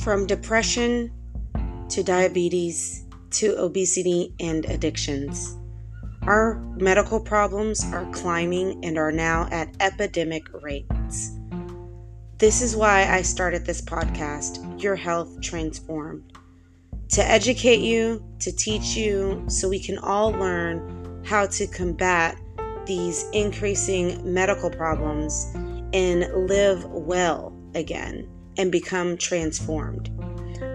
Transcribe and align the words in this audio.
From 0.00 0.26
depression 0.26 1.10
to 1.88 2.02
diabetes 2.04 3.04
to 3.32 3.58
obesity 3.58 4.32
and 4.38 4.64
addictions. 4.66 5.56
Our 6.22 6.54
medical 6.76 7.20
problems 7.20 7.84
are 7.92 8.08
climbing 8.12 8.84
and 8.84 8.96
are 8.96 9.10
now 9.10 9.48
at 9.50 9.74
epidemic 9.80 10.44
rates. 10.62 11.32
This 12.38 12.62
is 12.62 12.76
why 12.76 13.06
I 13.10 13.22
started 13.22 13.66
this 13.66 13.80
podcast, 13.82 14.80
Your 14.80 14.94
Health 14.94 15.40
Transformed, 15.40 16.32
to 17.10 17.28
educate 17.28 17.80
you, 17.80 18.24
to 18.38 18.52
teach 18.52 18.96
you, 18.96 19.44
so 19.48 19.68
we 19.68 19.80
can 19.80 19.98
all 19.98 20.30
learn 20.30 21.22
how 21.24 21.46
to 21.46 21.66
combat 21.66 22.38
these 22.86 23.28
increasing 23.32 24.32
medical 24.32 24.70
problems 24.70 25.50
and 25.92 26.48
live 26.48 26.84
well 26.84 27.52
again 27.74 28.28
and 28.58 28.70
become 28.70 29.16
transformed. 29.16 30.10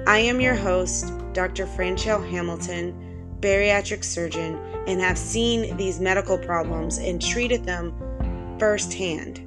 I 0.07 0.19
am 0.19 0.41
your 0.41 0.55
host, 0.55 1.13
Dr. 1.33 1.65
Franchelle 1.65 2.27
Hamilton, 2.29 3.37
bariatric 3.39 4.03
surgeon, 4.03 4.55
and 4.87 4.99
have 5.01 5.17
seen 5.17 5.77
these 5.77 5.99
medical 5.99 6.37
problems 6.37 6.97
and 6.97 7.21
treated 7.21 7.65
them 7.65 7.93
firsthand. 8.57 9.45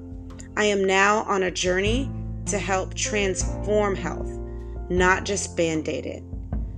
I 0.56 0.66
am 0.66 0.84
now 0.84 1.22
on 1.24 1.42
a 1.42 1.50
journey 1.50 2.10
to 2.46 2.58
help 2.58 2.94
transform 2.94 3.96
health, 3.96 4.30
not 4.88 5.24
just 5.24 5.56
band 5.56 5.88
aid 5.88 6.06
it. 6.06 6.22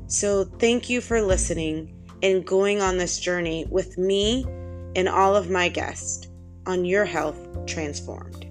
So, 0.06 0.44
thank 0.44 0.88
you 0.88 1.00
for 1.00 1.20
listening 1.20 1.94
and 2.22 2.44
going 2.44 2.80
on 2.80 2.96
this 2.96 3.20
journey 3.20 3.66
with 3.70 3.98
me 3.98 4.44
and 4.96 5.08
all 5.08 5.36
of 5.36 5.50
my 5.50 5.68
guests 5.68 6.28
on 6.66 6.84
Your 6.84 7.04
Health 7.04 7.66
Transformed. 7.66 8.47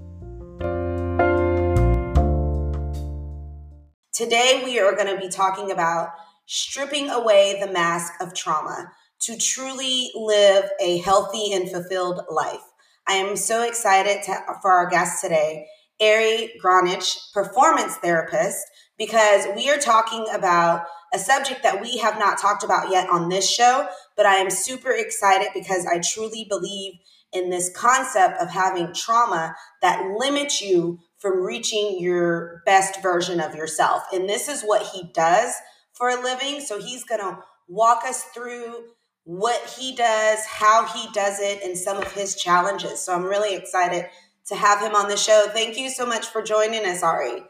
Today, 4.17 4.63
we 4.65 4.79
are 4.79 4.95
going 4.95 5.15
to 5.15 5.21
be 5.21 5.29
talking 5.29 5.69
about 5.69 6.09
stripping 6.47 7.11
away 7.11 7.59
the 7.61 7.71
mask 7.71 8.13
of 8.19 8.33
trauma 8.33 8.91
to 9.19 9.37
truly 9.37 10.09
live 10.15 10.67
a 10.81 10.97
healthy 10.97 11.53
and 11.53 11.69
fulfilled 11.69 12.21
life. 12.27 12.63
I 13.07 13.13
am 13.13 13.35
so 13.35 13.61
excited 13.61 14.23
to, 14.23 14.35
for 14.63 14.71
our 14.71 14.89
guest 14.89 15.21
today, 15.21 15.67
Ari 16.01 16.53
Gronich, 16.59 17.31
performance 17.31 17.97
therapist, 17.97 18.65
because 18.97 19.45
we 19.55 19.69
are 19.69 19.77
talking 19.77 20.25
about 20.33 20.87
a 21.13 21.19
subject 21.19 21.61
that 21.61 21.79
we 21.79 21.99
have 21.99 22.17
not 22.17 22.39
talked 22.39 22.63
about 22.63 22.89
yet 22.89 23.07
on 23.11 23.29
this 23.29 23.47
show, 23.47 23.87
but 24.15 24.25
I 24.25 24.37
am 24.37 24.49
super 24.49 24.93
excited 24.93 25.49
because 25.53 25.85
I 25.85 25.99
truly 25.99 26.47
believe 26.49 26.93
in 27.33 27.51
this 27.51 27.69
concept 27.77 28.41
of 28.41 28.49
having 28.49 28.95
trauma 28.95 29.55
that 29.83 30.03
limits 30.17 30.59
you 30.59 30.97
from 31.17 31.41
reaching 31.41 31.97
your 31.99 32.61
best 32.65 33.01
version 33.01 33.39
of 33.39 33.55
yourself. 33.55 34.03
And 34.13 34.29
this 34.29 34.47
is 34.47 34.61
what 34.61 34.85
he 34.93 35.11
does 35.13 35.53
for 35.93 36.09
a 36.09 36.21
living. 36.21 36.61
So 36.61 36.79
he's 36.79 37.03
going 37.03 37.21
to 37.21 37.39
walk 37.67 38.03
us 38.05 38.23
through 38.33 38.85
what 39.23 39.61
he 39.77 39.95
does, 39.95 40.45
how 40.45 40.85
he 40.85 41.09
does 41.13 41.39
it, 41.39 41.61
and 41.63 41.77
some 41.77 41.97
of 41.97 42.11
his 42.13 42.35
challenges. 42.35 43.01
So 43.01 43.13
I'm 43.13 43.25
really 43.25 43.55
excited 43.55 44.05
to 44.47 44.55
have 44.55 44.79
him 44.79 44.95
on 44.95 45.09
the 45.09 45.17
show. 45.17 45.47
Thank 45.53 45.77
you 45.77 45.89
so 45.89 46.05
much 46.05 46.27
for 46.27 46.41
joining 46.41 46.85
us, 46.85 47.03
Ari. 47.03 47.43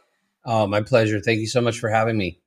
Oh, 0.45 0.65
my 0.65 0.81
pleasure. 0.81 1.19
Thank 1.19 1.39
you 1.39 1.47
so 1.47 1.61
much 1.61 1.79
for 1.79 1.89
having 1.89 2.17
me. 2.17 2.39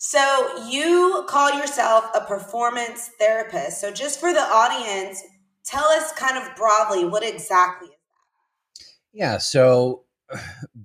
So, 0.00 0.64
you 0.68 1.24
call 1.28 1.52
yourself 1.58 2.04
a 2.14 2.20
performance 2.20 3.10
therapist. 3.18 3.80
So, 3.80 3.90
just 3.90 4.20
for 4.20 4.32
the 4.32 4.40
audience, 4.40 5.22
tell 5.64 5.86
us 5.86 6.12
kind 6.12 6.36
of 6.36 6.54
broadly 6.54 7.04
what 7.04 7.24
exactly 7.24 7.88
is 7.88 7.94
that? 7.94 8.86
Yeah. 9.12 9.38
So, 9.38 10.04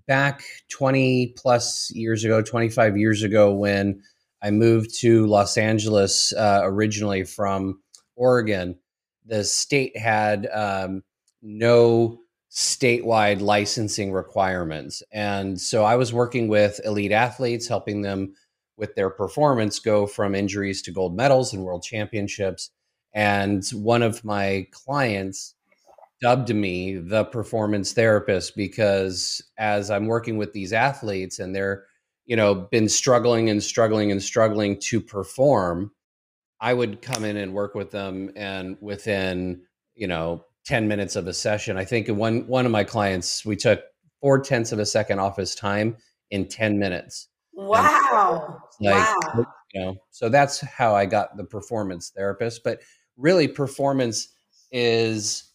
back 0.07 0.43
20 0.69 1.33
plus 1.37 1.91
years 1.91 2.23
ago, 2.23 2.41
25 2.41 2.97
years 2.97 3.23
ago, 3.23 3.53
when 3.53 4.01
I 4.41 4.51
moved 4.51 4.93
to 4.99 5.25
Los 5.27 5.57
Angeles, 5.57 6.33
uh, 6.33 6.61
originally 6.63 7.23
from 7.23 7.81
Oregon, 8.15 8.77
the 9.25 9.43
state 9.43 9.97
had 9.97 10.49
um, 10.53 11.03
no 11.41 12.19
statewide 12.51 13.41
licensing 13.41 14.11
requirements. 14.11 15.01
And 15.11 15.59
so 15.59 15.83
I 15.83 15.95
was 15.95 16.13
working 16.13 16.47
with 16.47 16.79
elite 16.85 17.11
athletes, 17.11 17.67
helping 17.67 18.01
them 18.01 18.35
with 18.77 18.95
their 18.95 19.09
performance 19.09 19.79
go 19.79 20.05
from 20.05 20.35
injuries 20.35 20.81
to 20.83 20.91
gold 20.91 21.15
medals 21.15 21.53
and 21.53 21.63
world 21.63 21.83
championships. 21.83 22.69
And 23.13 23.65
one 23.69 24.03
of 24.03 24.23
my 24.23 24.67
clients 24.71 25.55
dubbed 26.23 26.55
me 26.55 26.95
the 26.95 27.25
performance 27.25 27.91
therapist 27.91 28.55
because 28.55 29.43
as 29.57 29.91
I'm 29.91 30.07
working 30.07 30.37
with 30.37 30.53
these 30.53 30.71
athletes 30.71 31.39
and 31.39 31.53
they're, 31.53 31.83
you 32.25 32.37
know, 32.37 32.55
been 32.55 32.87
struggling 32.87 33.49
and 33.49 33.61
struggling 33.61 34.09
and 34.09 34.23
struggling 34.23 34.79
to 34.83 35.01
perform, 35.01 35.91
I 36.61 36.73
would 36.73 37.01
come 37.01 37.25
in 37.25 37.35
and 37.35 37.53
work 37.53 37.75
with 37.75 37.91
them 37.91 38.31
and 38.37 38.77
within, 38.79 39.63
you 39.95 40.07
know, 40.07 40.45
10 40.65 40.87
minutes 40.87 41.17
of 41.17 41.27
a 41.27 41.33
session, 41.33 41.75
I 41.75 41.83
think 41.83 42.07
one 42.07 42.47
one 42.47 42.65
of 42.65 42.71
my 42.71 42.85
clients, 42.85 43.45
we 43.45 43.57
took 43.57 43.81
four 44.21 44.39
tenths 44.39 44.71
of 44.71 44.79
a 44.79 44.85
second 44.85 45.19
off 45.19 45.35
his 45.35 45.55
time 45.55 45.97
in 46.31 46.47
10 46.47 46.79
minutes. 46.79 47.27
Wow. 47.51 48.63
Like, 48.79 48.95
wow. 49.35 49.45
you 49.73 49.81
know, 49.81 49.95
so 50.09 50.29
that's 50.29 50.61
how 50.61 50.95
I 50.95 51.05
got 51.05 51.35
the 51.35 51.43
performance 51.43 52.13
therapist. 52.15 52.63
But 52.63 52.79
really 53.17 53.49
performance 53.49 54.29
is 54.71 55.52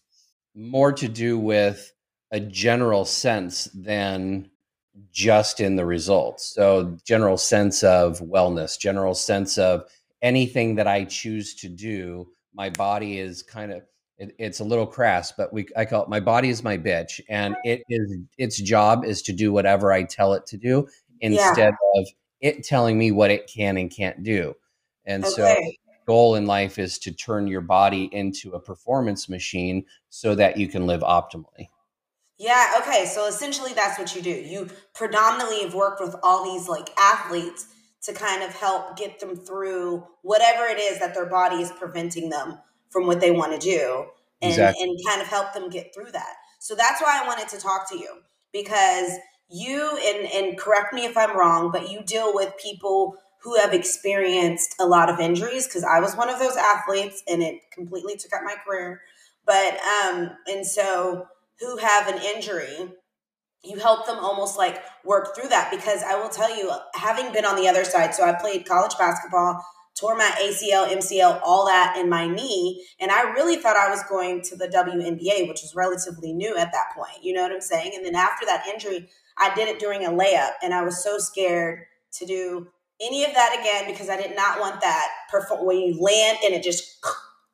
more 0.58 0.92
to 0.92 1.08
do 1.08 1.38
with 1.38 1.92
a 2.32 2.40
general 2.40 3.04
sense 3.04 3.64
than 3.74 4.50
just 5.12 5.60
in 5.60 5.76
the 5.76 5.86
results. 5.86 6.52
So, 6.54 6.96
general 7.06 7.36
sense 7.36 7.84
of 7.84 8.18
wellness, 8.18 8.78
general 8.78 9.14
sense 9.14 9.56
of 9.56 9.84
anything 10.20 10.74
that 10.74 10.88
I 10.88 11.04
choose 11.04 11.54
to 11.56 11.68
do, 11.68 12.28
my 12.52 12.70
body 12.70 13.18
is 13.18 13.42
kind 13.42 13.72
of 13.72 13.82
it, 14.18 14.34
it's 14.38 14.58
a 14.58 14.64
little 14.64 14.86
crass, 14.86 15.32
but 15.32 15.52
we 15.52 15.68
I 15.76 15.84
call 15.84 16.02
it 16.02 16.08
my 16.08 16.20
body 16.20 16.48
is 16.48 16.64
my 16.64 16.76
bitch, 16.76 17.20
and 17.28 17.56
it 17.64 17.82
is 17.88 18.16
its 18.36 18.60
job 18.60 19.04
is 19.04 19.22
to 19.22 19.32
do 19.32 19.52
whatever 19.52 19.92
I 19.92 20.02
tell 20.02 20.34
it 20.34 20.44
to 20.46 20.56
do 20.56 20.88
instead 21.20 21.72
yeah. 21.72 22.00
of 22.00 22.08
it 22.40 22.64
telling 22.64 22.98
me 22.98 23.12
what 23.12 23.30
it 23.30 23.50
can 23.52 23.76
and 23.76 23.90
can't 23.90 24.22
do. 24.22 24.54
And 25.04 25.24
okay. 25.24 25.32
so 25.32 25.87
goal 26.08 26.36
in 26.36 26.46
life 26.46 26.78
is 26.78 26.98
to 26.98 27.12
turn 27.12 27.46
your 27.46 27.60
body 27.60 28.08
into 28.12 28.52
a 28.52 28.58
performance 28.58 29.28
machine 29.28 29.84
so 30.08 30.34
that 30.34 30.56
you 30.56 30.66
can 30.66 30.86
live 30.86 31.02
optimally. 31.02 31.68
Yeah, 32.38 32.80
okay. 32.80 33.04
So 33.04 33.26
essentially 33.26 33.74
that's 33.74 33.98
what 33.98 34.16
you 34.16 34.22
do. 34.22 34.30
You 34.30 34.68
predominantly 34.94 35.62
have 35.64 35.74
worked 35.74 36.00
with 36.00 36.16
all 36.22 36.50
these 36.50 36.66
like 36.66 36.88
athletes 36.98 37.66
to 38.04 38.14
kind 38.14 38.42
of 38.42 38.54
help 38.54 38.96
get 38.96 39.20
them 39.20 39.36
through 39.36 40.02
whatever 40.22 40.64
it 40.64 40.78
is 40.78 40.98
that 40.98 41.12
their 41.12 41.26
body 41.26 41.56
is 41.56 41.70
preventing 41.72 42.30
them 42.30 42.58
from 42.88 43.06
what 43.06 43.20
they 43.20 43.30
want 43.30 43.52
to 43.52 43.58
do 43.58 44.06
and, 44.40 44.52
exactly. 44.52 44.82
and 44.82 44.98
kind 45.06 45.20
of 45.20 45.28
help 45.28 45.52
them 45.52 45.68
get 45.68 45.92
through 45.92 46.10
that. 46.12 46.36
So 46.58 46.74
that's 46.74 47.02
why 47.02 47.20
I 47.22 47.26
wanted 47.26 47.48
to 47.48 47.60
talk 47.60 47.86
to 47.90 47.98
you 47.98 48.08
because 48.50 49.10
you 49.50 49.98
and 50.02 50.26
and 50.32 50.58
correct 50.58 50.94
me 50.94 51.04
if 51.04 51.18
I'm 51.18 51.36
wrong, 51.36 51.70
but 51.70 51.90
you 51.90 52.02
deal 52.02 52.32
with 52.34 52.54
people 52.56 53.16
who 53.42 53.56
have 53.56 53.72
experienced 53.72 54.74
a 54.80 54.86
lot 54.86 55.08
of 55.08 55.20
injuries 55.20 55.66
because 55.66 55.84
I 55.84 56.00
was 56.00 56.16
one 56.16 56.28
of 56.28 56.38
those 56.38 56.56
athletes 56.56 57.22
and 57.28 57.42
it 57.42 57.60
completely 57.72 58.16
took 58.16 58.32
out 58.32 58.42
my 58.44 58.54
career. 58.66 59.00
But 59.46 59.78
um, 59.80 60.30
and 60.46 60.66
so 60.66 61.26
who 61.60 61.76
have 61.78 62.08
an 62.08 62.20
injury, 62.22 62.92
you 63.64 63.78
help 63.78 64.06
them 64.06 64.18
almost 64.18 64.56
like 64.56 64.82
work 65.04 65.34
through 65.34 65.48
that 65.48 65.70
because 65.70 66.02
I 66.02 66.16
will 66.16 66.28
tell 66.28 66.54
you, 66.56 66.72
having 66.94 67.32
been 67.32 67.44
on 67.44 67.56
the 67.56 67.68
other 67.68 67.84
side, 67.84 68.14
so 68.14 68.24
I 68.24 68.32
played 68.32 68.66
college 68.66 68.96
basketball, 68.98 69.64
tore 69.98 70.16
my 70.16 70.30
ACL, 70.40 70.88
MCL, 70.88 71.40
all 71.44 71.66
that 71.66 71.96
in 71.98 72.08
my 72.08 72.28
knee, 72.28 72.84
and 73.00 73.10
I 73.10 73.22
really 73.32 73.56
thought 73.56 73.76
I 73.76 73.90
was 73.90 74.02
going 74.04 74.42
to 74.42 74.56
the 74.56 74.68
WNBA, 74.68 75.48
which 75.48 75.62
was 75.62 75.72
relatively 75.74 76.32
new 76.32 76.56
at 76.56 76.70
that 76.72 76.94
point. 76.94 77.22
You 77.22 77.32
know 77.32 77.42
what 77.42 77.52
I'm 77.52 77.60
saying? 77.60 77.92
And 77.96 78.04
then 78.04 78.14
after 78.14 78.46
that 78.46 78.66
injury, 78.68 79.08
I 79.36 79.52
did 79.54 79.68
it 79.68 79.80
during 79.80 80.04
a 80.04 80.10
layup, 80.10 80.52
and 80.62 80.72
I 80.72 80.82
was 80.82 81.02
so 81.02 81.18
scared 81.18 81.80
to 82.12 82.26
do 82.26 82.68
any 83.00 83.24
of 83.24 83.34
that 83.34 83.56
again 83.60 83.90
because 83.90 84.08
I 84.08 84.20
did 84.20 84.34
not 84.34 84.60
want 84.60 84.80
that 84.80 85.08
perform 85.30 85.66
when 85.66 85.78
you 85.78 86.00
land 86.00 86.38
and 86.44 86.54
it 86.54 86.62
just 86.62 87.04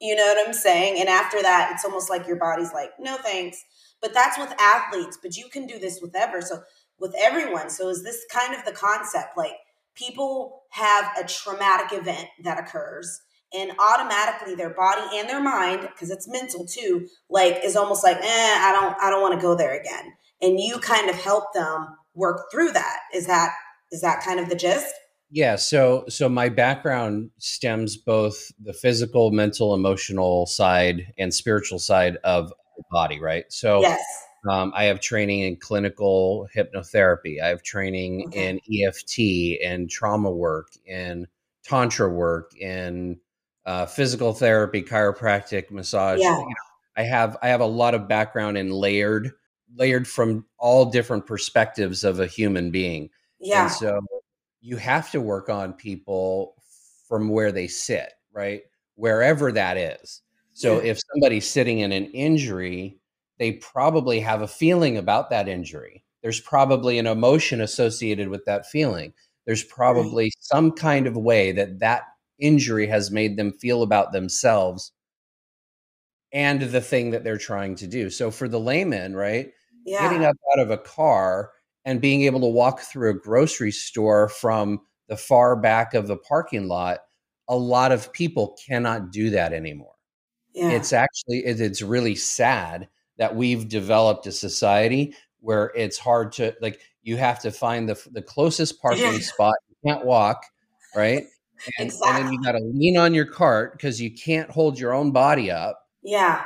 you 0.00 0.14
know 0.14 0.26
what 0.26 0.46
I'm 0.46 0.54
saying? 0.54 1.00
And 1.00 1.08
after 1.08 1.40
that, 1.40 1.70
it's 1.72 1.84
almost 1.84 2.10
like 2.10 2.26
your 2.26 2.36
body's 2.36 2.72
like, 2.72 2.90
no 2.98 3.16
thanks. 3.16 3.64
But 4.02 4.12
that's 4.12 4.38
with 4.38 4.52
athletes, 4.60 5.18
but 5.22 5.36
you 5.36 5.48
can 5.48 5.66
do 5.66 5.78
this 5.78 6.00
with 6.02 6.14
ever. 6.14 6.42
So 6.42 6.62
with 6.98 7.14
everyone. 7.18 7.70
So 7.70 7.88
is 7.88 8.02
this 8.02 8.24
kind 8.30 8.54
of 8.54 8.64
the 8.64 8.72
concept? 8.72 9.36
Like 9.36 9.54
people 9.94 10.62
have 10.70 11.10
a 11.18 11.26
traumatic 11.26 11.98
event 11.98 12.28
that 12.42 12.58
occurs 12.58 13.22
and 13.52 13.72
automatically 13.78 14.54
their 14.54 14.74
body 14.74 15.02
and 15.14 15.28
their 15.28 15.40
mind, 15.42 15.82
because 15.82 16.10
it's 16.10 16.28
mental 16.28 16.66
too, 16.66 17.08
like 17.30 17.60
is 17.64 17.76
almost 17.76 18.02
like, 18.04 18.18
eh, 18.18 18.22
I 18.60 18.72
don't 18.72 18.96
I 19.00 19.10
don't 19.10 19.22
want 19.22 19.34
to 19.34 19.40
go 19.40 19.54
there 19.54 19.78
again. 19.78 20.12
And 20.42 20.60
you 20.60 20.78
kind 20.78 21.08
of 21.08 21.16
help 21.16 21.54
them 21.54 21.86
work 22.14 22.50
through 22.50 22.72
that. 22.72 22.98
Is 23.14 23.26
that 23.26 23.52
is 23.92 24.00
that 24.00 24.24
kind 24.24 24.40
of 24.40 24.48
the 24.48 24.56
gist? 24.56 24.92
Yeah, 25.34 25.56
so 25.56 26.04
so 26.08 26.28
my 26.28 26.48
background 26.48 27.30
stems 27.38 27.96
both 27.96 28.52
the 28.62 28.72
physical, 28.72 29.32
mental, 29.32 29.74
emotional 29.74 30.46
side 30.46 31.12
and 31.18 31.34
spiritual 31.34 31.80
side 31.80 32.18
of 32.22 32.50
the 32.76 32.84
body, 32.92 33.18
right? 33.18 33.44
So 33.48 33.80
yes. 33.80 34.00
Um, 34.48 34.72
I 34.76 34.84
have 34.84 35.00
training 35.00 35.40
in 35.40 35.56
clinical 35.56 36.46
hypnotherapy. 36.54 37.42
I 37.42 37.48
have 37.48 37.62
training 37.62 38.26
okay. 38.28 38.48
in 38.48 38.86
EFT 38.86 39.66
and 39.66 39.90
trauma 39.90 40.30
work, 40.30 40.68
in 40.86 41.26
tantra 41.64 42.10
work, 42.10 42.52
in 42.56 43.18
uh, 43.66 43.86
physical 43.86 44.34
therapy, 44.34 44.82
chiropractic, 44.82 45.70
massage. 45.72 46.20
Yeah. 46.20 46.38
You 46.38 46.44
know, 46.44 46.54
I 46.96 47.02
have 47.02 47.36
I 47.42 47.48
have 47.48 47.60
a 47.60 47.66
lot 47.66 47.94
of 47.94 48.06
background 48.06 48.56
in 48.56 48.70
layered 48.70 49.32
layered 49.74 50.06
from 50.06 50.46
all 50.58 50.84
different 50.92 51.26
perspectives 51.26 52.04
of 52.04 52.20
a 52.20 52.26
human 52.28 52.70
being. 52.70 53.10
Yeah. 53.40 53.64
And 53.64 53.72
so 53.72 54.00
you 54.64 54.78
have 54.78 55.10
to 55.10 55.20
work 55.20 55.50
on 55.50 55.74
people 55.74 56.54
from 57.06 57.28
where 57.28 57.52
they 57.52 57.68
sit, 57.68 58.14
right? 58.32 58.62
Wherever 58.94 59.52
that 59.52 59.76
is. 59.76 60.22
So 60.54 60.76
yeah. 60.80 60.92
if 60.92 61.00
somebody's 61.12 61.46
sitting 61.46 61.80
in 61.80 61.92
an 61.92 62.06
injury, 62.06 62.98
they 63.38 63.52
probably 63.52 64.20
have 64.20 64.40
a 64.40 64.48
feeling 64.48 64.96
about 64.96 65.28
that 65.28 65.48
injury. 65.48 66.02
There's 66.22 66.40
probably 66.40 66.98
an 66.98 67.06
emotion 67.06 67.60
associated 67.60 68.28
with 68.28 68.46
that 68.46 68.64
feeling. 68.64 69.12
There's 69.44 69.62
probably 69.62 70.24
right. 70.24 70.34
some 70.40 70.72
kind 70.72 71.06
of 71.06 71.14
way 71.14 71.52
that 71.52 71.80
that 71.80 72.04
injury 72.38 72.86
has 72.86 73.10
made 73.10 73.36
them 73.36 73.52
feel 73.52 73.82
about 73.82 74.12
themselves 74.12 74.92
and 76.32 76.62
the 76.62 76.80
thing 76.80 77.10
that 77.10 77.22
they're 77.22 77.36
trying 77.36 77.74
to 77.76 77.86
do. 77.86 78.08
So 78.08 78.30
for 78.30 78.48
the 78.48 78.58
layman, 78.58 79.14
right? 79.14 79.52
Yeah. 79.84 80.08
Getting 80.08 80.24
up 80.24 80.36
out 80.54 80.60
of 80.60 80.70
a 80.70 80.78
car 80.78 81.50
and 81.84 82.00
being 82.00 82.22
able 82.22 82.40
to 82.40 82.46
walk 82.46 82.80
through 82.80 83.10
a 83.10 83.18
grocery 83.18 83.70
store 83.70 84.28
from 84.28 84.80
the 85.08 85.16
far 85.16 85.56
back 85.56 85.94
of 85.94 86.06
the 86.06 86.16
parking 86.16 86.68
lot, 86.68 87.00
a 87.48 87.56
lot 87.56 87.92
of 87.92 88.12
people 88.12 88.56
cannot 88.66 89.12
do 89.12 89.30
that 89.30 89.52
anymore. 89.52 89.94
Yeah. 90.54 90.70
It's 90.70 90.92
actually 90.92 91.38
it's 91.44 91.82
really 91.82 92.14
sad 92.14 92.88
that 93.18 93.34
we've 93.34 93.68
developed 93.68 94.26
a 94.26 94.32
society 94.32 95.14
where 95.40 95.72
it's 95.76 95.98
hard 95.98 96.32
to 96.32 96.54
like 96.60 96.80
you 97.02 97.16
have 97.16 97.40
to 97.40 97.50
find 97.50 97.88
the 97.88 98.00
the 98.12 98.22
closest 98.22 98.80
parking 98.80 99.02
yeah. 99.02 99.18
spot. 99.20 99.54
You 99.68 99.92
can't 99.92 100.06
walk, 100.06 100.44
right? 100.94 101.24
And, 101.78 101.88
exactly. 101.88 102.08
and 102.08 102.26
then 102.26 102.32
you 102.32 102.42
got 102.42 102.52
to 102.52 102.64
lean 102.64 102.96
on 102.96 103.14
your 103.14 103.26
cart 103.26 103.72
because 103.72 104.00
you 104.00 104.12
can't 104.12 104.50
hold 104.50 104.78
your 104.78 104.92
own 104.92 105.12
body 105.12 105.50
up. 105.50 105.80
Yeah. 106.02 106.44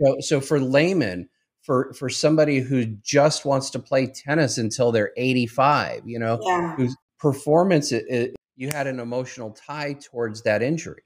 So 0.00 0.16
so 0.20 0.40
for 0.40 0.60
laymen, 0.60 1.28
for 1.64 1.92
for 1.94 2.08
somebody 2.08 2.60
who 2.60 2.84
just 2.84 3.44
wants 3.44 3.70
to 3.70 3.78
play 3.78 4.06
tennis 4.06 4.58
until 4.58 4.92
they're 4.92 5.12
85, 5.16 6.02
you 6.06 6.18
know, 6.18 6.38
yeah. 6.42 6.76
whose 6.76 6.94
performance 7.18 7.90
it, 7.90 8.04
it, 8.08 8.36
you 8.56 8.68
had 8.68 8.86
an 8.86 9.00
emotional 9.00 9.50
tie 9.50 9.94
towards 9.94 10.42
that 10.42 10.62
injury. 10.62 11.02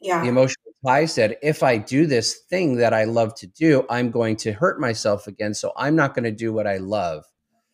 Yeah. 0.00 0.20
The 0.20 0.28
emotional 0.28 0.72
tie 0.86 1.06
said, 1.06 1.38
if 1.42 1.62
I 1.62 1.78
do 1.78 2.06
this 2.06 2.40
thing 2.50 2.76
that 2.76 2.92
I 2.92 3.04
love 3.04 3.34
to 3.36 3.46
do, 3.46 3.86
I'm 3.88 4.10
going 4.10 4.36
to 4.36 4.52
hurt 4.52 4.78
myself 4.78 5.26
again. 5.26 5.54
So 5.54 5.72
I'm 5.76 5.96
not 5.96 6.14
going 6.14 6.24
to 6.24 6.30
do 6.30 6.52
what 6.52 6.66
I 6.66 6.76
love. 6.76 7.24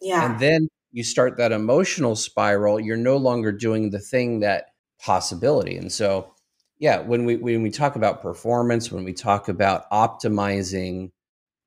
Yeah. 0.01 0.31
And 0.31 0.41
then 0.41 0.69
you 0.93 1.03
start 1.03 1.37
that 1.39 1.51
emotional 1.51 2.15
spiral. 2.15 2.79
You're 2.79 2.97
no 2.97 3.17
longer 3.17 3.51
doing 3.51 3.91
the 3.91 3.99
thing 3.99 4.41
that 4.41 4.67
possibility. 5.01 5.77
And 5.77 5.91
so, 5.91 6.33
yeah, 6.79 7.01
when 7.01 7.25
we 7.25 7.37
when 7.37 7.63
we 7.63 7.71
talk 7.71 7.97
about 7.97 8.23
performance, 8.23 8.93
when 8.93 9.05
we 9.05 9.13
talk 9.13 9.49
about 9.49 9.91
optimizing 9.91 11.11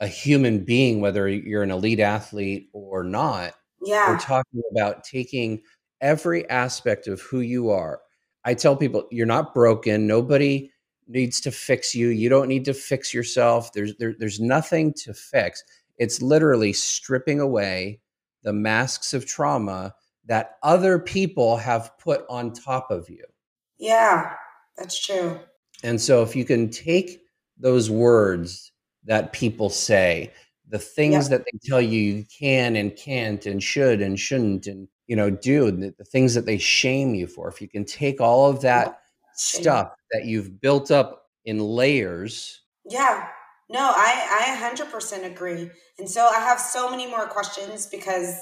a 0.03 0.07
human 0.07 0.65
being, 0.65 0.99
whether 0.99 1.29
you're 1.29 1.63
an 1.63 1.71
elite 1.71 2.01
athlete 2.01 2.67
or 2.73 3.05
not, 3.05 3.53
yeah. 3.81 4.09
we're 4.09 4.19
talking 4.19 4.61
about 4.69 5.05
taking 5.05 5.61
every 6.01 6.47
aspect 6.49 7.07
of 7.07 7.21
who 7.21 7.39
you 7.39 7.69
are. 7.69 8.01
I 8.43 8.53
tell 8.53 8.75
people 8.75 9.07
you're 9.11 9.25
not 9.25 9.53
broken. 9.53 10.05
Nobody 10.05 10.69
needs 11.07 11.39
to 11.39 11.51
fix 11.51 11.95
you. 11.95 12.09
You 12.09 12.27
don't 12.27 12.49
need 12.49 12.65
to 12.65 12.73
fix 12.73 13.13
yourself. 13.13 13.71
There's 13.71 13.95
there, 13.95 14.13
there's 14.19 14.41
nothing 14.41 14.93
to 15.05 15.13
fix. 15.13 15.63
It's 15.97 16.21
literally 16.21 16.73
stripping 16.73 17.39
away 17.39 18.01
the 18.41 18.51
masks 18.51 19.13
of 19.13 19.25
trauma 19.25 19.95
that 20.25 20.57
other 20.63 20.99
people 20.99 21.55
have 21.55 21.97
put 21.97 22.25
on 22.29 22.51
top 22.51 22.91
of 22.91 23.09
you. 23.09 23.23
Yeah, 23.77 24.33
that's 24.77 24.99
true. 24.99 25.39
And 25.81 26.01
so 26.01 26.23
if 26.23 26.35
you 26.35 26.43
can 26.43 26.69
take 26.69 27.21
those 27.57 27.89
words 27.89 28.72
that 29.05 29.33
people 29.33 29.69
say, 29.69 30.31
the 30.69 30.79
things 30.79 31.29
that 31.29 31.45
they 31.45 31.59
tell 31.63 31.81
you 31.81 31.99
you 31.99 32.25
can 32.39 32.75
and 32.75 32.95
can't 32.95 33.45
and 33.45 33.61
should 33.61 34.01
and 34.01 34.19
shouldn't 34.19 34.65
and 34.65 34.87
you 35.07 35.15
know 35.15 35.29
do 35.29 35.69
the, 35.69 35.93
the 35.97 36.03
things 36.03 36.33
that 36.33 36.45
they 36.45 36.57
shame 36.57 37.13
you 37.13 37.27
for. 37.27 37.47
If 37.47 37.61
you 37.61 37.67
can 37.67 37.85
take 37.85 38.19
all 38.19 38.49
of 38.49 38.61
that 38.61 39.01
stuff 39.35 39.91
that 40.11 40.25
you've 40.25 40.59
built 40.61 40.89
up 40.89 41.27
in 41.45 41.59
layers 41.59 42.61
yeah. 42.85 43.27
No 43.69 43.79
i 43.79 44.55
i 44.59 44.69
100% 44.69 45.25
agree. 45.25 45.69
And 45.99 46.09
so 46.09 46.25
i 46.25 46.39
have 46.39 46.59
so 46.59 46.89
many 46.89 47.07
more 47.07 47.27
questions 47.27 47.87
because 47.87 48.35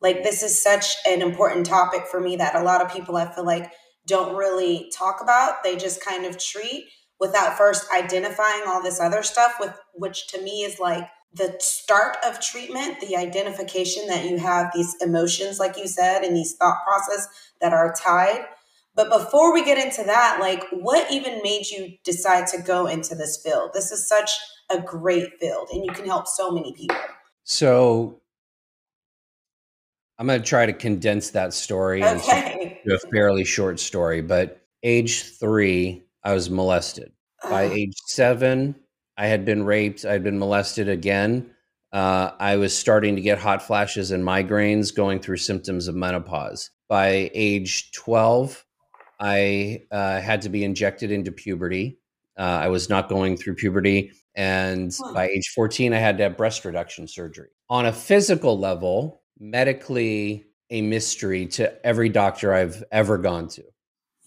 like 0.00 0.22
this 0.22 0.42
is 0.42 0.60
such 0.60 0.94
an 1.06 1.22
important 1.22 1.66
topic 1.66 2.06
for 2.06 2.20
me 2.20 2.36
that 2.36 2.54
a 2.54 2.62
lot 2.62 2.80
of 2.80 2.92
people 2.92 3.16
i 3.16 3.32
feel 3.32 3.44
like 3.44 3.72
don't 4.06 4.34
really 4.36 4.90
talk 4.96 5.20
about. 5.22 5.62
They 5.62 5.76
just 5.76 6.02
kind 6.02 6.24
of 6.24 6.38
treat 6.38 6.86
without 7.20 7.56
first 7.56 7.86
identifying 7.92 8.62
all 8.66 8.82
this 8.82 9.00
other 9.00 9.22
stuff 9.22 9.54
with 9.58 9.78
which 9.94 10.28
to 10.28 10.42
me 10.42 10.62
is 10.62 10.78
like 10.78 11.08
the 11.34 11.54
start 11.60 12.16
of 12.24 12.40
treatment 12.40 13.00
the 13.00 13.16
identification 13.16 14.06
that 14.06 14.24
you 14.24 14.38
have 14.38 14.70
these 14.74 14.94
emotions 15.00 15.58
like 15.58 15.76
you 15.76 15.86
said 15.86 16.22
and 16.22 16.36
these 16.36 16.54
thought 16.56 16.78
process 16.86 17.28
that 17.60 17.72
are 17.72 17.94
tied. 17.94 18.44
But 18.94 19.10
before 19.10 19.52
we 19.52 19.64
get 19.64 19.78
into 19.78 20.04
that 20.04 20.38
like 20.40 20.64
what 20.70 21.10
even 21.10 21.40
made 21.42 21.66
you 21.66 21.94
decide 22.04 22.46
to 22.48 22.62
go 22.62 22.86
into 22.86 23.14
this 23.14 23.40
field? 23.42 23.70
This 23.74 23.90
is 23.92 24.08
such 24.08 24.30
a 24.70 24.80
great 24.80 25.38
field 25.40 25.68
and 25.72 25.84
you 25.84 25.92
can 25.92 26.06
help 26.06 26.26
so 26.26 26.50
many 26.50 26.72
people. 26.72 26.96
So 27.44 28.20
i'm 30.18 30.26
going 30.26 30.40
to 30.40 30.46
try 30.46 30.66
to 30.66 30.72
condense 30.72 31.30
that 31.30 31.54
story 31.54 32.02
okay. 32.02 32.80
into 32.84 32.96
a 32.96 33.10
fairly 33.10 33.44
short 33.44 33.78
story 33.78 34.20
but 34.20 34.60
age 34.82 35.22
three 35.38 36.07
i 36.24 36.32
was 36.32 36.50
molested 36.50 37.12
by 37.48 37.62
age 37.64 37.94
seven 38.08 38.74
I 39.18 39.26
had 39.26 39.44
been 39.44 39.64
raped. 39.64 40.04
I'd 40.04 40.22
been 40.22 40.38
molested 40.38 40.88
again. 40.88 41.50
Uh, 41.92 42.30
I 42.38 42.56
was 42.56 42.76
starting 42.76 43.16
to 43.16 43.22
get 43.22 43.38
hot 43.38 43.62
flashes 43.62 44.12
and 44.12 44.22
migraines, 44.22 44.94
going 44.94 45.18
through 45.18 45.38
symptoms 45.38 45.88
of 45.88 45.96
menopause. 45.96 46.70
By 46.88 47.30
age 47.34 47.90
12, 47.92 48.64
I 49.18 49.82
uh, 49.90 50.20
had 50.20 50.42
to 50.42 50.48
be 50.48 50.62
injected 50.62 51.10
into 51.10 51.32
puberty. 51.32 51.98
Uh, 52.38 52.42
I 52.42 52.68
was 52.68 52.88
not 52.88 53.08
going 53.08 53.36
through 53.36 53.56
puberty. 53.56 54.12
And 54.36 54.96
by 55.12 55.28
age 55.28 55.50
14, 55.52 55.92
I 55.92 55.98
had 55.98 56.16
to 56.18 56.22
have 56.22 56.36
breast 56.36 56.64
reduction 56.64 57.08
surgery. 57.08 57.48
On 57.68 57.86
a 57.86 57.92
physical 57.92 58.56
level, 58.56 59.22
medically, 59.40 60.44
a 60.70 60.80
mystery 60.80 61.46
to 61.46 61.84
every 61.84 62.08
doctor 62.08 62.54
I've 62.54 62.84
ever 62.92 63.18
gone 63.18 63.48
to. 63.48 63.64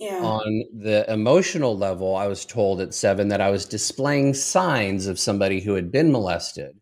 Yeah. 0.01 0.23
On 0.23 0.63
the 0.73 1.05
emotional 1.13 1.77
level, 1.77 2.15
I 2.15 2.25
was 2.25 2.43
told 2.43 2.81
at 2.81 2.95
seven 2.95 3.27
that 3.27 3.39
I 3.39 3.51
was 3.51 3.67
displaying 3.67 4.33
signs 4.33 5.05
of 5.05 5.19
somebody 5.19 5.61
who 5.61 5.75
had 5.75 5.91
been 5.91 6.11
molested. 6.11 6.75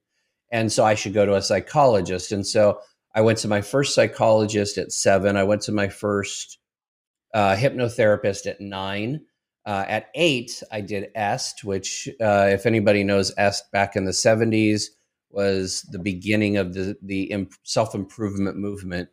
And 0.53 0.71
so 0.71 0.85
I 0.85 0.95
should 0.95 1.13
go 1.13 1.25
to 1.25 1.35
a 1.35 1.41
psychologist. 1.41 2.31
And 2.31 2.47
so 2.47 2.79
I 3.13 3.19
went 3.19 3.38
to 3.39 3.49
my 3.49 3.59
first 3.59 3.93
psychologist 3.93 4.77
at 4.77 4.93
seven. 4.93 5.35
I 5.35 5.43
went 5.43 5.63
to 5.63 5.73
my 5.73 5.89
first 5.89 6.59
uh, 7.33 7.57
hypnotherapist 7.57 8.47
at 8.47 8.61
nine. 8.61 9.19
Uh, 9.65 9.83
at 9.89 10.07
eight, 10.15 10.63
I 10.71 10.79
did 10.79 11.11
EST, 11.13 11.65
which, 11.65 12.07
uh, 12.21 12.47
if 12.49 12.65
anybody 12.65 13.03
knows 13.03 13.33
EST 13.38 13.69
back 13.73 13.97
in 13.97 14.05
the 14.05 14.11
70s, 14.11 14.83
was 15.29 15.81
the 15.91 15.99
beginning 15.99 16.55
of 16.55 16.73
the, 16.73 16.95
the 17.03 17.23
imp- 17.23 17.53
self 17.63 17.93
improvement 17.93 18.55
movement 18.55 19.09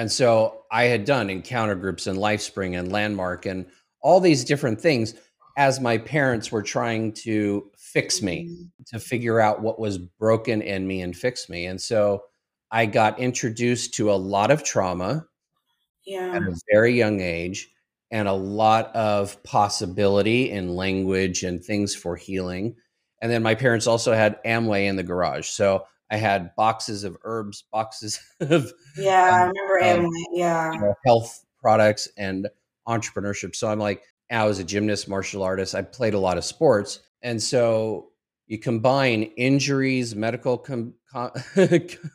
and 0.00 0.10
so 0.10 0.62
I 0.72 0.84
had 0.84 1.04
done 1.04 1.28
encounter 1.28 1.74
groups 1.74 2.06
and 2.06 2.18
LifeSpring 2.18 2.78
and 2.78 2.90
Landmark 2.90 3.44
and 3.44 3.66
all 4.00 4.18
these 4.18 4.44
different 4.44 4.80
things 4.80 5.12
as 5.58 5.78
my 5.78 5.98
parents 5.98 6.50
were 6.50 6.62
trying 6.62 7.12
to 7.12 7.70
fix 7.76 8.22
me, 8.22 8.46
mm-hmm. 8.46 8.82
to 8.86 8.98
figure 8.98 9.40
out 9.40 9.60
what 9.60 9.78
was 9.78 9.98
broken 9.98 10.62
in 10.62 10.86
me 10.86 11.02
and 11.02 11.14
fix 11.14 11.50
me. 11.50 11.66
And 11.66 11.78
so 11.78 12.22
I 12.70 12.86
got 12.86 13.18
introduced 13.18 13.92
to 13.96 14.10
a 14.10 14.14
lot 14.14 14.50
of 14.50 14.64
trauma 14.64 15.26
yeah. 16.06 16.34
at 16.34 16.44
a 16.44 16.58
very 16.72 16.96
young 16.96 17.20
age 17.20 17.68
and 18.10 18.26
a 18.26 18.32
lot 18.32 18.96
of 18.96 19.42
possibility 19.42 20.50
in 20.50 20.76
language 20.76 21.42
and 21.42 21.62
things 21.62 21.94
for 21.94 22.16
healing. 22.16 22.74
And 23.20 23.30
then 23.30 23.42
my 23.42 23.54
parents 23.54 23.86
also 23.86 24.14
had 24.14 24.42
Amway 24.44 24.88
in 24.88 24.96
the 24.96 25.02
garage. 25.02 25.48
So 25.48 25.84
I 26.10 26.16
had 26.16 26.54
boxes 26.56 27.04
of 27.04 27.16
herbs, 27.22 27.64
boxes 27.70 28.20
of 28.40 28.72
yeah, 28.96 29.28
um, 29.28 29.34
I 29.34 29.38
remember 29.46 30.08
Amway. 30.08 30.24
Yeah, 30.32 30.72
you 30.72 30.80
know, 30.80 30.94
health 31.06 31.44
products 31.60 32.08
and 32.16 32.48
entrepreneurship. 32.88 33.54
So 33.54 33.68
I'm 33.68 33.78
like, 33.78 34.02
I 34.30 34.44
was 34.44 34.58
a 34.58 34.64
gymnast, 34.64 35.08
martial 35.08 35.42
artist. 35.42 35.74
I 35.74 35.82
played 35.82 36.14
a 36.14 36.18
lot 36.18 36.38
of 36.38 36.44
sports, 36.44 37.00
and 37.22 37.42
so 37.42 38.10
you 38.46 38.58
combine 38.58 39.22
injuries, 39.36 40.14
medical 40.14 40.58
com- 40.58 40.94
com- 41.12 41.30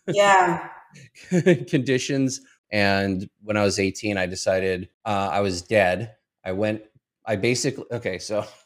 yeah 0.07 0.69
conditions, 1.67 2.41
and 2.71 3.29
when 3.41 3.57
I 3.57 3.63
was 3.63 3.79
18, 3.79 4.17
I 4.17 4.25
decided 4.25 4.89
uh, 5.05 5.29
I 5.31 5.39
was 5.41 5.61
dead. 5.61 6.15
I 6.43 6.51
went. 6.51 6.81
I 7.25 7.37
basically 7.37 7.85
okay. 7.91 8.19
So 8.19 8.45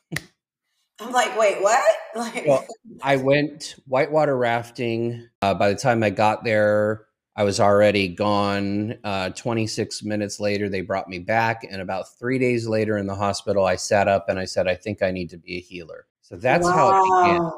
I'm 1.00 1.12
like, 1.12 1.38
wait, 1.38 1.62
what? 1.62 1.96
Like, 2.16 2.44
well, 2.48 2.66
I 3.04 3.18
went 3.18 3.76
whitewater 3.86 4.36
rafting. 4.36 5.30
Uh, 5.44 5.54
by 5.54 5.70
the 5.70 5.76
time 5.76 6.02
I 6.02 6.10
got 6.10 6.44
there, 6.44 7.06
I 7.36 7.44
was 7.44 7.60
already 7.60 8.08
gone. 8.08 8.98
Uh, 9.04 9.30
26 9.30 10.04
minutes 10.04 10.40
later, 10.40 10.70
they 10.70 10.82
brought 10.82 11.08
me 11.08 11.20
back. 11.20 11.66
And 11.70 11.82
about 11.84 12.18
three 12.18 12.40
days 12.40 12.68
later 12.68 12.98
in 12.98 13.06
the 13.06 13.14
hospital, 13.14 13.64
I 13.64 13.76
sat 13.76 14.08
up 14.08 14.28
and 14.28 14.40
I 14.40 14.46
said, 14.46 14.68
I 14.68 14.74
think 14.74 15.04
I 15.04 15.12
need 15.12 15.30
to 15.30 15.38
be 15.38 15.58
a 15.58 15.60
healer. 15.60 16.08
So 16.22 16.36
that's 16.36 16.66
wow. 16.66 16.72
how 16.72 16.90
it 16.90 17.28
began. 17.28 17.52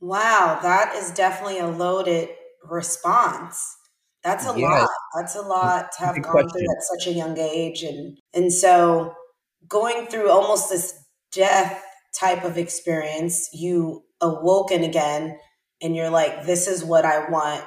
Wow, 0.00 0.60
that 0.62 0.94
is 0.94 1.10
definitely 1.10 1.58
a 1.58 1.66
loaded 1.66 2.30
response. 2.64 3.76
That's 4.22 4.46
a 4.48 4.58
yeah. 4.58 4.68
lot. 4.68 4.90
That's 5.16 5.34
a 5.34 5.42
lot 5.42 5.90
to 5.98 6.04
have 6.04 6.22
gone 6.22 6.32
question. 6.32 6.50
through 6.50 6.70
at 6.70 6.82
such 6.82 7.06
a 7.08 7.12
young 7.12 7.36
age. 7.36 7.82
And 7.82 8.16
and 8.32 8.52
so 8.52 9.14
going 9.68 10.06
through 10.06 10.30
almost 10.30 10.70
this 10.70 10.94
death 11.32 11.84
type 12.14 12.44
of 12.44 12.58
experience, 12.58 13.48
you 13.52 14.04
awoken 14.20 14.84
again 14.84 15.38
and 15.80 15.94
you're 15.94 16.10
like, 16.10 16.44
this 16.44 16.66
is 16.66 16.84
what 16.84 17.04
I 17.04 17.28
want 17.30 17.64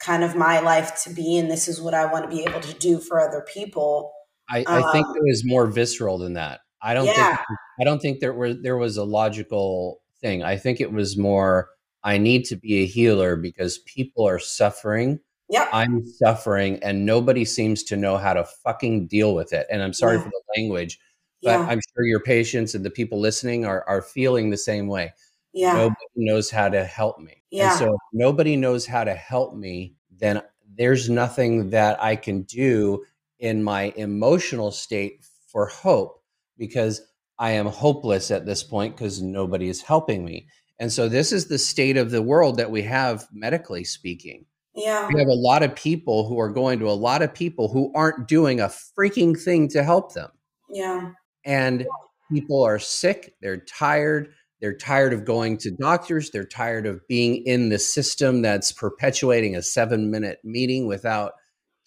kind 0.00 0.22
of 0.22 0.36
my 0.36 0.60
life 0.60 1.02
to 1.04 1.10
be, 1.10 1.38
and 1.38 1.50
this 1.50 1.68
is 1.68 1.80
what 1.80 1.94
I 1.94 2.06
want 2.06 2.30
to 2.30 2.36
be 2.36 2.44
able 2.44 2.60
to 2.60 2.74
do 2.74 2.98
for 2.98 3.20
other 3.20 3.44
people. 3.52 4.12
I, 4.48 4.64
I 4.66 4.82
um, 4.82 4.92
think 4.92 5.06
it 5.08 5.22
was 5.22 5.42
more 5.44 5.66
visceral 5.66 6.18
than 6.18 6.34
that. 6.34 6.60
I 6.80 6.94
don't 6.94 7.06
yeah. 7.06 7.36
think 7.36 7.38
I 7.80 7.84
don't 7.84 8.00
think 8.00 8.20
there 8.20 8.32
were 8.32 8.54
there 8.54 8.76
was 8.76 8.96
a 8.96 9.04
logical 9.04 10.00
thing. 10.20 10.42
I 10.42 10.56
think 10.56 10.80
it 10.80 10.92
was 10.92 11.18
more 11.18 11.70
I 12.04 12.18
need 12.18 12.44
to 12.46 12.56
be 12.56 12.82
a 12.82 12.86
healer 12.86 13.36
because 13.36 13.78
people 13.78 14.26
are 14.26 14.38
suffering. 14.38 15.20
Yeah. 15.50 15.68
I'm 15.72 16.06
suffering 16.06 16.78
and 16.82 17.04
nobody 17.04 17.44
seems 17.44 17.82
to 17.84 17.96
know 17.96 18.16
how 18.16 18.34
to 18.34 18.44
fucking 18.44 19.08
deal 19.08 19.34
with 19.34 19.52
it. 19.52 19.66
And 19.70 19.82
I'm 19.82 19.92
sorry 19.92 20.16
yeah. 20.16 20.24
for 20.24 20.30
the 20.30 20.42
language, 20.56 21.00
but 21.42 21.50
yeah. 21.50 21.66
I'm 21.66 21.80
sure 21.94 22.04
your 22.04 22.20
patients 22.20 22.74
and 22.74 22.84
the 22.84 22.90
people 22.90 23.20
listening 23.20 23.64
are 23.64 23.84
are 23.88 24.02
feeling 24.02 24.50
the 24.50 24.56
same 24.56 24.86
way. 24.86 25.12
Yeah. 25.52 25.74
Nobody 25.74 25.96
knows 26.16 26.50
how 26.50 26.68
to 26.68 26.84
help 26.84 27.18
me. 27.18 27.42
Yeah. 27.50 27.70
And 27.70 27.78
so 27.78 27.86
if 27.86 28.00
nobody 28.12 28.56
knows 28.56 28.86
how 28.86 29.04
to 29.04 29.14
help 29.14 29.54
me, 29.54 29.94
then 30.10 30.42
there's 30.76 31.08
nothing 31.08 31.70
that 31.70 32.02
I 32.02 32.16
can 32.16 32.42
do 32.42 33.04
in 33.38 33.62
my 33.62 33.92
emotional 33.96 34.70
state 34.70 35.24
for 35.48 35.66
hope 35.66 36.22
because 36.56 37.02
I 37.38 37.52
am 37.52 37.66
hopeless 37.66 38.30
at 38.30 38.46
this 38.46 38.62
point 38.62 38.96
because 38.96 39.22
nobody 39.22 39.68
is 39.68 39.80
helping 39.80 40.24
me. 40.24 40.48
And 40.80 40.92
so 40.92 41.08
this 41.08 41.32
is 41.32 41.46
the 41.46 41.58
state 41.58 41.96
of 41.96 42.10
the 42.10 42.22
world 42.22 42.56
that 42.58 42.70
we 42.70 42.82
have 42.82 43.26
medically 43.32 43.84
speaking. 43.84 44.44
Yeah. 44.74 45.08
We 45.12 45.18
have 45.18 45.28
a 45.28 45.34
lot 45.34 45.62
of 45.62 45.74
people 45.74 46.28
who 46.28 46.38
are 46.38 46.50
going 46.50 46.78
to 46.78 46.88
a 46.88 46.92
lot 46.92 47.22
of 47.22 47.34
people 47.34 47.68
who 47.68 47.92
aren't 47.94 48.28
doing 48.28 48.60
a 48.60 48.68
freaking 48.68 49.40
thing 49.40 49.68
to 49.70 49.82
help 49.82 50.14
them. 50.14 50.30
Yeah. 50.70 51.12
And 51.44 51.86
people 52.30 52.62
are 52.62 52.78
sick, 52.78 53.34
they're 53.40 53.58
tired, 53.58 54.32
they're 54.60 54.76
tired 54.76 55.12
of 55.12 55.24
going 55.24 55.56
to 55.58 55.70
doctors. 55.70 56.30
They're 56.30 56.44
tired 56.44 56.86
of 56.86 57.06
being 57.06 57.46
in 57.46 57.68
the 57.68 57.78
system 57.78 58.42
that's 58.42 58.72
perpetuating 58.72 59.54
a 59.54 59.62
seven 59.62 60.10
minute 60.10 60.40
meeting 60.42 60.86
without 60.86 61.34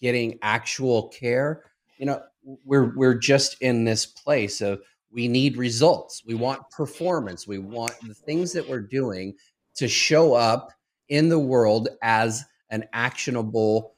getting 0.00 0.38
actual 0.42 1.08
care. 1.08 1.64
You 1.98 2.06
know, 2.06 2.22
we're 2.64 2.94
we're 2.96 3.14
just 3.14 3.56
in 3.60 3.84
this 3.84 4.06
place 4.06 4.60
of 4.60 4.80
we 5.10 5.28
need 5.28 5.58
results. 5.58 6.22
We 6.26 6.34
want 6.34 6.70
performance. 6.70 7.46
We 7.46 7.58
want 7.58 7.92
the 8.06 8.14
things 8.14 8.52
that 8.54 8.68
we're 8.68 8.80
doing 8.80 9.34
to 9.76 9.86
show 9.86 10.32
up 10.34 10.72
in 11.08 11.28
the 11.28 11.38
world 11.38 11.88
as 12.02 12.44
an 12.70 12.84
actionable 12.94 13.92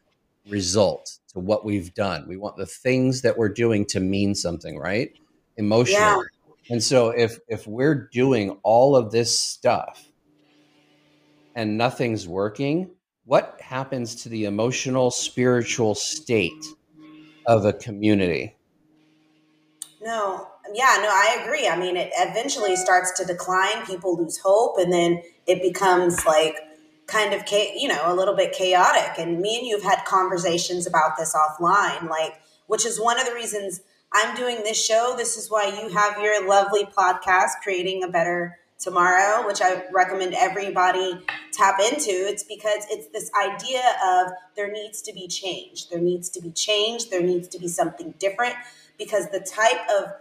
result 0.49 1.19
to 1.29 1.39
what 1.39 1.65
we've 1.65 1.95
done. 1.95 2.27
We 2.29 2.37
want 2.37 2.57
the 2.57 2.67
things 2.67 3.23
that 3.23 3.39
we're 3.39 3.49
doing 3.49 3.87
to 3.87 4.01
mean 4.01 4.35
something, 4.35 4.77
right? 4.77 5.11
Emotionally. 5.57 6.01
Yeah. 6.01 6.23
And 6.71 6.83
so 6.83 7.11
if 7.11 7.39
if 7.49 7.67
we're 7.67 8.09
doing 8.13 8.59
all 8.63 8.97
of 8.97 9.11
this 9.11 9.39
stuff 9.39 10.11
and 11.55 11.77
nothing's 11.77 12.27
working, 12.27 12.91
what 13.27 13.61
happens 13.61 14.23
to 14.23 14.29
the 14.29 14.47
emotional 14.47 15.11
spiritual 15.11 15.95
state 15.95 16.65
of 17.47 17.65
a 17.65 17.73
community? 17.73 18.57
No, 20.03 20.49
yeah, 20.75 20.97
no, 21.01 21.09
I 21.09 21.39
agree. 21.43 21.69
I 21.69 21.77
mean, 21.77 21.97
it 21.97 22.11
eventually 22.17 22.77
starts 22.77 23.13
to 23.19 23.25
decline. 23.25 23.87
People 23.87 24.17
lose 24.17 24.39
hope, 24.39 24.79
and 24.79 24.93
then 24.93 25.23
it 25.47 25.63
becomes 25.63 26.25
like 26.27 26.57
kind 27.07 27.35
of, 27.35 27.43
you 27.51 27.89
know, 27.89 28.01
a 28.05 28.15
little 28.15 28.35
bit 28.35 28.53
chaotic. 28.53 29.19
And 29.19 29.41
me 29.41 29.59
and 29.59 29.67
you 29.67 29.77
have 29.77 29.85
had 29.85 30.05
conversations 30.07 30.87
about 30.87 31.17
this 31.19 31.35
offline, 31.35 32.09
like, 32.09 32.35
which 32.67 32.87
is 32.87 32.99
one 33.01 33.21
of 33.21 33.27
the 33.27 33.35
reasons 33.35 33.83
I'm 34.17 34.37
doing 34.37 34.59
this 34.63 34.83
show. 34.83 35.15
This 35.17 35.37
is 35.37 35.51
why 35.51 35.67
you 35.67 35.89
have 35.89 36.23
your 36.23 36.47
lovely 36.49 36.85
podcast, 36.85 37.49
Creating 37.65 38.05
a 38.05 38.09
Better 38.09 38.57
Tomorrow, 38.79 39.45
which 39.45 39.61
I 39.61 39.83
recommend 39.93 40.35
everybody 40.35 41.21
tap 41.51 41.81
into. 41.81 42.11
It's 42.11 42.45
because 42.45 42.87
it's 42.91 43.09
this 43.09 43.29
idea 43.35 43.83
of 44.07 44.33
there 44.55 44.71
needs 44.71 45.03
to 45.03 45.13
be 45.13 45.27
change. 45.27 45.89
There 45.89 46.01
needs 46.01 46.31
to 46.31 46.41
be 46.41 46.53
change. 46.53 47.11
There 47.11 47.23
needs 47.23 47.49
to 47.49 47.59
be 47.59 47.67
something 47.67 48.15
different 48.21 48.55
because 48.99 49.31
the 49.31 49.41
type 49.41 49.81
of 49.91 50.13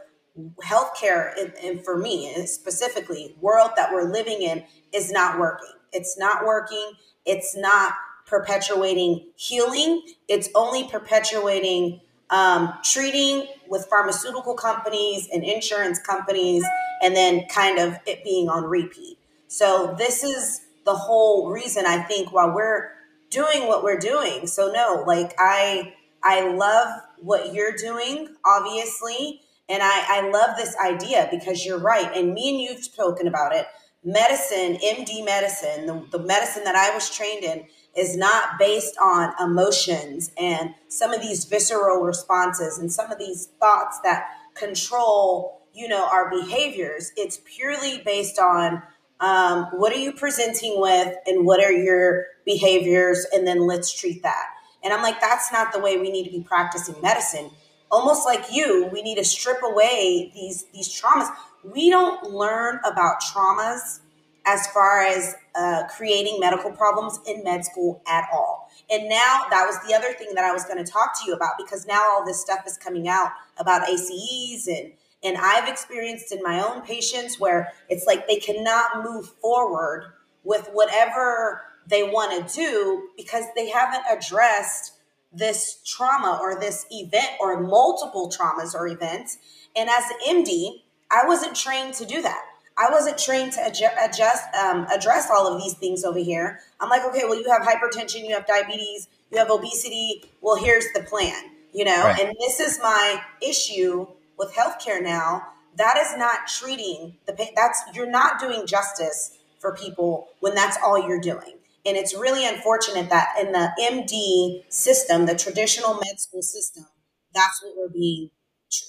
healthcare, 0.66 1.32
and 1.64 1.86
for 1.86 1.96
me 1.96 2.34
specifically, 2.48 3.36
world 3.42 3.72
that 3.76 3.94
we're 3.94 4.12
living 4.12 4.42
in 4.42 4.64
is 4.92 5.12
not 5.12 5.38
working. 5.38 5.74
It's 5.92 6.18
not 6.18 6.46
working. 6.46 6.94
It's 7.28 7.56
not 7.56 7.94
perpetuating 8.26 9.28
healing. 9.36 10.02
It's 10.28 10.50
only 10.56 10.88
perpetuating 10.88 12.02
um, 12.34 12.74
treating 12.84 13.48
with 13.70 13.86
pharmaceutical 13.86 14.56
companies 14.56 15.30
and 15.32 15.44
insurance 15.44 16.00
companies, 16.00 16.66
and 17.04 17.16
then 17.16 17.46
kind 17.48 17.78
of 17.78 17.96
it 18.08 18.24
being 18.24 18.50
on 18.50 18.64
repeat. 18.64 19.20
So, 19.48 19.96
this 19.98 20.24
is 20.24 20.62
the 20.84 20.96
whole 20.96 21.52
reason 21.52 21.86
I 21.86 22.00
think 22.00 22.34
why 22.34 22.48
we're 22.48 22.90
doing 23.30 23.68
what 23.68 23.84
we're 23.84 24.00
doing. 24.00 24.48
So, 24.48 24.72
no, 24.72 25.04
like 25.06 25.36
I, 25.38 25.94
I 26.24 26.50
love 26.56 27.02
what 27.20 27.54
you're 27.54 27.76
doing, 27.76 28.36
obviously. 28.44 29.42
And 29.70 29.82
I, 29.82 30.06
I 30.08 30.30
love 30.30 30.58
this 30.58 30.76
idea 30.84 31.30
because 31.32 31.66
you're 31.66 31.80
right. 31.80 32.12
And 32.16 32.34
me 32.34 32.50
and 32.50 32.62
you've 32.62 32.84
spoken 32.84 33.28
about 33.28 33.56
it. 33.56 33.68
Medicine, 34.04 34.78
MD 34.84 35.24
medicine, 35.24 35.86
the, 35.86 36.18
the 36.18 36.24
medicine 36.24 36.64
that 36.66 36.76
I 36.76 36.94
was 36.94 37.10
trained 37.10 37.44
in, 37.44 37.66
is 37.96 38.18
not 38.18 38.58
based 38.60 38.96
on 39.02 39.34
emotions 39.40 40.32
and 40.38 40.74
some 40.88 41.14
of 41.14 41.22
these 41.22 41.46
visceral 41.46 42.02
responses 42.02 42.80
and 42.80 42.92
some 42.92 43.12
of 43.12 43.20
these 43.20 43.50
thoughts 43.60 44.00
that 44.04 44.28
control 44.56 45.62
you 45.74 45.88
know 45.88 46.08
our 46.12 46.30
behaviors. 46.30 47.12
It's 47.18 47.40
purely 47.46 48.02
based 48.04 48.40
on 48.40 48.82
um, 49.20 49.66
what 49.74 49.94
are 49.94 50.00
you 50.00 50.14
presenting 50.14 50.80
with 50.80 51.16
and 51.26 51.46
what 51.46 51.64
are 51.64 51.72
your 51.72 52.26
behaviors? 52.46 53.26
And 53.34 53.48
then 53.48 53.66
let's 53.68 53.92
treat 53.92 54.24
that. 54.24 54.46
And 54.84 54.94
i'm 54.94 55.02
like 55.02 55.22
that's 55.22 55.52
not 55.52 55.72
the 55.72 55.80
way 55.80 55.98
we 55.98 56.12
need 56.12 56.26
to 56.26 56.32
be 56.32 56.42
practicing 56.42 56.96
medicine. 57.02 57.52
Almost 57.92 58.26
like 58.26 58.46
you 58.52 58.90
we 58.92 59.02
need 59.02 59.16
to 59.16 59.26
strip 59.26 59.62
away 59.64 60.32
these 60.34 60.66
these 60.74 60.90
traumas 60.90 61.30
we 61.64 61.90
don't 61.90 62.32
learn 62.32 62.80
about 62.86 63.22
traumas 63.22 64.00
as 64.46 64.68
far 64.68 65.02
as 65.02 65.36
uh, 65.56 65.84
creating 65.96 66.40
medical 66.40 66.72
problems 66.72 67.20
in 67.26 67.44
med 67.44 67.64
school 67.64 68.02
at 68.08 68.28
all. 68.34 68.70
And 68.90 69.08
now 69.08 69.46
that 69.50 69.66
was 69.66 69.78
the 69.88 69.96
other 69.96 70.14
thing 70.14 70.36
that 70.36 70.44
I 70.44 70.52
was 70.52 70.66
going 70.66 70.84
to 70.84 70.92
talk 70.92 71.18
to 71.22 71.28
you 71.28 71.34
about 71.34 71.54
because 71.58 71.86
now 71.86 72.02
all 72.12 72.26
this 72.26 72.42
stuff 72.42 72.60
is 72.68 72.78
coming 72.78 73.08
out 73.08 73.32
about 73.58 73.88
ACEs 73.90 74.68
and 74.68 74.94
and 75.26 75.38
I've 75.38 75.70
experienced 75.70 76.34
in 76.34 76.44
my 76.44 76.60
own 76.60 76.82
patients 76.82 77.40
where 77.40 77.72
it's 77.88 78.06
like 78.06 78.28
they 78.28 78.36
cannot 78.36 79.06
move 79.06 79.30
forward 79.42 80.12
with 80.44 80.68
whatever 80.74 81.62
they 81.88 82.04
want 82.04 82.48
to 82.48 82.54
do 82.54 83.08
because 83.16 83.46
they 83.56 83.70
haven't 83.70 84.04
addressed 84.12 84.94
this 85.32 85.80
trauma 85.86 86.38
or 86.42 86.60
this 86.60 86.86
event 86.92 87.30
or 87.40 87.62
multiple 87.62 88.30
traumas 88.30 88.76
or 88.76 88.88
events. 88.88 89.38
And 89.78 89.90
as 89.90 90.04
an 90.10 90.44
MD, 90.44 90.82
I 91.14 91.28
wasn't 91.28 91.56
trained 91.56 91.94
to 91.96 92.06
do 92.06 92.22
that. 92.24 92.44
I 92.76 92.90
wasn't 92.90 93.20
trained 93.20 93.54
to 93.54 93.62
adjust, 93.68 94.44
um, 94.56 94.88
address 94.92 95.30
all 95.30 95.48
of 95.48 95.62
these 95.62 95.76
things 95.76 96.04
over 96.04 96.18
here. 96.18 96.60
I'm 96.80 96.90
like, 96.90 97.06
okay, 97.06 97.22
well, 97.26 97.40
you 97.40 97.50
have 97.52 97.62
hypertension, 97.62 98.28
you 98.28 98.34
have 98.34 98.48
diabetes, 98.48 99.08
you 99.32 99.38
have 99.38 99.52
obesity. 99.52 100.24
Well, 100.42 100.56
here's 100.56 100.86
the 100.96 101.04
plan, 101.04 101.52
you 101.72 101.86
know? 101.86 102.04
Right. 102.04 102.20
And 102.20 102.36
this 102.40 102.60
is 102.60 102.80
my 102.82 103.22
issue 103.42 104.08
with 104.40 104.54
healthcare 104.54 105.02
now. 105.04 105.50
That 105.78 105.98
is 105.98 106.18
not 106.18 106.48
treating 106.48 107.16
the 107.28 107.34
pain. 107.34 107.54
That's, 107.56 107.80
you're 107.94 108.10
not 108.10 108.40
doing 108.40 108.66
justice 108.66 109.38
for 109.60 109.76
people 109.76 110.30
when 110.40 110.56
that's 110.56 110.78
all 110.84 111.08
you're 111.08 111.22
doing. 111.22 111.58
And 111.86 111.98
it's 111.98 112.16
really 112.16 112.48
unfortunate 112.48 113.10
that 113.10 113.36
in 113.40 113.52
the 113.52 113.72
MD 113.82 114.64
system, 114.72 115.26
the 115.26 115.36
traditional 115.36 115.96
med 115.96 116.20
school 116.20 116.42
system, 116.42 116.86
that's 117.34 117.62
what 117.62 117.74
we're 117.78 117.94
being, 117.94 118.30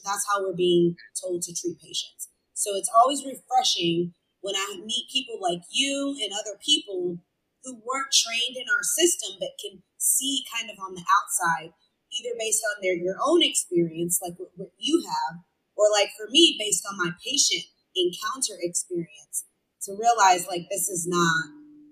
that's 0.04 0.26
how 0.30 0.42
we're 0.42 0.56
being 0.56 0.96
told 1.20 1.42
to 1.42 1.54
treat 1.54 1.80
patients. 1.80 2.28
So 2.54 2.74
it's 2.74 2.90
always 2.94 3.24
refreshing 3.24 4.14
when 4.40 4.54
I 4.54 4.80
meet 4.84 5.10
people 5.12 5.38
like 5.40 5.62
you 5.70 6.16
and 6.22 6.32
other 6.32 6.58
people 6.64 7.18
who 7.64 7.80
weren't 7.80 8.12
trained 8.12 8.56
in 8.56 8.68
our 8.68 8.82
system 8.82 9.36
but 9.40 9.56
can 9.60 9.82
see 9.98 10.44
kind 10.52 10.70
of 10.70 10.76
on 10.78 10.94
the 10.94 11.04
outside, 11.08 11.72
either 12.12 12.36
based 12.38 12.62
on 12.62 12.82
their 12.82 12.94
your 12.94 13.16
own 13.24 13.42
experience, 13.42 14.20
like 14.22 14.34
what, 14.38 14.50
what 14.56 14.70
you 14.78 15.02
have, 15.02 15.40
or 15.76 15.86
like 15.90 16.10
for 16.16 16.28
me, 16.30 16.56
based 16.58 16.84
on 16.88 16.98
my 16.98 17.10
patient 17.24 17.64
encounter 17.96 18.54
experience 18.60 19.44
to 19.82 19.96
realize 19.98 20.46
like 20.46 20.66
this 20.70 20.88
is 20.88 21.06
not 21.06 21.44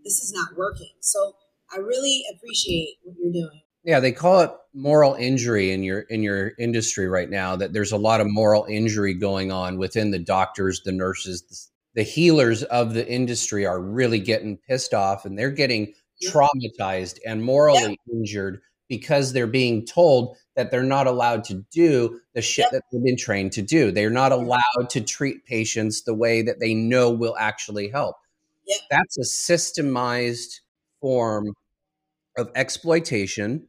this 0.05 0.23
is 0.23 0.33
not 0.33 0.57
working. 0.57 0.93
So 1.01 1.35
I 1.73 1.79
really 1.79 2.23
appreciate 2.35 2.97
what 3.03 3.17
you're 3.19 3.33
doing. 3.33 3.62
Yeah, 3.85 4.01
they 4.01 4.13
call 4.13 4.41
it 4.41 4.51
moral 4.75 5.15
injury 5.15 5.73
in 5.73 5.83
your 5.83 6.01
in 6.01 6.23
your 6.23 6.53
industry 6.59 7.09
right 7.09 7.29
now. 7.29 7.57
That 7.57 7.73
there's 7.73 7.93
a 7.93 7.97
lot 7.97 8.21
of 8.21 8.27
moral 8.29 8.65
injury 8.69 9.15
going 9.15 9.51
on 9.51 9.79
within 9.79 10.11
the 10.11 10.19
doctors, 10.19 10.83
the 10.85 10.93
nurses, 10.93 11.71
the, 11.95 12.03
healers 12.03 12.63
of 12.65 12.95
the 12.95 13.07
industry 13.09 13.67
are 13.67 13.81
really 13.81 14.21
getting 14.21 14.57
pissed 14.57 14.95
off, 14.95 15.25
and 15.25 15.39
they're 15.39 15.51
getting 15.51 15.95
traumatized 16.25 17.19
and 17.27 17.43
morally 17.43 17.99
yeah. 18.07 18.15
injured 18.15 18.61
because 18.89 19.33
they're 19.33 19.47
being 19.47 19.85
told 19.85 20.37
that 20.55 20.71
they're 20.71 20.83
not 20.83 21.07
allowed 21.07 21.45
to 21.45 21.65
do 21.73 22.21
the 22.35 22.43
shit 22.43 22.67
that 22.73 22.83
they've 22.93 23.03
been 23.03 23.17
trained 23.17 23.53
to 23.53 23.63
do. 23.63 23.91
They're 23.91 24.11
not 24.11 24.33
mm-hmm. 24.33 24.45
allowed 24.45 24.91
to 24.91 25.01
treat 25.01 25.45
patients 25.45 26.03
the 26.03 26.15
way 26.15 26.43
that 26.43 26.61
they 26.61 26.75
know 26.75 27.11
will 27.11 27.37
actually 27.39 27.89
help. 27.89 28.17
That's 28.91 29.19
a 29.19 29.23
systemized 29.23 30.61
form 31.01 31.55
of 32.37 32.51
exploitation. 32.55 33.67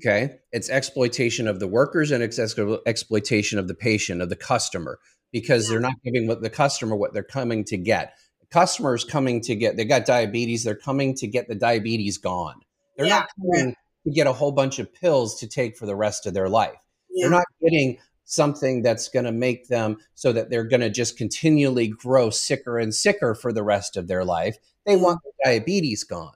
Okay. 0.00 0.38
It's 0.50 0.70
exploitation 0.70 1.46
of 1.46 1.60
the 1.60 1.68
workers 1.68 2.10
and 2.10 2.22
it's 2.22 2.38
exploitation 2.38 3.58
of 3.58 3.68
the 3.68 3.74
patient, 3.74 4.22
of 4.22 4.30
the 4.30 4.36
customer, 4.36 4.98
because 5.30 5.66
yeah. 5.66 5.72
they're 5.72 5.80
not 5.80 6.02
giving 6.02 6.26
what 6.26 6.40
the 6.40 6.50
customer 6.50 6.96
what 6.96 7.12
they're 7.12 7.22
coming 7.22 7.64
to 7.64 7.76
get. 7.76 8.14
The 8.40 8.46
customer 8.46 8.94
is 8.94 9.04
coming 9.04 9.42
to 9.42 9.54
get, 9.54 9.76
they 9.76 9.84
got 9.84 10.06
diabetes, 10.06 10.64
they're 10.64 10.74
coming 10.74 11.14
to 11.16 11.26
get 11.26 11.48
the 11.48 11.54
diabetes 11.54 12.16
gone. 12.16 12.60
They're 12.96 13.06
yeah. 13.06 13.20
not 13.20 13.28
coming 13.36 13.76
to 14.04 14.10
get 14.10 14.26
a 14.26 14.32
whole 14.32 14.52
bunch 14.52 14.78
of 14.78 14.92
pills 14.94 15.38
to 15.40 15.46
take 15.46 15.76
for 15.76 15.84
the 15.84 15.96
rest 15.96 16.26
of 16.26 16.32
their 16.32 16.48
life. 16.48 16.78
Yeah. 17.10 17.24
They're 17.24 17.38
not 17.38 17.46
getting 17.62 17.98
something 18.24 18.82
that's 18.82 19.08
going 19.08 19.26
to 19.26 19.32
make 19.32 19.68
them 19.68 19.98
so 20.14 20.32
that 20.32 20.48
they're 20.48 20.64
going 20.64 20.80
to 20.80 20.90
just 20.90 21.18
continually 21.18 21.88
grow 21.88 22.30
sicker 22.30 22.78
and 22.78 22.94
sicker 22.94 23.34
for 23.34 23.52
the 23.52 23.62
rest 23.62 23.96
of 23.96 24.08
their 24.08 24.24
life. 24.24 24.56
They 24.86 24.96
want 24.96 25.20
the 25.24 25.32
diabetes 25.44 26.04
gone. 26.04 26.32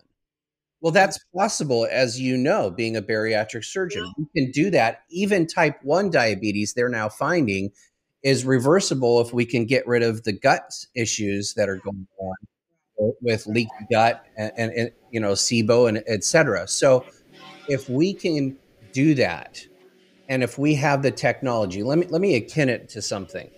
Well, 0.84 0.92
that's 0.92 1.18
possible, 1.34 1.88
as 1.90 2.20
you 2.20 2.36
know, 2.36 2.70
being 2.70 2.94
a 2.94 3.00
bariatric 3.00 3.64
surgeon. 3.64 4.12
You 4.18 4.28
can 4.36 4.50
do 4.50 4.68
that. 4.68 5.04
Even 5.08 5.46
type 5.46 5.78
1 5.82 6.10
diabetes, 6.10 6.74
they're 6.74 6.90
now 6.90 7.08
finding, 7.08 7.72
is 8.22 8.44
reversible 8.44 9.22
if 9.22 9.32
we 9.32 9.46
can 9.46 9.64
get 9.64 9.86
rid 9.86 10.02
of 10.02 10.24
the 10.24 10.32
gut 10.34 10.84
issues 10.94 11.54
that 11.54 11.70
are 11.70 11.78
going 11.78 12.06
on 12.20 13.14
with 13.22 13.46
leaky 13.46 13.70
gut 13.90 14.26
and, 14.36 14.52
and, 14.58 14.72
and 14.72 14.90
you 15.10 15.20
know, 15.20 15.32
SIBO 15.32 15.88
and 15.88 16.04
et 16.06 16.22
cetera. 16.22 16.68
So, 16.68 17.06
if 17.66 17.88
we 17.88 18.12
can 18.12 18.54
do 18.92 19.14
that, 19.14 19.66
and 20.28 20.42
if 20.42 20.58
we 20.58 20.74
have 20.74 21.00
the 21.00 21.10
technology, 21.10 21.82
let 21.82 21.96
me 21.96 22.06
let 22.10 22.20
me 22.20 22.34
akin 22.34 22.68
it 22.68 22.90
to 22.90 23.00
something. 23.00 23.50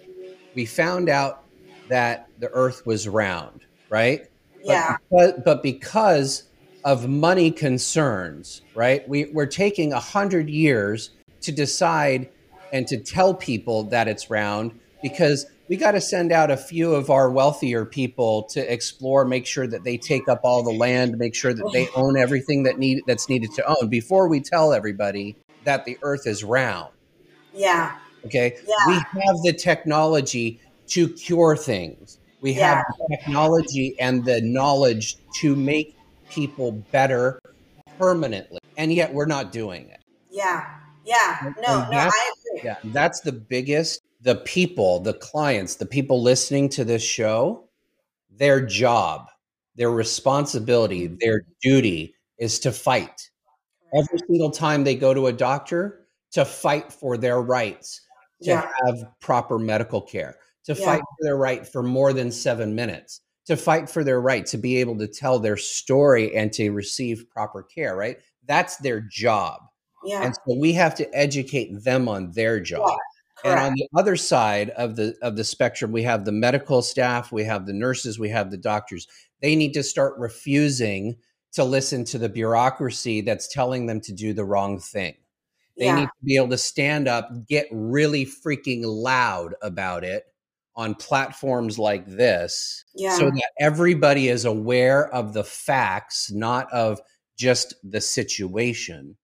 We 0.55 0.65
found 0.65 1.09
out 1.09 1.43
that 1.89 2.29
the 2.39 2.51
Earth 2.51 2.87
was 2.87 3.09
round, 3.09 3.63
right? 3.91 4.31
Yeah. 4.63 4.99
But 5.11 5.43
because, 5.43 5.43
but 5.45 5.63
because 5.65 6.45
of 6.87 7.09
money 7.09 7.51
concerns, 7.51 8.63
right? 8.77 9.07
We, 9.09 9.25
we're 9.33 9.47
taking 9.47 9.93
a 9.93 9.99
hundred 9.99 10.49
years 10.49 11.11
to 11.41 11.51
decide 11.51 12.31
and 12.73 12.87
to 12.87 12.97
tell 12.97 13.35
people 13.35 13.83
that 13.85 14.07
it's 14.07 14.31
round 14.31 14.79
because 15.03 15.47
we 15.69 15.77
got 15.77 15.91
to 15.93 16.01
send 16.01 16.31
out 16.31 16.49
a 16.49 16.57
few 16.57 16.95
of 16.95 17.11
our 17.11 17.29
wealthier 17.29 17.85
people 17.85 18.45
to 18.45 18.73
explore, 18.73 19.25
make 19.25 19.47
sure 19.47 19.67
that 19.67 19.83
they 19.83 19.97
take 19.97 20.29
up 20.29 20.43
all 20.45 20.63
the 20.63 20.71
land, 20.71 21.19
make 21.19 21.35
sure 21.35 21.53
that 21.53 21.71
they 21.73 21.89
own 21.97 22.17
everything 22.17 22.63
that 22.63 22.79
need 22.79 23.03
that's 23.05 23.29
needed 23.29 23.51
to 23.57 23.67
own 23.67 23.89
before 23.89 24.29
we 24.29 24.41
tell 24.41 24.73
everybody 24.73 25.37
that 25.65 25.87
the 25.87 25.99
earth 26.03 26.25
is 26.25 26.45
round. 26.45 26.93
Yeah. 27.53 27.99
Okay. 28.27 28.59
Yeah. 28.65 28.75
We 28.87 28.95
have 28.95 29.37
the 29.43 29.53
technology 29.53 30.61
to 30.89 31.09
cure 31.09 31.57
things. 31.57 32.19
We 32.41 32.53
have 32.55 32.85
the 32.87 33.17
technology 33.17 33.97
and 33.99 34.25
the 34.25 34.41
knowledge 34.41 35.17
to 35.41 35.57
make 35.57 35.96
people 36.31 36.73
better 36.73 37.39
permanently. 37.99 38.59
And 38.77 38.93
yet 38.93 39.13
we're 39.13 39.27
not 39.27 39.53
doing 39.53 39.89
it. 39.89 40.01
Yeah. 40.31 40.65
Yeah. 41.05 41.53
No, 41.67 41.89
no, 41.91 41.99
I 41.99 42.07
agree. 42.09 42.61
Yeah. 42.65 42.77
That's 42.85 43.21
the 43.21 43.33
biggest 43.33 44.03
the 44.27 44.35
people, 44.35 44.99
the 45.01 45.13
clients, 45.15 45.77
the 45.77 45.87
people 45.87 46.21
listening 46.21 46.69
to 46.71 46.85
this 46.85 47.03
show, 47.03 47.69
their 48.29 48.61
job, 48.61 49.29
their 49.77 49.91
responsibility, 49.91 51.07
mm-hmm. 51.07 51.17
their 51.21 51.43
duty 51.63 52.15
is 52.39 52.59
to 52.61 52.73
fight. 52.73 53.31
Every 53.95 54.19
single 54.27 54.51
time 54.51 54.83
they 54.83 54.97
go 54.97 55.15
to 55.15 55.29
a 55.29 55.33
doctor, 55.33 56.07
to 56.33 56.45
fight 56.45 56.93
for 56.93 57.17
their 57.17 57.41
rights, 57.41 58.01
to 58.43 58.51
yeah. 58.51 58.69
have 58.85 59.07
proper 59.21 59.59
medical 59.59 60.01
care, 60.01 60.37
to 60.65 60.75
yeah. 60.75 60.85
fight 60.85 61.01
for 61.01 61.25
their 61.25 61.37
right 61.37 61.67
for 61.67 61.83
more 61.85 62.13
than 62.13 62.33
seven 62.33 62.75
minutes, 62.75 63.21
to 63.47 63.57
fight 63.57 63.89
for 63.89 64.05
their 64.05 64.21
right 64.21 64.45
to 64.47 64.59
be 64.59 64.77
able 64.79 64.99
to 64.99 65.07
tell 65.07 65.39
their 65.39 65.57
story 65.57 66.35
and 66.35 66.53
to 66.53 66.71
receive 66.71 67.31
proper 67.31 67.63
care, 67.63 67.97
right? 67.97 68.19
That's 68.47 68.77
their 68.79 69.01
job. 69.01 69.61
Yeah. 70.05 70.23
And 70.23 70.35
so 70.35 70.57
we 70.59 70.73
have 70.75 70.95
to 70.97 71.09
educate 71.15 71.85
them 71.85 72.09
on 72.09 72.33
their 72.33 72.61
job. 72.61 72.89
Yeah. 73.45 73.51
And 73.53 73.61
on 73.61 73.75
the 73.75 73.89
other 73.97 74.17
side 74.17 74.71
of 74.71 74.97
the 74.97 75.15
of 75.23 75.37
the 75.37 75.45
spectrum, 75.45 75.93
we 75.93 76.03
have 76.03 76.25
the 76.25 76.33
medical 76.33 76.83
staff, 76.83 77.31
we 77.31 77.45
have 77.45 77.67
the 77.67 77.73
nurses, 77.73 78.19
we 78.19 78.31
have 78.31 78.51
the 78.51 78.57
doctors. 78.57 79.07
They 79.43 79.55
need 79.55 79.75
to 79.75 79.83
start 79.83 80.15
refusing 80.19 81.17
to 81.53 81.65
listen 81.65 82.05
to 82.05 82.19
the 82.19 82.29
bureaucracy 82.29 83.21
that's 83.21 83.49
telling 83.49 83.87
them 83.87 84.01
to 84.03 84.13
do 84.13 84.33
the 84.33 84.45
wrong 84.45 84.81
thing. 84.81 85.15
They 85.77 85.87
yeah. 85.87 85.97
need 85.97 86.07
to 86.07 86.25
be 86.25 86.37
able 86.37 86.49
to 86.49 86.59
stand 86.59 87.09
up, 87.09 87.31
get 87.47 87.67
really 87.71 88.25
freaking 88.25 88.83
loud 88.85 89.55
about 89.61 90.03
it 90.03 90.25
on 90.77 90.95
platforms 90.95 91.79
like 91.79 92.07
this 92.07 92.85
yeah. 92.95 93.17
so 93.17 93.31
that 93.31 93.51
everybody 93.59 94.29
is 94.29 94.45
aware 94.45 95.09
of 95.13 95.33
the 95.33 95.45
facts, 95.45 96.31
not 96.31 96.71
of 96.73 97.01
just 97.39 97.75
the 97.83 98.01
situation. 98.01 99.17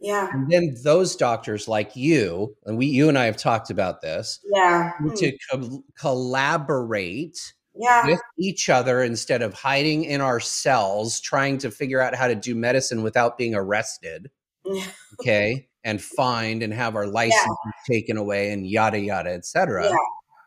Yeah. 0.00 0.28
And 0.32 0.50
then 0.50 0.76
those 0.82 1.16
doctors 1.16 1.68
like 1.68 1.96
you, 1.96 2.56
and 2.64 2.76
we, 2.76 2.86
you 2.86 3.08
and 3.08 3.18
I 3.18 3.26
have 3.26 3.36
talked 3.36 3.70
about 3.70 4.00
this. 4.00 4.40
Yeah. 4.52 4.92
Hmm. 4.98 5.14
To 5.14 5.38
co- 5.50 5.84
collaborate 5.98 7.54
yeah. 7.74 8.06
with 8.06 8.20
each 8.38 8.68
other 8.68 9.02
instead 9.02 9.42
of 9.42 9.54
hiding 9.54 10.04
in 10.04 10.20
our 10.20 10.40
cells, 10.40 11.20
trying 11.20 11.58
to 11.58 11.70
figure 11.70 12.00
out 12.00 12.14
how 12.14 12.28
to 12.28 12.34
do 12.34 12.54
medicine 12.54 13.02
without 13.02 13.38
being 13.38 13.54
arrested. 13.54 14.30
okay. 15.20 15.68
And 15.86 16.00
fined 16.00 16.62
and 16.62 16.72
have 16.72 16.96
our 16.96 17.06
license 17.06 17.42
yeah. 17.44 17.94
taken 17.94 18.16
away 18.16 18.52
and 18.52 18.66
yada, 18.66 18.98
yada, 18.98 19.30
etc. 19.30 19.84
Yeah. 19.84 19.96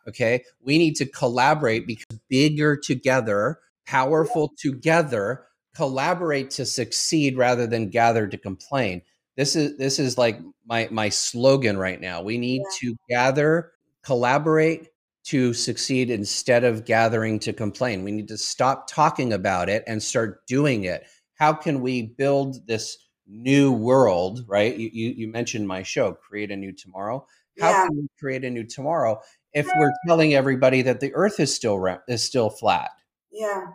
Okay. 0.07 0.43
We 0.61 0.77
need 0.77 0.95
to 0.97 1.05
collaborate 1.05 1.85
because 1.85 2.19
bigger 2.29 2.77
together, 2.77 3.59
powerful 3.85 4.53
together, 4.57 5.45
collaborate 5.75 6.49
to 6.51 6.65
succeed 6.65 7.37
rather 7.37 7.67
than 7.67 7.89
gather 7.89 8.27
to 8.27 8.37
complain 8.37 9.01
this 9.37 9.55
is 9.55 9.77
this 9.77 9.99
is 9.99 10.17
like 10.17 10.39
my 10.65 10.89
my 10.91 11.07
slogan 11.07 11.77
right 11.77 12.01
now 12.01 12.21
we 12.21 12.37
need 12.37 12.61
yeah. 12.63 12.77
to 12.79 12.95
gather 13.09 13.71
collaborate 14.03 14.89
to 15.23 15.53
succeed 15.53 16.09
instead 16.09 16.63
of 16.63 16.83
gathering 16.83 17.39
to 17.39 17.53
complain 17.53 18.03
we 18.03 18.11
need 18.11 18.27
to 18.27 18.37
stop 18.37 18.89
talking 18.89 19.31
about 19.31 19.69
it 19.69 19.83
and 19.87 20.03
start 20.03 20.45
doing 20.47 20.83
it 20.83 21.05
how 21.35 21.53
can 21.53 21.81
we 21.81 22.01
build 22.01 22.67
this 22.67 22.97
new 23.27 23.71
world 23.71 24.43
right 24.47 24.75
you 24.77 24.89
you, 24.91 25.09
you 25.09 25.27
mentioned 25.27 25.67
my 25.67 25.83
show 25.83 26.11
create 26.13 26.51
a 26.51 26.57
new 26.57 26.73
tomorrow 26.73 27.25
how 27.59 27.69
yeah. 27.69 27.85
can 27.85 27.97
we 27.97 28.07
create 28.19 28.43
a 28.43 28.49
new 28.49 28.63
tomorrow 28.63 29.21
if 29.53 29.67
we're 29.75 29.93
telling 30.07 30.33
everybody 30.33 30.81
that 30.83 30.99
the 30.99 31.13
earth 31.13 31.39
is 31.39 31.53
still 31.53 31.83
is 32.07 32.23
still 32.23 32.49
flat. 32.49 32.91
Yeah. 33.31 33.65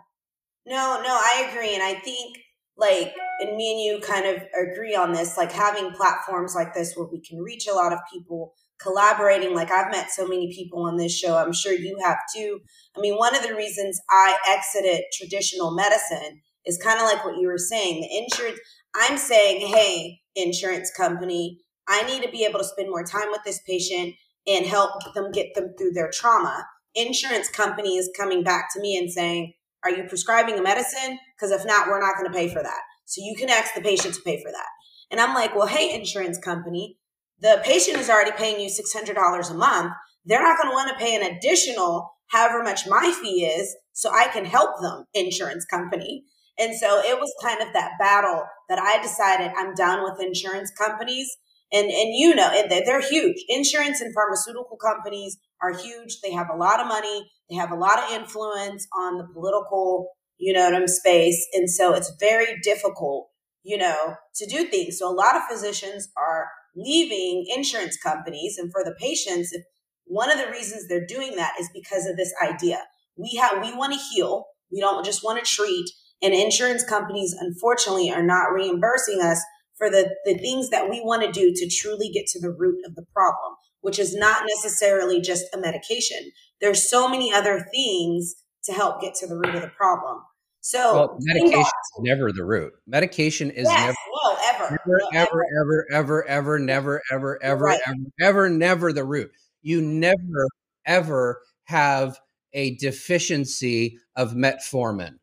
No 0.65 1.01
no 1.01 1.09
i 1.09 1.49
agree 1.49 1.73
and 1.73 1.83
i 1.83 1.93
think 1.93 2.37
like 2.77 3.13
and 3.39 3.55
me 3.55 3.71
and 3.71 3.81
you 3.81 3.99
kind 3.99 4.25
of 4.25 4.43
agree 4.59 4.95
on 4.95 5.11
this 5.11 5.37
like 5.37 5.51
having 5.51 5.91
platforms 5.91 6.55
like 6.55 6.73
this 6.73 6.95
where 6.95 7.07
we 7.07 7.21
can 7.21 7.39
reach 7.39 7.67
a 7.67 7.73
lot 7.73 7.93
of 7.93 7.99
people 8.11 8.53
collaborating 8.81 9.53
like 9.53 9.71
i've 9.71 9.91
met 9.91 10.09
so 10.09 10.27
many 10.27 10.53
people 10.53 10.83
on 10.83 10.97
this 10.97 11.15
show 11.17 11.35
i'm 11.35 11.53
sure 11.53 11.73
you 11.73 11.97
have 12.03 12.17
too. 12.35 12.59
I 12.97 13.01
mean 13.01 13.15
one 13.15 13.35
of 13.35 13.43
the 13.43 13.55
reasons 13.55 14.01
i 14.09 14.37
exited 14.47 15.03
traditional 15.13 15.75
medicine 15.75 16.41
is 16.65 16.81
kind 16.81 16.99
of 16.99 17.05
like 17.05 17.23
what 17.25 17.37
you 17.37 17.47
were 17.47 17.57
saying 17.57 18.01
the 18.01 18.17
insurance 18.17 18.59
i'm 18.95 19.17
saying 19.17 19.67
hey 19.67 20.19
insurance 20.35 20.91
company 20.95 21.59
i 21.87 22.03
need 22.03 22.23
to 22.23 22.29
be 22.29 22.45
able 22.45 22.59
to 22.59 22.65
spend 22.65 22.89
more 22.89 23.03
time 23.03 23.29
with 23.31 23.41
this 23.45 23.61
patient 23.67 24.15
and 24.47 24.65
help 24.65 24.91
them 25.13 25.31
get 25.31 25.53
them 25.55 25.73
through 25.77 25.91
their 25.91 26.11
trauma 26.11 26.65
insurance 26.95 27.49
company 27.49 27.97
is 27.97 28.09
coming 28.17 28.43
back 28.43 28.71
to 28.73 28.79
me 28.79 28.97
and 28.97 29.11
saying 29.11 29.53
are 29.83 29.91
you 29.91 30.05
prescribing 30.07 30.57
a 30.57 30.61
medicine? 30.61 31.19
Because 31.35 31.51
if 31.51 31.65
not, 31.65 31.87
we're 31.87 31.99
not 31.99 32.15
going 32.15 32.31
to 32.31 32.37
pay 32.37 32.47
for 32.47 32.63
that. 32.63 32.81
So 33.05 33.21
you 33.21 33.35
can 33.37 33.49
ask 33.49 33.73
the 33.73 33.81
patient 33.81 34.15
to 34.15 34.21
pay 34.21 34.41
for 34.41 34.49
that. 34.49 34.67
And 35.11 35.19
I'm 35.19 35.33
like, 35.33 35.53
well, 35.53 35.67
hey, 35.67 35.93
insurance 35.93 36.37
company, 36.37 36.97
the 37.41 37.61
patient 37.65 37.97
is 37.97 38.09
already 38.09 38.31
paying 38.31 38.61
you 38.61 38.69
$600 38.69 39.51
a 39.51 39.53
month. 39.53 39.91
They're 40.23 40.41
not 40.41 40.57
going 40.57 40.69
to 40.69 40.73
want 40.73 40.89
to 40.89 41.03
pay 41.03 41.15
an 41.15 41.35
additional 41.35 42.11
however 42.27 42.63
much 42.63 42.87
my 42.87 43.13
fee 43.21 43.43
is 43.43 43.75
so 43.91 44.09
I 44.09 44.27
can 44.29 44.45
help 44.45 44.79
them, 44.81 45.03
insurance 45.13 45.65
company. 45.65 46.23
And 46.57 46.73
so 46.75 46.99
it 46.99 47.19
was 47.19 47.33
kind 47.43 47.61
of 47.61 47.73
that 47.73 47.91
battle 47.99 48.45
that 48.69 48.79
I 48.79 49.01
decided 49.01 49.51
I'm 49.57 49.75
done 49.75 50.03
with 50.03 50.25
insurance 50.25 50.71
companies 50.71 51.29
and 51.73 51.89
and 51.89 52.15
you 52.15 52.33
know 52.35 52.49
they're 52.69 53.01
huge. 53.01 53.37
Insurance 53.49 53.99
and 53.99 54.13
pharmaceutical 54.13 54.77
companies 54.77 55.37
are 55.61 55.75
huge. 55.75 56.21
They 56.21 56.31
have 56.31 56.47
a 56.53 56.57
lot 56.57 56.79
of 56.79 56.87
money. 56.87 57.29
They 57.49 57.55
have 57.55 57.71
a 57.71 57.75
lot 57.75 57.99
of 57.99 58.11
influence 58.11 58.87
on 58.97 59.17
the 59.17 59.27
political, 59.33 60.09
you 60.37 60.53
know, 60.53 60.65
what 60.65 60.75
i'm 60.75 60.87
space, 60.87 61.45
and 61.53 61.69
so 61.69 61.93
it's 61.93 62.13
very 62.19 62.59
difficult, 62.63 63.27
you 63.63 63.77
know, 63.77 64.15
to 64.35 64.45
do 64.45 64.65
things. 64.65 64.99
So 64.99 65.09
a 65.09 65.13
lot 65.13 65.35
of 65.35 65.43
physicians 65.49 66.09
are 66.15 66.47
leaving 66.75 67.45
insurance 67.55 67.97
companies, 67.97 68.57
and 68.57 68.71
for 68.71 68.83
the 68.83 68.95
patients, 68.99 69.51
if 69.51 69.63
one 70.05 70.31
of 70.31 70.37
the 70.37 70.51
reasons 70.51 70.87
they're 70.87 71.05
doing 71.07 71.35
that 71.35 71.53
is 71.59 71.69
because 71.73 72.05
of 72.05 72.17
this 72.17 72.33
idea. 72.41 72.79
We 73.17 73.37
have 73.41 73.61
we 73.61 73.75
want 73.75 73.93
to 73.93 73.99
heal. 74.11 74.45
We 74.71 74.79
don't 74.79 75.05
just 75.05 75.23
want 75.23 75.43
to 75.43 75.51
treat. 75.51 75.85
And 76.21 76.33
insurance 76.33 76.85
companies, 76.85 77.35
unfortunately, 77.37 78.09
are 78.11 78.23
not 78.23 78.53
reimbursing 78.53 79.21
us 79.21 79.43
for 79.77 79.89
the, 79.89 80.15
the 80.25 80.37
things 80.37 80.69
that 80.69 80.89
we 80.89 81.01
want 81.01 81.23
to 81.23 81.31
do 81.31 81.53
to 81.55 81.69
truly 81.69 82.09
get 82.09 82.27
to 82.27 82.39
the 82.39 82.51
root 82.51 82.79
of 82.85 82.95
the 82.95 83.05
problem, 83.13 83.55
which 83.81 83.99
is 83.99 84.15
not 84.15 84.43
necessarily 84.55 85.21
just 85.21 85.45
a 85.53 85.57
medication. 85.57 86.31
There's 86.61 86.89
so 86.89 87.09
many 87.09 87.33
other 87.33 87.65
things 87.73 88.35
to 88.65 88.73
help 88.73 89.01
get 89.01 89.15
to 89.15 89.27
the 89.27 89.35
root 89.35 89.55
of 89.55 89.61
the 89.61 89.71
problem. 89.75 90.19
So 90.61 90.93
well, 90.93 91.17
medication 91.19 91.59
is 91.59 91.99
never 91.99 92.31
the 92.31 92.45
root. 92.45 92.71
Medication 92.87 93.51
is 93.51 93.67
yes, 93.67 93.79
never, 93.79 93.95
no, 94.23 94.37
ever, 94.45 94.69
never, 94.71 94.99
no, 95.11 95.19
ever, 95.19 95.45
ever, 95.59 95.85
ever, 95.91 96.27
ever, 96.27 96.59
never, 96.59 97.01
ever, 97.11 97.43
ever, 97.43 97.65
right. 97.65 97.81
ever, 97.85 97.97
ever, 98.21 98.49
never 98.49 98.93
the 98.93 99.03
root. 99.03 99.31
You 99.61 99.81
never, 99.81 100.47
ever 100.85 101.41
have 101.65 102.17
a 102.53 102.75
deficiency 102.77 103.97
of 104.15 104.33
metformin. 104.33 105.15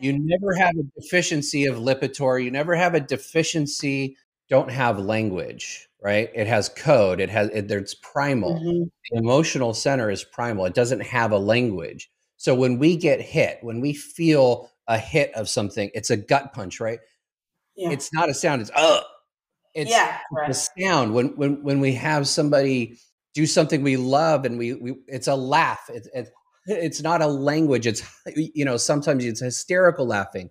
You 0.00 0.18
never 0.18 0.54
have 0.54 0.74
a 0.76 1.00
deficiency 1.00 1.66
of 1.66 1.76
Lipitor. 1.76 2.42
You 2.42 2.50
never 2.50 2.74
have 2.74 2.94
a 2.94 3.00
deficiency. 3.00 4.16
Don't 4.48 4.70
have 4.70 4.98
language, 4.98 5.88
right? 6.02 6.30
It 6.34 6.46
has 6.46 6.68
code. 6.68 7.20
It 7.20 7.30
has. 7.30 7.48
It, 7.50 7.70
it's 7.70 7.94
primal. 7.94 8.54
Mm-hmm. 8.54 8.84
The 9.10 9.18
emotional 9.18 9.74
center 9.74 10.10
is 10.10 10.24
primal. 10.24 10.64
It 10.64 10.74
doesn't 10.74 11.00
have 11.00 11.32
a 11.32 11.38
language. 11.38 12.10
So 12.36 12.54
when 12.54 12.78
we 12.78 12.96
get 12.96 13.20
hit, 13.20 13.58
when 13.62 13.80
we 13.80 13.92
feel 13.92 14.70
a 14.86 14.98
hit 14.98 15.34
of 15.34 15.48
something, 15.48 15.90
it's 15.94 16.10
a 16.10 16.16
gut 16.16 16.52
punch, 16.52 16.80
right? 16.80 17.00
Yeah. 17.76 17.90
It's 17.90 18.12
not 18.12 18.28
a 18.28 18.34
sound. 18.34 18.62
It's 18.62 18.70
uh. 18.74 19.00
It's, 19.74 19.90
yeah, 19.90 20.18
right. 20.32 20.50
a 20.50 20.54
sound. 20.54 21.14
When 21.14 21.36
when 21.36 21.62
when 21.62 21.78
we 21.78 21.92
have 21.92 22.26
somebody 22.26 22.98
do 23.34 23.46
something 23.46 23.82
we 23.82 23.96
love 23.96 24.44
and 24.44 24.58
we, 24.58 24.74
we 24.74 24.96
it's 25.06 25.28
a 25.28 25.36
laugh. 25.36 25.88
It's, 25.88 26.08
it's 26.12 26.30
it's 26.68 27.02
not 27.02 27.22
a 27.22 27.26
language 27.26 27.86
it's 27.86 28.02
you 28.36 28.64
know 28.64 28.76
sometimes 28.76 29.24
it's 29.24 29.40
hysterical 29.40 30.06
laughing. 30.06 30.50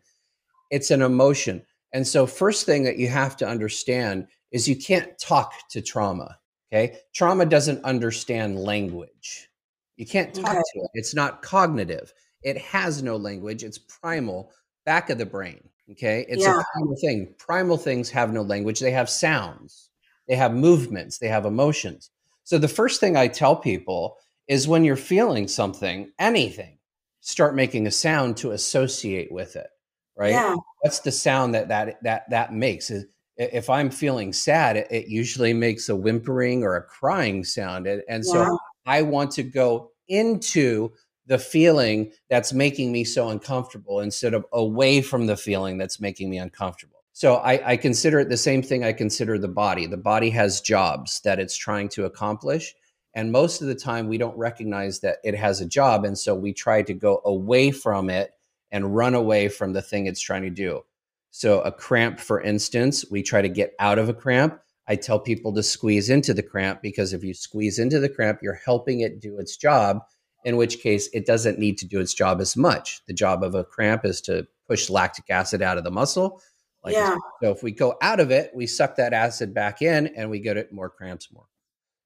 It's 0.69 0.91
an 0.91 1.01
emotion. 1.01 1.63
And 1.93 2.05
so 2.05 2.27
first 2.27 2.65
thing 2.65 2.83
that 2.83 2.97
you 2.97 3.07
have 3.07 3.37
to 3.37 3.47
understand 3.47 4.27
is 4.51 4.67
you 4.67 4.75
can't 4.75 5.17
talk 5.17 5.53
to 5.69 5.81
trauma 5.81 6.37
okay? 6.71 6.97
Trauma 7.13 7.45
doesn't 7.45 7.83
understand 7.85 8.59
language. 8.59 9.49
You 9.95 10.05
can't 10.05 10.33
talk 10.33 10.49
okay. 10.49 10.61
to 10.73 10.79
it. 10.79 10.89
It's 10.93 11.15
not 11.15 11.41
cognitive. 11.41 12.13
It 12.43 12.57
has 12.57 13.01
no 13.01 13.15
language. 13.15 13.63
It's 13.63 13.77
primal 13.77 14.51
back 14.85 15.09
of 15.09 15.17
the 15.17 15.25
brain 15.25 15.69
okay? 15.91 16.25
It's 16.27 16.43
yeah. 16.43 16.59
a 16.59 16.63
primal 16.73 16.95
thing. 16.97 17.33
Primal 17.37 17.77
things 17.77 18.09
have 18.09 18.33
no 18.33 18.41
language. 18.41 18.79
They 18.79 18.91
have 18.91 19.09
sounds. 19.09 19.89
They 20.27 20.35
have 20.35 20.53
movements. 20.53 21.17
They 21.17 21.27
have 21.29 21.45
emotions. 21.45 22.11
So 22.43 22.57
the 22.57 22.67
first 22.67 22.99
thing 22.99 23.17
i 23.17 23.27
tell 23.27 23.55
people 23.55 24.17
is 24.47 24.67
when 24.67 24.83
you're 24.83 24.95
feeling 24.95 25.47
something, 25.47 26.11
anything, 26.19 26.77
start 27.21 27.55
making 27.55 27.87
a 27.87 27.91
sound 27.91 28.37
to 28.37 28.51
associate 28.51 29.31
with 29.31 29.55
it, 29.55 29.67
right? 30.15 30.31
Yeah. 30.31 30.55
What's 30.81 30.99
the 30.99 31.11
sound 31.11 31.55
that 31.55 31.67
that 31.69 31.97
that 32.03 32.29
that 32.29 32.53
makes? 32.53 32.91
If 33.35 33.69
I'm 33.69 33.91
feeling 33.91 34.33
sad, 34.33 34.77
it, 34.77 34.87
it 34.89 35.07
usually 35.07 35.53
makes 35.53 35.89
a 35.89 35.95
whimpering 35.95 36.63
or 36.63 36.75
a 36.75 36.83
crying 36.83 37.43
sound, 37.43 37.87
and, 37.87 38.01
and 38.09 38.25
so 38.25 38.41
yeah. 38.41 38.55
I 38.85 39.01
want 39.01 39.31
to 39.31 39.43
go 39.43 39.91
into 40.07 40.91
the 41.27 41.37
feeling 41.37 42.11
that's 42.29 42.53
making 42.53 42.91
me 42.91 43.03
so 43.03 43.29
uncomfortable 43.29 43.99
instead 43.99 44.33
of 44.33 44.45
away 44.53 45.01
from 45.01 45.27
the 45.27 45.35
feeling 45.35 45.77
that's 45.77 45.99
making 45.99 46.29
me 46.29 46.37
uncomfortable. 46.37 47.03
So 47.11 47.35
I, 47.35 47.71
I, 47.71 47.77
consider 47.77 48.19
it 48.19 48.29
the 48.29 48.37
same 48.37 48.61
thing 48.61 48.83
I 48.83 48.93
consider 48.93 49.37
the 49.37 49.47
body. 49.47 49.87
The 49.87 49.97
body 49.97 50.29
has 50.29 50.61
jobs 50.61 51.19
that 51.21 51.39
it's 51.39 51.57
trying 51.57 51.89
to 51.89 52.05
accomplish. 52.05 52.73
And 53.17 53.31
most 53.31 53.63
of 53.63 53.67
the 53.67 53.73
time, 53.73 54.07
we 54.07 54.19
don't 54.19 54.37
recognize 54.37 54.99
that 54.99 55.17
it 55.23 55.33
has 55.33 55.59
a 55.59 55.65
job. 55.65 56.05
And 56.05 56.15
so 56.15 56.35
we 56.35 56.53
try 56.53 56.83
to 56.83 56.93
go 56.93 57.19
away 57.25 57.71
from 57.71 58.11
it 58.11 58.29
and 58.69 58.95
run 58.95 59.15
away 59.15 59.49
from 59.49 59.73
the 59.73 59.81
thing 59.81 60.05
it's 60.05 60.21
trying 60.21 60.43
to 60.43 60.51
do. 60.51 60.83
So, 61.31 61.61
a 61.61 61.71
cramp, 61.71 62.19
for 62.19 62.39
instance, 62.39 63.05
we 63.09 63.23
try 63.23 63.41
to 63.41 63.49
get 63.49 63.73
out 63.79 63.97
of 63.97 64.07
a 64.07 64.13
cramp. 64.13 64.59
I 64.87 64.97
tell 64.97 65.19
people 65.19 65.51
to 65.55 65.63
squeeze 65.63 66.11
into 66.11 66.31
the 66.31 66.43
cramp 66.43 66.83
because 66.83 67.11
if 67.11 67.23
you 67.23 67.33
squeeze 67.33 67.79
into 67.79 67.99
the 67.99 68.07
cramp, 68.07 68.39
you're 68.43 68.61
helping 68.63 68.99
it 68.99 69.19
do 69.19 69.39
its 69.39 69.57
job, 69.57 70.01
in 70.45 70.55
which 70.55 70.79
case 70.79 71.09
it 71.11 71.25
doesn't 71.25 71.57
need 71.57 71.79
to 71.79 71.87
do 71.87 71.99
its 71.99 72.13
job 72.13 72.39
as 72.39 72.55
much. 72.55 73.01
The 73.07 73.13
job 73.13 73.43
of 73.43 73.55
a 73.55 73.63
cramp 73.63 74.05
is 74.05 74.21
to 74.21 74.45
push 74.67 74.91
lactic 74.91 75.25
acid 75.31 75.63
out 75.63 75.79
of 75.79 75.83
the 75.83 75.91
muscle. 75.91 76.39
Like 76.83 76.93
yeah. 76.93 77.15
So, 77.41 77.49
if 77.49 77.63
we 77.63 77.71
go 77.71 77.95
out 77.99 78.19
of 78.19 78.29
it, 78.29 78.51
we 78.53 78.67
suck 78.67 78.97
that 78.97 79.13
acid 79.13 79.55
back 79.55 79.81
in 79.81 80.05
and 80.05 80.29
we 80.29 80.39
get 80.39 80.57
it 80.57 80.71
more 80.71 80.91
cramps 80.91 81.29
more. 81.33 81.47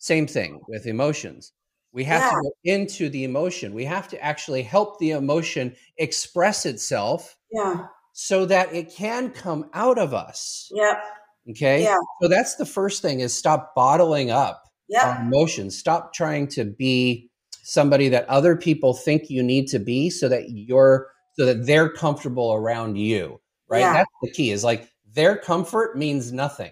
Same 0.01 0.25
thing 0.25 0.59
with 0.67 0.87
emotions. 0.87 1.53
We 1.93 2.03
have 2.05 2.21
yeah. 2.21 2.29
to 2.29 2.35
go 2.41 2.51
into 2.63 3.07
the 3.07 3.23
emotion. 3.23 3.71
We 3.71 3.85
have 3.85 4.07
to 4.07 4.23
actually 4.23 4.63
help 4.63 4.97
the 4.97 5.11
emotion 5.11 5.75
express 5.97 6.65
itself. 6.65 7.37
Yeah. 7.51 7.85
So 8.13 8.45
that 8.45 8.73
it 8.73 8.91
can 8.91 9.29
come 9.29 9.69
out 9.75 9.99
of 9.99 10.15
us. 10.15 10.71
Yep. 10.73 11.03
Okay. 11.51 11.83
Yeah. 11.83 11.97
So 12.19 12.27
that's 12.27 12.55
the 12.55 12.65
first 12.65 13.03
thing 13.03 13.19
is 13.19 13.31
stop 13.31 13.75
bottling 13.75 14.31
up 14.31 14.63
yep. 14.89 15.05
our 15.05 15.21
emotions. 15.21 15.77
Stop 15.77 16.15
trying 16.15 16.47
to 16.47 16.65
be 16.65 17.29
somebody 17.61 18.09
that 18.09 18.27
other 18.27 18.55
people 18.55 18.95
think 18.95 19.29
you 19.29 19.43
need 19.43 19.67
to 19.67 19.77
be 19.77 20.09
so 20.09 20.27
that 20.29 20.49
you're 20.49 21.09
so 21.33 21.45
that 21.45 21.67
they're 21.67 21.89
comfortable 21.89 22.53
around 22.53 22.97
you. 22.97 23.39
Right. 23.69 23.81
Yeah. 23.81 23.93
That's 23.93 24.09
the 24.23 24.31
key 24.31 24.49
is 24.49 24.63
like 24.63 24.89
their 25.13 25.37
comfort 25.37 25.95
means 25.95 26.31
nothing. 26.31 26.71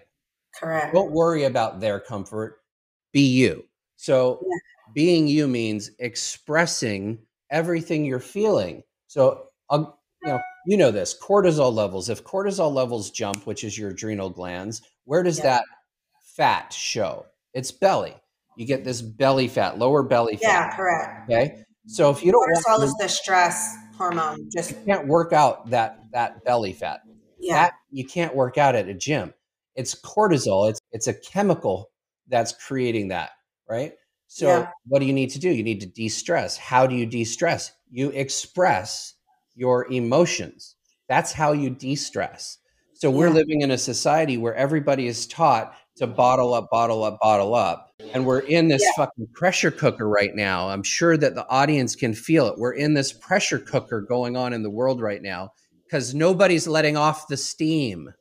Correct. 0.58 0.92
Don't 0.92 1.12
worry 1.12 1.44
about 1.44 1.78
their 1.78 2.00
comfort 2.00 2.59
be 3.12 3.22
you. 3.22 3.64
So 3.96 4.40
yeah. 4.42 4.56
being 4.94 5.28
you 5.28 5.46
means 5.46 5.90
expressing 5.98 7.18
everything 7.50 8.04
you're 8.04 8.20
feeling. 8.20 8.82
So 9.06 9.48
uh, 9.68 9.84
you 10.22 10.28
know, 10.28 10.40
you 10.66 10.76
know 10.76 10.90
this 10.90 11.16
cortisol 11.18 11.72
levels. 11.72 12.08
If 12.08 12.24
cortisol 12.24 12.72
levels 12.72 13.10
jump, 13.10 13.46
which 13.46 13.64
is 13.64 13.76
your 13.78 13.90
adrenal 13.90 14.30
glands, 14.30 14.82
where 15.04 15.22
does 15.22 15.38
yeah. 15.38 15.44
that 15.44 15.64
fat 16.22 16.72
show? 16.72 17.26
It's 17.54 17.70
belly. 17.70 18.14
You 18.56 18.66
get 18.66 18.84
this 18.84 19.00
belly 19.00 19.48
fat, 19.48 19.78
lower 19.78 20.02
belly 20.02 20.36
fat. 20.36 20.42
Yeah, 20.42 20.76
correct. 20.76 21.30
Okay. 21.30 21.64
So 21.86 22.10
if 22.10 22.22
you 22.22 22.30
don't 22.30 22.48
cortisol 22.48 22.84
is 22.84 22.94
the 23.00 23.08
stress 23.08 23.76
hormone. 24.00 24.48
Just 24.50 24.70
you 24.70 24.76
can't 24.86 25.06
work 25.06 25.32
out 25.32 25.68
that 25.70 26.00
that 26.12 26.42
belly 26.44 26.72
fat. 26.72 27.00
Yeah. 27.38 27.54
That 27.54 27.74
you 27.90 28.04
can't 28.06 28.34
work 28.34 28.58
out 28.58 28.74
at 28.74 28.88
a 28.88 28.94
gym. 28.94 29.34
It's 29.76 29.94
cortisol. 29.94 30.70
It's 30.70 30.80
it's 30.92 31.06
a 31.06 31.14
chemical 31.14 31.90
that's 32.30 32.52
creating 32.66 33.08
that, 33.08 33.30
right? 33.68 33.92
So 34.28 34.46
yeah. 34.46 34.68
what 34.86 35.00
do 35.00 35.06
you 35.06 35.12
need 35.12 35.30
to 35.30 35.38
do? 35.38 35.50
You 35.50 35.64
need 35.64 35.80
to 35.80 35.86
de-stress. 35.86 36.56
How 36.56 36.86
do 36.86 36.94
you 36.94 37.04
de-stress? 37.04 37.72
You 37.90 38.10
express 38.10 39.14
your 39.54 39.90
emotions. 39.92 40.76
That's 41.08 41.32
how 41.32 41.52
you 41.52 41.70
de-stress. 41.70 42.58
So 42.94 43.10
we're 43.10 43.30
living 43.30 43.62
in 43.62 43.70
a 43.70 43.78
society 43.78 44.36
where 44.36 44.54
everybody 44.54 45.06
is 45.06 45.26
taught 45.26 45.74
to 45.96 46.06
bottle 46.06 46.54
up, 46.54 46.70
bottle 46.70 47.02
up, 47.02 47.18
bottle 47.20 47.54
up. 47.54 47.90
And 48.14 48.24
we're 48.24 48.40
in 48.40 48.68
this 48.68 48.82
yeah. 48.82 49.04
fucking 49.04 49.28
pressure 49.32 49.70
cooker 49.70 50.08
right 50.08 50.34
now. 50.34 50.68
I'm 50.68 50.82
sure 50.82 51.16
that 51.16 51.34
the 51.34 51.48
audience 51.48 51.96
can 51.96 52.14
feel 52.14 52.46
it. 52.46 52.58
We're 52.58 52.74
in 52.74 52.94
this 52.94 53.12
pressure 53.12 53.58
cooker 53.58 54.00
going 54.00 54.36
on 54.36 54.52
in 54.52 54.62
the 54.62 54.70
world 54.70 55.00
right 55.00 55.22
now 55.22 55.50
because 55.84 56.14
nobody's 56.14 56.68
letting 56.68 56.96
off 56.96 57.26
the 57.26 57.36
steam 57.36 58.12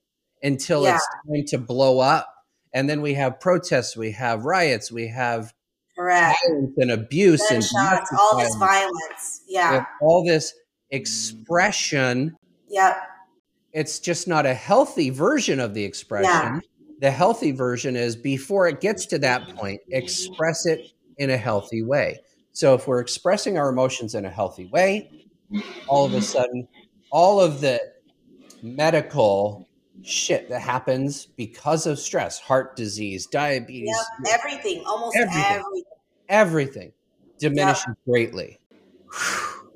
until 0.41 0.83
yeah. 0.83 0.95
it's 0.95 1.07
time 1.27 1.45
to 1.47 1.57
blow 1.57 1.99
up 1.99 2.27
and 2.73 2.89
then 2.89 3.01
we 3.01 3.13
have 3.15 3.39
protests, 3.39 3.97
we 3.97 4.11
have 4.11 4.45
riots, 4.45 4.91
we 4.91 5.07
have 5.07 5.53
Correct. 5.97 6.37
violence 6.47 6.73
and 6.77 6.91
abuse 6.91 7.43
and 7.51 7.63
shots, 7.63 8.11
all 8.17 8.37
this 8.37 8.55
violence. 8.55 9.43
Yeah. 9.47 9.85
All 10.01 10.23
this 10.23 10.51
mm-hmm. 10.51 10.97
expression. 10.97 12.35
Yep. 12.69 12.97
It's 13.73 13.99
just 13.99 14.27
not 14.27 14.45
a 14.45 14.53
healthy 14.53 15.09
version 15.09 15.59
of 15.59 15.73
the 15.73 15.83
expression. 15.83 16.25
Yeah. 16.25 16.59
The 17.01 17.11
healthy 17.11 17.51
version 17.51 17.95
is 17.95 18.15
before 18.15 18.67
it 18.67 18.81
gets 18.81 19.05
to 19.07 19.19
that 19.19 19.55
point, 19.55 19.81
express 19.89 20.65
it 20.65 20.91
in 21.17 21.29
a 21.29 21.37
healthy 21.37 21.81
way. 21.81 22.19
So 22.51 22.73
if 22.73 22.87
we're 22.87 22.99
expressing 22.99 23.57
our 23.57 23.69
emotions 23.69 24.15
in 24.15 24.25
a 24.25 24.29
healthy 24.29 24.65
way, 24.65 25.09
all 25.87 26.05
of 26.05 26.13
a 26.13 26.17
mm-hmm. 26.17 26.23
sudden, 26.23 26.67
all 27.11 27.39
of 27.39 27.61
the 27.61 27.79
medical 28.61 29.68
shit 30.03 30.49
that 30.49 30.61
happens 30.61 31.25
because 31.25 31.85
of 31.85 31.99
stress, 31.99 32.39
heart 32.39 32.75
disease, 32.75 33.25
diabetes, 33.27 33.95
yep, 34.25 34.39
everything, 34.39 34.83
almost 34.85 35.17
everything, 35.17 35.43
everything, 35.43 35.83
everything 36.29 36.93
diminishes 37.39 37.85
yep. 37.87 37.97
greatly. 38.05 38.59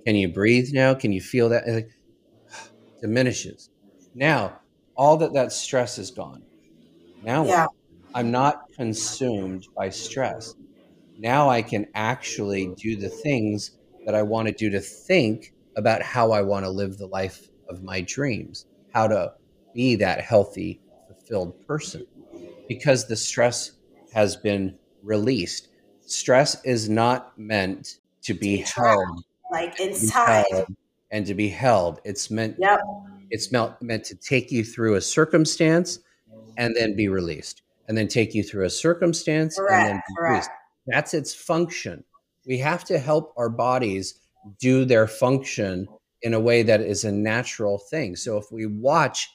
Can 0.05 0.15
you 0.15 0.27
breathe 0.27 0.69
now? 0.73 0.93
Can 0.93 1.11
you 1.11 1.21
feel 1.21 1.49
that? 1.49 1.67
It 1.67 1.89
diminishes. 3.01 3.69
Now, 4.15 4.59
all 4.95 5.17
that 5.17 5.33
that 5.33 5.51
stress 5.51 5.97
is 5.97 6.11
gone. 6.11 6.43
Now, 7.23 7.45
yeah. 7.45 7.67
I'm 8.13 8.31
not 8.31 8.71
consumed 8.75 9.67
by 9.75 9.89
stress. 9.89 10.55
Now 11.17 11.49
I 11.49 11.61
can 11.61 11.87
actually 11.95 12.73
do 12.75 12.95
the 12.95 13.09
things 13.09 13.77
that 14.05 14.13
I 14.13 14.21
want 14.21 14.47
to 14.47 14.53
do 14.53 14.69
to 14.69 14.79
think 14.79 15.53
about 15.75 16.01
how 16.01 16.31
I 16.31 16.41
want 16.41 16.65
to 16.65 16.69
live 16.69 16.97
the 16.97 17.07
life 17.07 17.47
of 17.69 17.81
my 17.83 18.01
dreams, 18.01 18.65
how 18.93 19.07
to 19.07 19.33
be 19.73 19.95
that 19.95 20.21
healthy, 20.21 20.81
fulfilled 21.07 21.65
person 21.67 22.05
because 22.67 23.07
the 23.07 23.15
stress 23.15 23.71
has 24.13 24.35
been 24.35 24.77
released. 25.01 25.69
Stress 26.05 26.63
is 26.63 26.89
not 26.89 27.37
meant 27.37 27.99
to 28.23 28.33
be 28.33 28.57
held 28.57 29.23
like 29.51 29.79
inside 29.79 30.65
and 31.11 31.25
to 31.25 31.33
be 31.33 31.47
held. 31.47 31.99
It's 32.03 32.29
meant 32.29 32.55
yep. 32.59 32.79
it's 33.29 33.51
meant 33.51 33.81
meant 33.81 34.03
to 34.05 34.15
take 34.15 34.51
you 34.51 34.63
through 34.63 34.95
a 34.95 35.01
circumstance 35.01 35.99
and 36.57 36.75
then 36.75 36.95
be 36.95 37.07
released. 37.07 37.61
And 37.87 37.97
then 37.97 38.07
take 38.07 38.33
you 38.33 38.43
through 38.43 38.65
a 38.65 38.69
circumstance 38.69 39.57
correct, 39.57 39.73
and 39.73 39.89
then 39.89 39.95
be 39.97 40.15
correct. 40.17 40.31
released. 40.31 40.49
That's 40.87 41.13
its 41.13 41.33
function. 41.33 42.03
We 42.45 42.57
have 42.59 42.85
to 42.85 42.97
help 42.97 43.33
our 43.35 43.49
bodies 43.49 44.19
do 44.59 44.85
their 44.85 45.05
function 45.07 45.87
in 46.21 46.33
a 46.33 46.39
way 46.39 46.63
that 46.63 46.79
is 46.79 47.03
a 47.03 47.11
natural 47.11 47.77
thing. 47.77 48.15
So 48.15 48.37
if 48.37 48.51
we 48.51 48.65
watch 48.65 49.29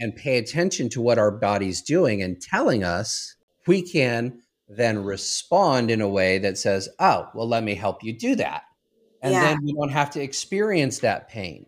and 0.00 0.14
pay 0.16 0.38
attention 0.38 0.88
to 0.90 1.00
what 1.00 1.18
our 1.18 1.30
body's 1.30 1.82
doing 1.82 2.22
and 2.22 2.40
telling 2.40 2.84
us, 2.84 3.34
we 3.66 3.82
can 3.82 4.40
then 4.68 5.04
respond 5.04 5.90
in 5.90 6.00
a 6.00 6.08
way 6.08 6.38
that 6.38 6.58
says, 6.58 6.88
Oh, 6.98 7.28
well, 7.34 7.48
let 7.48 7.62
me 7.62 7.74
help 7.74 8.02
you 8.02 8.16
do 8.18 8.34
that. 8.36 8.62
And 9.22 9.32
Yeah. 9.32 9.40
then 9.40 9.60
we 9.64 9.72
don't 9.72 9.92
have 9.92 10.10
to 10.10 10.22
experience 10.22 10.98
that 11.00 11.28
pain. 11.28 11.66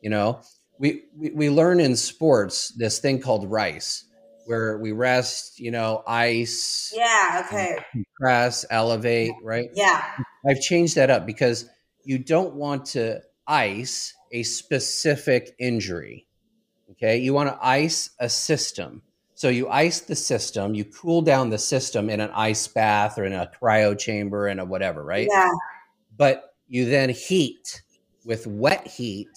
You 0.00 0.10
know, 0.10 0.40
we, 0.78 1.04
we, 1.16 1.30
we 1.30 1.50
learn 1.50 1.80
in 1.80 1.96
sports 1.96 2.68
this 2.76 2.98
thing 3.00 3.20
called 3.20 3.50
RICE, 3.50 4.04
where 4.46 4.78
we 4.78 4.92
rest, 4.92 5.58
you 5.58 5.70
know, 5.70 6.02
ice, 6.06 6.92
Yeah, 6.94 7.42
okay. 7.44 7.78
press, 8.20 8.64
elevate, 8.70 9.32
right? 9.42 9.70
Yeah. 9.74 10.04
I've 10.48 10.60
changed 10.60 10.94
that 10.94 11.10
up 11.10 11.26
because 11.26 11.68
you 12.04 12.18
don't 12.18 12.54
want 12.54 12.86
to 12.86 13.20
ice 13.46 14.14
a 14.32 14.42
specific 14.44 15.54
injury. 15.58 16.27
Okay. 16.92 17.18
You 17.18 17.34
want 17.34 17.48
to 17.50 17.58
ice 17.64 18.10
a 18.18 18.28
system. 18.28 19.02
So 19.34 19.48
you 19.48 19.68
ice 19.68 20.00
the 20.00 20.16
system, 20.16 20.74
you 20.74 20.84
cool 20.84 21.22
down 21.22 21.50
the 21.50 21.58
system 21.58 22.10
in 22.10 22.18
an 22.20 22.30
ice 22.34 22.66
bath 22.66 23.18
or 23.18 23.24
in 23.24 23.32
a 23.32 23.48
cryo 23.60 23.96
chamber 23.96 24.48
and 24.48 24.58
a 24.58 24.64
whatever, 24.64 25.04
right? 25.04 25.28
Yeah. 25.30 25.52
But 26.16 26.54
you 26.66 26.86
then 26.86 27.10
heat 27.10 27.82
with 28.24 28.46
wet 28.46 28.86
heat 28.86 29.28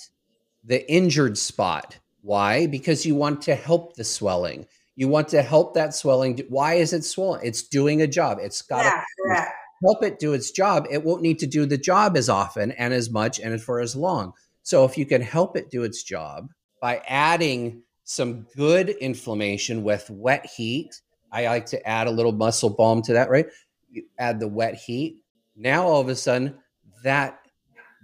the 0.63 0.91
injured 0.91 1.37
spot. 1.37 1.99
Why? 2.23 2.65
Because 2.65 3.05
you 3.05 3.13
want 3.15 3.43
to 3.43 3.55
help 3.55 3.95
the 3.95 4.03
swelling. 4.03 4.65
You 4.95 5.07
want 5.07 5.27
to 5.29 5.41
help 5.41 5.75
that 5.75 5.93
swelling. 5.93 6.39
Why 6.49 6.75
is 6.75 6.93
it 6.93 7.03
swollen? 7.03 7.41
It's 7.43 7.63
doing 7.63 8.01
a 8.01 8.07
job. 8.07 8.39
It's 8.41 8.61
got 8.61 8.83
to 8.83 9.03
Yeah, 9.27 9.49
help 9.83 10.03
it 10.03 10.19
do 10.19 10.33
its 10.33 10.51
job, 10.51 10.87
it 10.89 11.03
won't 11.03 11.21
need 11.21 11.39
to 11.39 11.47
do 11.47 11.65
the 11.65 11.77
job 11.77 12.17
as 12.17 12.29
often 12.29 12.71
and 12.71 12.93
as 12.93 13.09
much 13.09 13.39
and 13.39 13.61
for 13.61 13.79
as 13.79 13.95
long. 13.95 14.33
So 14.63 14.85
if 14.85 14.97
you 14.97 15.05
can 15.05 15.21
help 15.21 15.57
it 15.57 15.71
do 15.71 15.83
its 15.83 16.03
job 16.03 16.49
by 16.81 17.01
adding 17.07 17.83
some 18.03 18.45
good 18.57 18.89
inflammation 18.89 19.83
with 19.83 20.09
wet 20.09 20.45
heat, 20.45 20.99
I 21.31 21.45
like 21.45 21.67
to 21.67 21.87
add 21.87 22.07
a 22.07 22.11
little 22.11 22.33
muscle 22.33 22.71
balm 22.71 23.01
to 23.03 23.13
that, 23.13 23.29
right? 23.29 23.45
You 23.89 24.03
add 24.17 24.39
the 24.41 24.47
wet 24.47 24.75
heat. 24.75 25.21
Now 25.55 25.87
all 25.87 26.01
of 26.01 26.09
a 26.09 26.15
sudden 26.15 26.57
that 27.03 27.39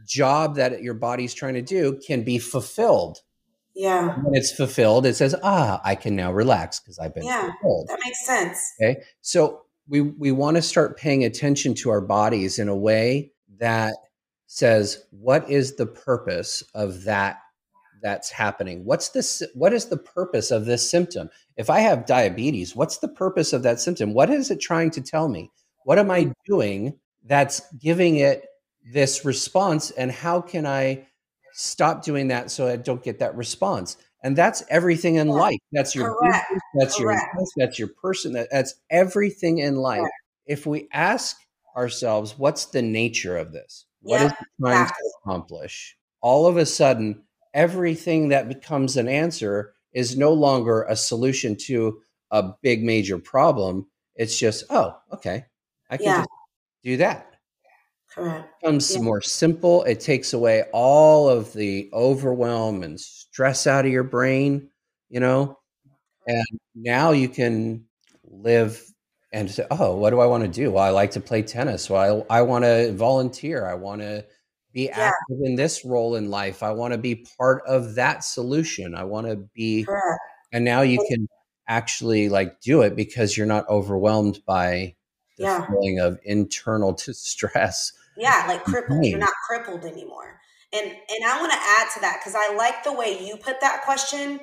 job 0.05 0.55
that 0.55 0.81
your 0.81 0.93
body's 0.93 1.33
trying 1.33 1.55
to 1.55 1.61
do 1.61 1.99
can 2.05 2.23
be 2.23 2.37
fulfilled. 2.37 3.19
Yeah. 3.75 4.15
When 4.21 4.33
it's 4.33 4.51
fulfilled, 4.51 5.05
it 5.05 5.15
says, 5.15 5.35
"Ah, 5.43 5.81
I 5.83 5.95
can 5.95 6.15
now 6.15 6.31
relax 6.31 6.79
because 6.79 6.97
I've 6.97 7.13
been 7.13 7.25
Yeah. 7.25 7.51
fulfilled." 7.61 7.87
That 7.89 7.99
makes 8.03 8.25
sense. 8.25 8.57
Okay. 8.81 9.01
So 9.21 9.63
we 9.87 10.01
we 10.01 10.31
want 10.31 10.55
to 10.55 10.61
start 10.61 10.97
paying 10.97 11.23
attention 11.23 11.73
to 11.75 11.89
our 11.89 12.01
bodies 12.01 12.59
in 12.59 12.69
a 12.69 12.75
way 12.75 13.31
that 13.59 13.93
says 14.47 15.03
what 15.11 15.49
is 15.49 15.75
the 15.75 15.85
purpose 15.85 16.63
of 16.73 17.03
that 17.03 17.37
that's 18.01 18.29
happening? 18.29 18.85
What's 18.85 19.09
this 19.09 19.43
what 19.53 19.73
is 19.73 19.85
the 19.85 19.97
purpose 19.97 20.51
of 20.51 20.65
this 20.65 20.87
symptom? 20.89 21.29
If 21.55 21.69
I 21.69 21.79
have 21.79 22.05
diabetes, 22.05 22.75
what's 22.75 22.97
the 22.97 23.07
purpose 23.07 23.53
of 23.53 23.63
that 23.63 23.79
symptom? 23.79 24.13
What 24.13 24.29
is 24.29 24.51
it 24.51 24.59
trying 24.59 24.91
to 24.91 25.01
tell 25.01 25.27
me? 25.29 25.51
What 25.83 25.99
am 25.99 26.11
I 26.11 26.33
doing 26.45 26.99
that's 27.23 27.61
giving 27.79 28.17
it 28.17 28.45
this 28.93 29.25
response 29.25 29.91
and 29.91 30.11
how 30.11 30.41
can 30.41 30.65
I 30.65 31.07
stop 31.53 32.03
doing 32.03 32.27
that 32.29 32.51
so 32.51 32.67
I 32.67 32.75
don't 32.75 33.03
get 33.03 33.19
that 33.19 33.35
response? 33.35 33.97
And 34.23 34.35
that's 34.35 34.63
everything 34.69 35.15
in 35.15 35.27
life. 35.27 35.59
That's 35.71 35.95
your 35.95 36.13
Correct. 36.13 36.45
business, 36.49 36.63
that's 36.73 36.99
your 36.99 37.09
Correct. 37.11 37.33
business, 37.33 37.51
that's 37.55 37.79
your 37.79 37.87
person, 37.87 38.33
that, 38.33 38.49
that's 38.51 38.75
everything 38.89 39.59
in 39.59 39.77
life. 39.77 39.99
Correct. 39.99 40.13
If 40.47 40.65
we 40.65 40.87
ask 40.91 41.37
ourselves, 41.75 42.37
what's 42.37 42.65
the 42.65 42.81
nature 42.81 43.37
of 43.37 43.51
this? 43.51 43.85
What 44.01 44.19
Yeah, 44.19 44.27
is 44.27 44.31
it 44.31 44.37
trying 44.59 44.81
exactly. 44.81 45.03
to 45.03 45.11
accomplish? 45.23 45.97
All 46.21 46.47
of 46.47 46.57
a 46.57 46.65
sudden, 46.65 47.23
everything 47.57 48.29
that 48.29 48.47
becomes 48.47 48.97
an 48.97 49.09
answer 49.09 49.73
is 49.93 50.17
no 50.17 50.31
longer 50.33 50.83
a 50.83 50.95
solution 50.95 51.57
to 51.57 51.99
a 52.31 52.43
big 52.61 52.83
major 52.83 53.19
problem. 53.19 53.87
It's 54.15 54.39
just, 54.39 54.63
oh, 54.69 54.95
okay, 55.13 55.45
I 55.89 55.97
can 55.97 56.05
Yeah. 56.05 56.17
just 56.19 56.29
do 56.83 56.97
that 56.97 57.35
Correct. 58.13 58.61
becomes 58.61 58.95
Yeah. 58.95 59.01
more 59.01 59.21
simple. 59.21 59.83
It 59.83 59.99
takes 59.99 60.33
away 60.33 60.63
all 60.73 61.29
of 61.29 61.53
the 61.53 61.89
overwhelm 61.93 62.83
and 62.83 62.99
stress 62.99 63.67
out 63.67 63.85
of 63.85 63.91
your 63.91 64.03
brain, 64.03 64.69
you 65.09 65.19
know, 65.19 65.57
and 66.27 66.45
now 66.75 67.11
you 67.11 67.29
can 67.29 67.85
live 68.23 68.83
and 69.33 69.49
say, 69.51 69.65
oh, 69.71 69.95
what 69.95 70.11
do 70.11 70.19
I 70.19 70.25
want 70.27 70.43
to 70.43 70.49
do? 70.49 70.71
Well, 70.71 70.83
I 70.83 70.89
like 70.91 71.11
to 71.11 71.19
play 71.21 71.41
tennis. 71.41 71.89
Well, 71.89 72.25
I, 72.29 72.39
I 72.39 72.41
want 72.43 72.65
to 72.65 72.93
volunteer. 72.93 73.65
I 73.65 73.73
want 73.75 74.01
to 74.01 74.25
be 74.77 74.83
Yeah. 74.85 75.09
active 75.09 75.37
in 75.41 75.55
this 75.55 75.83
role 75.83 76.15
in 76.15 76.29
life. 76.29 76.61
I 76.61 76.71
want 76.71 76.91
to 76.93 76.99
be 76.99 77.25
part 77.39 77.63
of 77.65 77.95
that 77.95 78.23
solution. 78.23 78.93
I 78.93 79.05
want 79.05 79.25
to 79.27 79.35
be, 79.55 79.83
Correct. 79.85 80.19
and 80.53 80.63
now 80.63 80.81
you 80.81 81.03
can 81.09 81.27
actually 81.67 82.29
like 82.29 82.61
do 82.61 82.83
it 82.83 82.95
because 82.95 83.35
you're 83.35 83.47
not 83.47 83.67
overwhelmed 83.69 84.39
by 84.45 84.95
the 85.37 85.43
Yeah. 85.45 85.65
feeling 85.67 85.99
of 85.99 86.19
internal 86.23 86.91
distress. 87.05 87.91
Yeah, 88.17 88.45
like 88.47 88.63
crippled. 88.63 89.03
You're 89.03 89.19
not 89.19 89.33
crippled 89.47 89.83
anymore. 89.83 90.39
And 90.71 90.85
and 90.85 91.25
I 91.25 91.39
want 91.39 91.51
to 91.51 91.57
add 91.59 91.87
to 91.95 91.99
that 92.01 92.19
because 92.19 92.35
I 92.35 92.53
like 92.55 92.83
the 92.83 92.93
way 92.93 93.25
you 93.25 93.37
put 93.37 93.59
that 93.61 93.83
question. 93.83 94.39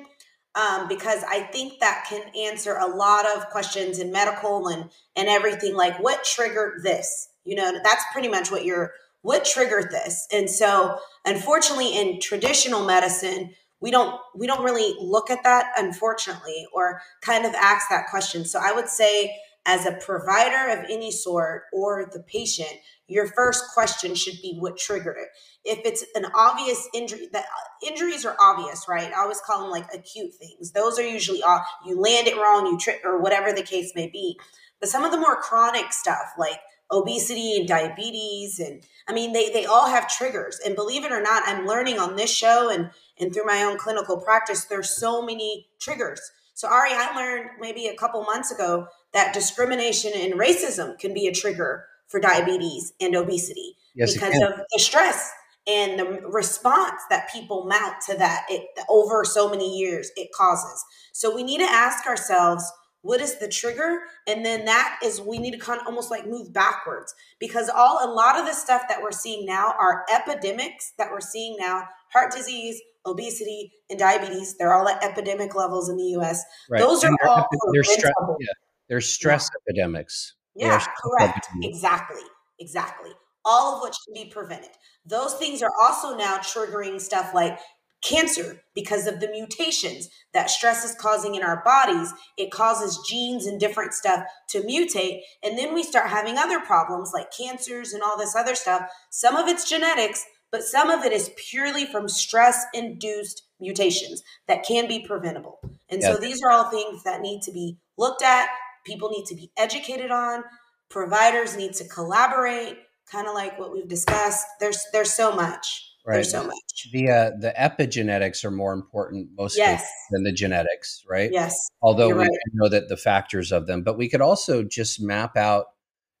Um, 0.55 0.87
because 0.87 1.21
I 1.27 1.41
think 1.41 1.79
that 1.81 2.05
can 2.09 2.21
answer 2.33 2.77
a 2.77 2.87
lot 2.87 3.25
of 3.25 3.49
questions 3.49 3.99
in 3.99 4.11
medical 4.11 4.67
and 4.69 4.89
and 5.15 5.27
everything. 5.29 5.75
Like, 5.75 5.97
what 6.01 6.23
triggered 6.23 6.81
this? 6.83 7.29
You 7.43 7.55
know, 7.57 7.71
that's 7.83 8.03
pretty 8.13 8.27
much 8.29 8.51
what 8.51 8.65
you're. 8.65 8.91
What 9.25 9.43
triggered 9.43 9.89
this? 9.89 10.27
And 10.31 10.47
so, 10.47 10.99
unfortunately, 11.25 11.97
in 11.97 12.19
traditional 12.19 12.85
medicine, 12.85 13.55
we 13.81 13.89
don't 13.89 14.21
we 14.35 14.45
don't 14.45 14.63
really 14.63 14.93
look 15.01 15.31
at 15.31 15.41
that. 15.43 15.71
Unfortunately, 15.79 16.67
or 16.71 17.01
kind 17.21 17.43
of 17.43 17.55
ask 17.55 17.89
that 17.89 18.05
question. 18.11 18.45
So, 18.45 18.59
I 18.61 18.71
would 18.71 18.87
say, 18.87 19.35
as 19.65 19.87
a 19.87 19.93
provider 19.93 20.71
of 20.71 20.85
any 20.91 21.09
sort 21.09 21.63
or 21.73 22.07
the 22.13 22.19
patient, 22.19 22.69
your 23.07 23.25
first 23.25 23.63
question 23.73 24.13
should 24.13 24.39
be 24.43 24.57
what 24.59 24.77
triggered 24.77 25.17
it. 25.17 25.29
If 25.63 25.79
it's 25.85 26.05
an 26.13 26.27
obvious 26.35 26.87
injury, 26.93 27.27
that 27.33 27.45
uh, 27.45 27.87
injuries 27.87 28.25
are 28.25 28.37
obvious, 28.39 28.85
right? 28.87 29.11
I 29.11 29.23
always 29.23 29.41
call 29.41 29.61
them 29.63 29.71
like 29.71 29.91
acute 29.91 30.35
things. 30.35 30.71
Those 30.73 30.99
are 30.99 31.07
usually 31.07 31.41
all 31.41 31.65
you 31.83 31.99
land 31.99 32.27
it 32.27 32.37
wrong, 32.37 32.67
you 32.67 32.77
trip, 32.77 33.01
or 33.03 33.19
whatever 33.19 33.51
the 33.51 33.63
case 33.63 33.91
may 33.95 34.07
be. 34.07 34.37
But 34.79 34.89
some 34.89 35.03
of 35.03 35.09
the 35.09 35.17
more 35.17 35.35
chronic 35.35 35.93
stuff, 35.93 36.33
like 36.37 36.59
obesity 36.91 37.57
and 37.57 37.67
diabetes, 37.67 38.59
and 38.59 38.83
I 39.07 39.13
mean, 39.13 39.33
they 39.33 39.49
they 39.49 39.65
all 39.65 39.87
have 39.87 40.07
triggers. 40.07 40.59
And 40.65 40.75
believe 40.75 41.05
it 41.05 41.11
or 41.11 41.21
not, 41.21 41.43
I'm 41.45 41.65
learning 41.65 41.99
on 41.99 42.15
this 42.15 42.31
show 42.31 42.69
and 42.69 42.91
and 43.19 43.33
through 43.33 43.45
my 43.45 43.63
own 43.63 43.77
clinical 43.77 44.19
practice, 44.19 44.65
there's 44.65 44.89
so 44.89 45.21
many 45.21 45.67
triggers. 45.79 46.21
So 46.53 46.69
Ari, 46.69 46.91
I 46.93 47.15
learned 47.15 47.49
maybe 47.59 47.87
a 47.87 47.95
couple 47.95 48.23
months 48.23 48.51
ago 48.51 48.87
that 49.13 49.33
discrimination 49.33 50.13
and 50.15 50.33
racism 50.33 50.97
can 50.97 51.13
be 51.13 51.27
a 51.27 51.33
trigger 51.33 51.85
for 52.07 52.19
diabetes 52.19 52.93
and 53.01 53.15
obesity 53.15 53.75
Yes, 53.93 54.13
because 54.13 54.35
of 54.41 54.59
the 54.71 54.79
stress 54.79 55.31
and 55.67 55.99
the 55.99 56.05
response 56.27 57.01
that 57.09 57.29
people 57.31 57.65
mount 57.65 57.95
to 58.07 58.15
that 58.17 58.45
it, 58.49 58.67
over 58.89 59.25
so 59.25 59.49
many 59.49 59.77
years 59.77 60.11
it 60.15 60.29
causes. 60.33 60.83
So 61.11 61.33
we 61.33 61.43
need 61.43 61.59
to 61.59 61.65
ask 61.65 62.05
ourselves, 62.05 62.69
what 63.05 63.21
is 63.21 63.37
the 63.37 63.47
trigger? 63.47 63.99
And 64.27 64.43
then 64.43 64.65
that 64.65 64.97
is 65.03 65.21
we 65.21 65.37
need 65.37 65.51
to 65.51 65.59
kind 65.59 65.79
of 65.79 65.85
almost 65.85 66.09
like 66.09 66.25
move 66.25 66.51
backwards 66.51 67.13
because 67.39 67.69
all 67.69 67.99
a 68.03 68.09
lot 68.11 68.39
of 68.39 68.47
the 68.47 68.53
stuff 68.53 68.81
that 68.89 68.99
we're 69.01 69.11
seeing 69.11 69.45
now 69.45 69.75
are 69.79 70.05
epidemics 70.11 70.93
that 70.97 71.11
we're 71.11 71.21
seeing 71.21 71.55
now: 71.59 71.83
heart 72.11 72.31
disease, 72.33 72.81
obesity, 73.05 73.71
and 73.91 73.99
diabetes. 73.99 74.57
They're 74.57 74.73
all 74.73 74.89
at 74.89 75.03
epidemic 75.03 75.53
levels 75.53 75.87
in 75.87 75.97
the 75.97 76.03
U.S. 76.17 76.43
Right. 76.67 76.79
Those 76.81 77.03
are 77.03 77.07
And 77.09 77.17
they're 77.21 77.29
all 77.29 77.37
epi- 77.39 77.57
they're 77.73 77.83
stress, 77.83 78.13
yeah, 78.39 78.47
they're 78.89 79.01
stress 79.01 79.49
epidemics. 79.67 80.33
They 80.57 80.65
Yeah, 80.65 80.83
correct. 81.01 81.37
epidemics. 81.45 81.75
Exactly. 81.77 82.21
Exactly. 82.59 83.11
All 83.47 83.75
of 83.75 83.83
which 83.83 83.95
can 84.05 84.15
be 84.15 84.31
prevented. 84.31 84.71
Those 85.05 85.35
things 85.35 85.61
are 85.61 85.71
also 85.79 86.17
now 86.17 86.37
triggering 86.37 86.99
stuff 86.99 87.35
like 87.35 87.59
cancer 88.05 88.61
because 88.75 89.07
of 89.07 89.19
the 89.19 89.29
mutations 89.29 90.09
that 90.33 90.49
stress 90.49 90.85
is 90.85 90.95
causing 90.95 91.35
in 91.35 91.43
our 91.43 91.63
bodies. 91.63 92.13
It 92.37 92.51
causes 92.51 93.05
genes 93.09 93.45
and 93.47 93.59
different 93.59 93.93
stuff 93.93 94.23
to 94.49 94.61
mutate. 94.61 95.21
And 95.43 95.57
then 95.57 95.73
we 95.73 95.83
start 95.83 96.09
having 96.09 96.37
other 96.37 96.59
problems 96.59 97.11
like 97.13 97.35
cancers 97.35 97.93
and 97.93 98.03
all 98.03 98.17
this 98.17 98.35
other 98.35 98.55
stuff. 98.55 98.89
Some 99.09 99.35
of 99.35 99.47
it's 99.47 99.67
genetics, 99.69 100.23
but 100.51 100.63
some 100.63 100.89
of 100.89 101.03
it 101.03 101.11
is 101.11 101.31
purely 101.49 101.85
from 101.85 102.07
stress 102.07 102.65
induced 102.73 103.43
mutations 103.59 104.23
that 104.47 104.65
can 104.65 104.87
be 104.87 105.05
preventable. 105.05 105.59
And 105.89 106.03
so 106.03 106.17
these 106.17 106.41
are 106.43 106.51
all 106.51 106.69
things 106.69 107.03
that 107.03 107.21
need 107.21 107.41
to 107.43 107.51
be 107.51 107.77
looked 107.97 108.21
at, 108.21 108.49
people 108.85 109.09
need 109.09 109.25
to 109.27 109.35
be 109.35 109.51
educated 109.57 110.11
on, 110.11 110.43
providers 110.89 111.57
need 111.57 111.73
to 111.73 111.87
collaborate, 111.87 112.77
kind 113.11 113.27
of 113.27 113.33
like 113.33 113.57
what 113.59 113.71
we've 113.73 113.87
discussed. 113.87 114.45
There's 114.59 114.85
there's 114.91 115.13
so 115.13 115.35
much. 115.35 115.94
Right. 116.05 116.15
There's 116.15 116.31
so 116.31 116.45
much. 116.45 116.89
The 116.93 117.09
uh, 117.09 117.31
the 117.39 117.53
epigenetics 117.57 118.45
are 118.45 118.51
more 118.51 118.73
important 118.73 119.29
mostly 119.35 119.61
yes. 119.61 119.83
than 120.11 120.23
the 120.23 120.31
genetics, 120.31 121.03
right? 121.09 121.31
Yes. 121.31 121.57
Although 121.81 122.09
You're 122.09 122.17
we 122.17 122.23
right. 122.25 122.39
know 122.53 122.69
that 122.69 122.89
the 122.89 122.97
factors 122.97 123.51
of 123.51 123.65
them, 123.65 123.81
but 123.81 123.97
we 123.97 124.07
could 124.07 124.21
also 124.21 124.61
just 124.61 125.01
map 125.01 125.35
out, 125.35 125.65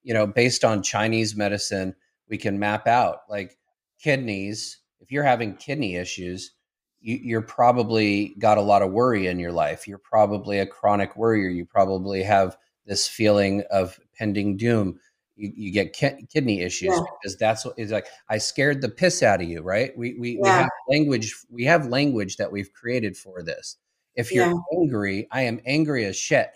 you 0.01 0.13
know, 0.13 0.25
based 0.25 0.65
on 0.65 0.81
Chinese 0.81 1.35
medicine, 1.35 1.93
we 2.27 2.37
can 2.37 2.57
map 2.57 2.87
out 2.87 3.19
like 3.29 3.59
kidneys. 4.01 4.79
If 5.01 5.11
you're 5.11 5.23
having 5.23 5.55
kidney 5.55 5.97
issues, 5.97 6.53
you, 6.99 7.19
you're 7.21 7.41
probably 7.41 8.35
got 8.39 8.57
a 8.57 8.61
lot 8.61 8.81
of 8.81 8.91
worry 8.91 9.27
in 9.27 9.37
your 9.37 9.51
life. 9.51 9.87
You're 9.87 9.99
probably 9.99 10.57
a 10.57 10.65
chronic 10.65 11.15
worrier. 11.15 11.49
You 11.49 11.65
probably 11.65 12.23
have 12.23 12.57
this 12.87 13.07
feeling 13.07 13.63
of 13.69 13.99
pending 14.17 14.57
doom. 14.57 14.99
You, 15.35 15.51
you 15.55 15.71
get 15.71 15.93
ki- 15.93 16.25
kidney 16.31 16.61
issues 16.61 16.89
yeah. 16.89 17.01
because 17.21 17.37
that's 17.37 17.65
what 17.65 17.77
is 17.77 17.91
like. 17.91 18.07
I 18.29 18.37
scared 18.37 18.81
the 18.81 18.89
piss 18.89 19.21
out 19.21 19.41
of 19.41 19.49
you, 19.49 19.61
right? 19.61 19.91
We 19.97 20.15
we, 20.17 20.31
yeah. 20.31 20.41
we 20.41 20.49
have 20.49 20.69
language. 20.89 21.35
We 21.49 21.65
have 21.65 21.87
language 21.87 22.37
that 22.37 22.51
we've 22.51 22.71
created 22.73 23.17
for 23.17 23.43
this. 23.43 23.77
If 24.15 24.31
you're 24.31 24.47
yeah. 24.47 24.79
angry, 24.79 25.27
I 25.31 25.41
am 25.41 25.59
angry 25.65 26.05
as 26.05 26.15
shit. 26.15 26.49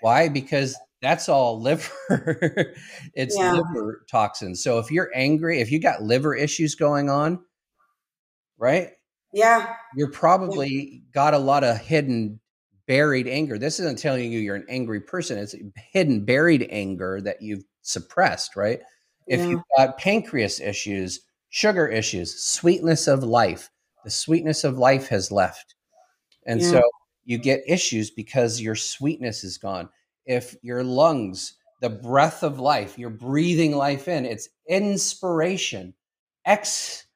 Why? 0.00 0.28
Because 0.28 0.76
that's 1.00 1.28
all 1.28 1.60
liver. 1.62 2.74
it's 3.14 3.36
liver 3.36 4.04
toxins. 4.10 4.62
So 4.62 4.78
if 4.78 4.90
you're 4.90 5.10
angry, 5.14 5.60
if 5.60 5.70
you 5.70 5.80
got 5.80 6.02
liver 6.02 6.34
issues 6.34 6.74
going 6.74 7.10
on, 7.10 7.44
right? 8.58 8.90
Yeah. 9.32 9.74
You're 9.94 10.10
probably 10.10 11.02
got 11.12 11.34
a 11.34 11.38
lot 11.38 11.64
of 11.64 11.78
hidden 11.78 12.40
buried 12.86 13.26
anger. 13.28 13.58
This 13.58 13.80
isn't 13.80 13.98
telling 13.98 14.32
you 14.32 14.38
you're 14.38 14.56
an 14.56 14.66
angry 14.68 15.00
person. 15.00 15.38
It's 15.38 15.54
hidden 15.92 16.24
buried 16.24 16.66
anger 16.70 17.20
that 17.22 17.42
you've 17.42 17.64
suppressed, 17.84 18.56
right? 18.56 18.80
If 19.26 19.40
yeah. 19.40 19.46
you've 19.46 19.62
got 19.76 19.98
pancreas 19.98 20.60
issues, 20.60 21.20
sugar 21.50 21.86
issues, 21.86 22.42
sweetness 22.42 23.06
of 23.06 23.22
life, 23.22 23.70
the 24.02 24.10
sweetness 24.10 24.64
of 24.64 24.78
life 24.78 25.08
has 25.08 25.30
left. 25.30 25.76
And 26.46 26.60
yeah. 26.60 26.70
so 26.70 26.82
you 27.24 27.38
get 27.38 27.62
issues 27.66 28.10
because 28.10 28.60
your 28.60 28.74
sweetness 28.74 29.44
is 29.44 29.56
gone. 29.56 29.88
If 30.26 30.56
your 30.62 30.82
lungs, 30.82 31.54
the 31.80 31.90
breath 31.90 32.42
of 32.42 32.58
life, 32.58 32.98
you're 32.98 33.10
breathing 33.10 33.76
life 33.76 34.08
in, 34.08 34.26
it's 34.26 34.48
inspiration. 34.68 35.94
X 36.44 37.06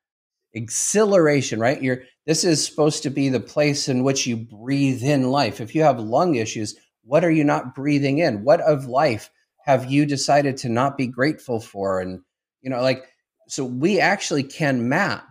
exhilaration, 0.54 1.60
right? 1.60 1.82
You're 1.82 2.02
this 2.26 2.44
is 2.44 2.64
supposed 2.64 3.02
to 3.02 3.10
be 3.10 3.28
the 3.28 3.40
place 3.40 3.88
in 3.88 4.02
which 4.02 4.26
you 4.26 4.36
breathe 4.36 5.02
in 5.02 5.30
life. 5.30 5.60
If 5.60 5.74
you 5.74 5.82
have 5.82 5.98
lung 5.98 6.34
issues, 6.34 6.74
what 7.04 7.24
are 7.24 7.30
you 7.30 7.44
not 7.44 7.74
breathing 7.74 8.18
in? 8.18 8.44
What 8.44 8.60
of 8.60 8.86
life 8.86 9.30
have 9.68 9.90
you 9.90 10.06
decided 10.06 10.56
to 10.56 10.68
not 10.70 10.96
be 10.96 11.06
grateful 11.06 11.60
for? 11.60 12.00
And 12.00 12.22
you 12.62 12.70
know, 12.70 12.80
like 12.80 13.04
so 13.48 13.66
we 13.66 14.00
actually 14.00 14.42
can 14.42 14.88
map 14.88 15.26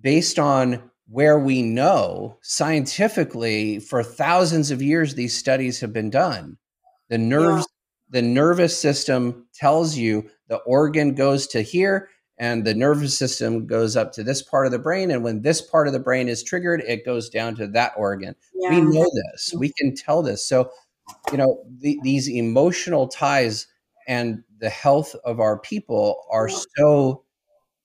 based 0.00 0.38
on 0.38 0.90
where 1.06 1.38
we 1.38 1.60
know 1.60 2.38
scientifically 2.40 3.78
for 3.78 4.02
thousands 4.02 4.70
of 4.70 4.80
years 4.80 5.14
these 5.14 5.36
studies 5.36 5.80
have 5.80 5.92
been 5.92 6.08
done. 6.08 6.56
The 7.10 7.18
nerves 7.18 7.66
yeah. 8.10 8.20
the 8.20 8.26
nervous 8.26 8.76
system 8.76 9.48
tells 9.52 9.98
you 9.98 10.30
the 10.48 10.56
organ 10.60 11.14
goes 11.14 11.46
to 11.48 11.60
here 11.60 12.08
and 12.38 12.64
the 12.64 12.74
nervous 12.74 13.16
system 13.16 13.66
goes 13.66 13.96
up 13.96 14.12
to 14.12 14.22
this 14.22 14.40
part 14.40 14.64
of 14.64 14.72
the 14.72 14.78
brain 14.78 15.10
and 15.10 15.22
when 15.22 15.42
this 15.42 15.60
part 15.60 15.86
of 15.86 15.92
the 15.92 16.00
brain 16.00 16.26
is 16.26 16.42
triggered 16.42 16.82
it 16.86 17.04
goes 17.04 17.28
down 17.28 17.54
to 17.54 17.66
that 17.66 17.92
organ 17.96 18.34
yeah. 18.54 18.70
we 18.70 18.80
know 18.80 19.08
this 19.14 19.54
we 19.56 19.72
can 19.78 19.94
tell 19.94 20.22
this 20.22 20.44
so 20.44 20.70
you 21.30 21.38
know 21.38 21.64
the, 21.80 21.98
these 22.02 22.28
emotional 22.28 23.08
ties 23.08 23.66
and 24.08 24.42
the 24.58 24.70
health 24.70 25.14
of 25.24 25.40
our 25.40 25.58
people 25.58 26.24
are 26.30 26.48
so 26.48 27.24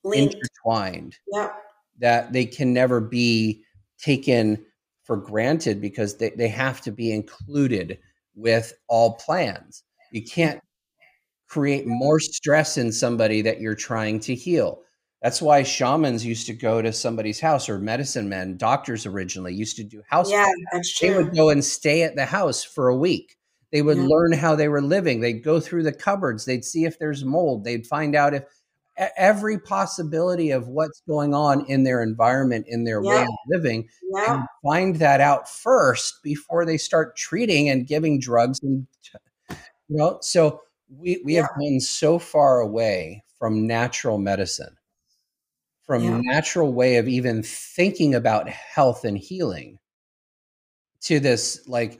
Linked. 0.03 0.35
intertwined 0.35 1.17
yeah. 1.33 1.51
that 1.99 2.31
they 2.33 2.45
can 2.45 2.73
never 2.73 2.99
be 2.99 3.63
taken 3.97 4.65
for 5.03 5.17
granted 5.17 5.81
because 5.81 6.17
they, 6.17 6.29
they 6.31 6.47
have 6.47 6.81
to 6.81 6.91
be 6.91 7.11
included 7.11 7.99
with 8.35 8.73
all 8.87 9.15
plans 9.15 9.83
you 10.11 10.23
can't 10.23 10.59
create 11.47 11.85
more 11.87 12.19
stress 12.19 12.77
in 12.77 12.91
somebody 12.91 13.41
that 13.41 13.59
you're 13.59 13.75
trying 13.75 14.19
to 14.21 14.35
heal. 14.35 14.81
That's 15.21 15.41
why 15.41 15.63
shamans 15.63 16.25
used 16.25 16.47
to 16.47 16.53
go 16.53 16.81
to 16.81 16.93
somebody's 16.93 17.41
house 17.41 17.67
or 17.67 17.77
medicine 17.77 18.29
men, 18.29 18.55
doctors 18.55 19.05
originally 19.05 19.53
used 19.53 19.75
to 19.77 19.83
do 19.83 20.01
house. 20.07 20.31
Yeah, 20.31 20.49
that's 20.71 20.97
true. 20.97 21.09
They 21.09 21.15
would 21.15 21.35
go 21.35 21.49
and 21.49 21.63
stay 21.63 22.03
at 22.03 22.15
the 22.15 22.25
house 22.25 22.63
for 22.63 22.87
a 22.87 22.95
week. 22.95 23.35
They 23.71 23.81
would 23.81 23.97
yeah. 23.97 24.07
learn 24.07 24.31
how 24.31 24.55
they 24.55 24.69
were 24.69 24.81
living. 24.81 25.19
They'd 25.19 25.43
go 25.43 25.59
through 25.59 25.83
the 25.83 25.91
cupboards. 25.91 26.45
They'd 26.45 26.63
see 26.63 26.85
if 26.85 26.97
there's 26.99 27.25
mold. 27.25 27.65
They'd 27.65 27.85
find 27.85 28.15
out 28.15 28.33
if 28.33 28.45
every 29.17 29.59
possibility 29.59 30.51
of 30.51 30.67
what's 30.67 31.01
going 31.07 31.33
on 31.33 31.65
in 31.67 31.83
their 31.83 32.01
environment, 32.01 32.65
in 32.67 32.85
their 32.85 33.03
yeah. 33.03 33.09
way 33.09 33.21
of 33.21 33.29
living, 33.49 33.89
yeah. 34.13 34.33
and 34.35 34.43
find 34.63 34.95
that 34.97 35.21
out 35.21 35.49
first 35.49 36.23
before 36.23 36.65
they 36.65 36.77
start 36.77 37.15
treating 37.15 37.69
and 37.69 37.87
giving 37.87 38.19
drugs. 38.19 38.59
And 38.63 38.87
you 39.49 39.97
know, 39.97 40.17
so 40.21 40.61
we, 40.89 41.21
we 41.23 41.35
have 41.35 41.49
gone 41.59 41.79
so 41.79 42.19
far 42.19 42.59
away 42.59 43.23
from 43.37 43.67
natural 43.67 44.17
medicine 44.17 44.75
from 45.89 46.03
yeah. 46.03 46.21
natural 46.21 46.71
way 46.71 46.97
of 46.97 47.07
even 47.07 47.41
thinking 47.41 48.13
about 48.13 48.47
health 48.47 49.05
and 49.05 49.17
healing 49.17 49.79
to 51.01 51.19
this 51.19 51.67
like 51.67 51.99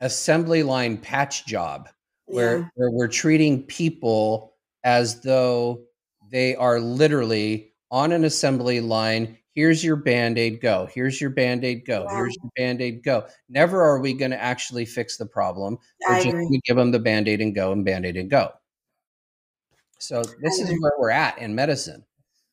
assembly 0.00 0.62
line 0.62 0.96
patch 0.96 1.44
job 1.44 1.88
where, 2.26 2.58
yeah. 2.58 2.64
where 2.76 2.92
we're 2.92 3.08
treating 3.08 3.64
people 3.64 4.54
as 4.84 5.20
though 5.22 5.82
they 6.30 6.54
are 6.54 6.78
literally 6.78 7.72
on 7.90 8.12
an 8.12 8.22
assembly 8.22 8.80
line 8.80 9.36
here's 9.56 9.82
your 9.82 9.96
band-aid 9.96 10.60
go. 10.60 10.88
Here's 10.92 11.20
your 11.20 11.30
band-aid 11.30 11.84
go. 11.86 12.06
Yeah. 12.08 12.16
here's 12.16 12.36
your 12.40 12.52
band-aid 12.56 13.02
go. 13.02 13.26
Never 13.48 13.82
are 13.82 13.98
we 13.98 14.12
going 14.12 14.30
to 14.30 14.40
actually 14.40 14.84
fix 14.84 15.16
the 15.16 15.26
problem. 15.26 15.76
We're 16.08 16.22
just 16.22 16.30
going 16.30 16.52
to 16.52 16.60
give 16.64 16.76
them 16.76 16.92
the 16.92 17.00
band-aid 17.00 17.40
and 17.40 17.52
go 17.52 17.72
and 17.72 17.84
band-aid 17.84 18.16
and 18.16 18.30
go. 18.30 18.52
So 19.98 20.22
this 20.40 20.60
is 20.60 20.70
where 20.80 20.92
we're 20.98 21.10
at 21.10 21.38
in 21.38 21.56
medicine 21.56 22.04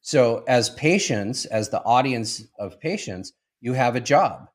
so 0.02 0.44
as 0.48 0.70
patients 0.72 1.46
as 1.46 1.70
the 1.70 1.84
audience 1.84 2.44
of 2.60 2.80
patients 2.80 3.34
you 3.62 3.74
have 3.74 3.96
a 3.96 4.02
job 4.02 4.48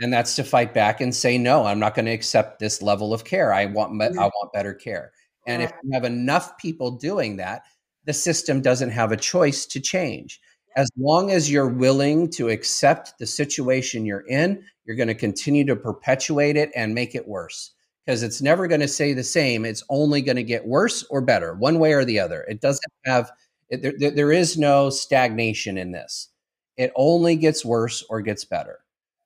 and 0.00 0.12
that's 0.12 0.36
to 0.36 0.44
fight 0.44 0.72
back 0.72 1.00
and 1.00 1.14
say 1.14 1.36
no 1.38 1.64
i'm 1.64 1.78
not 1.78 1.94
going 1.94 2.06
to 2.06 2.12
accept 2.12 2.58
this 2.58 2.82
level 2.82 3.12
of 3.12 3.24
care. 3.24 3.52
I 3.52 3.66
want 3.66 3.94
me- 3.94 4.06
i 4.06 4.08
mm-hmm. 4.08 4.18
want 4.18 4.52
better 4.52 4.74
care. 4.74 5.12
And 5.46 5.62
if 5.62 5.72
you 5.82 5.90
have 5.92 6.04
enough 6.04 6.56
people 6.58 6.92
doing 6.92 7.36
that 7.38 7.62
the 8.04 8.12
system 8.12 8.60
doesn't 8.60 8.90
have 8.90 9.12
a 9.12 9.16
choice 9.16 9.66
to 9.66 9.80
change. 9.80 10.40
As 10.76 10.88
long 10.96 11.30
as 11.30 11.50
you're 11.50 11.68
willing 11.68 12.30
to 12.30 12.48
accept 12.48 13.18
the 13.18 13.26
situation 13.26 14.06
you're 14.06 14.26
in, 14.26 14.64
you're 14.84 14.96
going 14.96 15.08
to 15.08 15.14
continue 15.14 15.64
to 15.66 15.76
perpetuate 15.76 16.56
it 16.56 16.70
and 16.74 16.94
make 16.94 17.14
it 17.14 17.26
worse. 17.26 17.72
Because 18.04 18.22
it's 18.22 18.40
never 18.40 18.66
going 18.66 18.80
to 18.80 18.88
stay 18.88 19.12
the 19.12 19.22
same. 19.22 19.64
It's 19.64 19.84
only 19.90 20.22
going 20.22 20.36
to 20.36 20.42
get 20.42 20.66
worse 20.66 21.04
or 21.10 21.20
better, 21.20 21.54
one 21.54 21.78
way 21.78 21.92
or 21.92 22.04
the 22.04 22.18
other. 22.18 22.42
It 22.48 22.60
doesn't 22.60 22.92
have, 23.04 23.30
it, 23.70 23.98
there, 23.98 24.10
there 24.10 24.32
is 24.32 24.58
no 24.58 24.90
stagnation 24.90 25.78
in 25.78 25.92
this. 25.92 26.28
It 26.76 26.92
only 26.96 27.36
gets 27.36 27.64
worse 27.64 28.04
or 28.10 28.20
gets 28.20 28.44
better. 28.44 28.80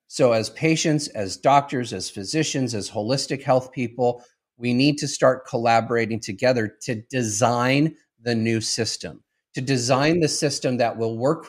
So, 0.07 0.31
as 0.31 0.49
patients, 0.51 1.07
as 1.09 1.37
doctors, 1.37 1.91
as 1.91 2.09
physicians, 2.09 2.75
as 2.75 2.89
holistic 2.89 3.43
health 3.43 3.71
people, 3.71 4.23
we 4.57 4.73
need 4.73 4.97
to 4.99 5.07
start 5.07 5.47
collaborating 5.47 6.19
together 6.19 6.77
to 6.83 7.01
design 7.09 7.95
the 8.21 8.35
new 8.35 8.61
system 8.61 9.23
to 9.55 9.61
design 9.61 10.19
the 10.19 10.27
system 10.27 10.77
that 10.77 10.97
will 10.97 11.17
work 11.17 11.47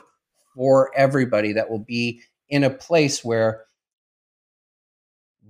for 0.55 0.91
everybody, 0.97 1.53
that 1.53 1.69
will 1.69 1.81
be 1.81 2.23
in 2.49 2.65
a 2.65 2.71
place 2.71 3.25
where 3.25 3.65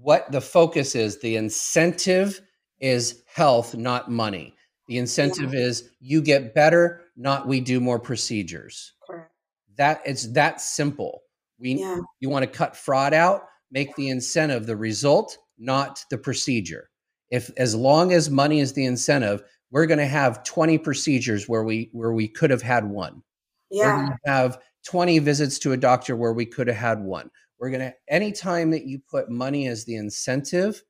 what 0.00 0.32
the 0.32 0.40
focus 0.40 0.94
is, 0.94 1.20
the 1.20 1.36
incentive 1.36 2.40
is 2.80 3.22
health, 3.32 3.74
not 3.74 4.10
money. 4.10 4.54
The 4.88 4.98
incentive 4.98 5.52
yeah. 5.52 5.60
is 5.60 5.90
you 6.00 6.22
get 6.22 6.54
better, 6.54 7.02
not 7.16 7.46
we 7.46 7.60
do 7.60 7.80
more 7.80 7.98
procedures. 7.98 8.92
Correct. 9.06 9.32
That 9.76 10.02
it's 10.04 10.32
that 10.32 10.60
simple. 10.60 11.22
We 11.58 11.74
yeah. 11.74 11.98
you 12.20 12.28
want 12.28 12.44
to 12.44 12.50
cut 12.50 12.76
fraud 12.76 13.14
out, 13.14 13.42
make 13.70 13.94
the 13.96 14.10
incentive 14.10 14.66
the 14.66 14.76
result, 14.76 15.36
not 15.58 16.04
the 16.10 16.18
procedure. 16.18 16.90
If 17.30 17.50
as 17.56 17.74
long 17.74 18.12
as 18.12 18.30
money 18.30 18.60
is 18.60 18.72
the 18.72 18.84
incentive, 18.84 19.42
we're 19.70 19.86
going 19.86 19.98
to 19.98 20.06
have 20.06 20.44
20 20.44 20.78
procedures 20.78 21.48
where 21.48 21.64
we 21.64 21.90
where 21.92 22.12
we 22.12 22.28
could 22.28 22.50
have 22.50 22.62
had 22.62 22.88
one. 22.88 23.22
Yeah. 23.70 23.86
We're 23.86 23.96
going 23.96 24.18
to 24.24 24.30
have 24.30 24.58
20 24.86 25.18
visits 25.18 25.58
to 25.60 25.72
a 25.72 25.76
doctor 25.76 26.16
where 26.16 26.32
we 26.32 26.46
could 26.46 26.68
have 26.68 26.76
had 26.76 27.00
one. 27.00 27.30
We're 27.58 27.70
going 27.70 27.80
to, 27.80 27.94
anytime 28.08 28.70
that 28.70 28.86
you 28.86 29.00
put 29.10 29.30
money 29.30 29.66
as 29.66 29.84
the 29.84 29.96
incentive, 29.96 30.82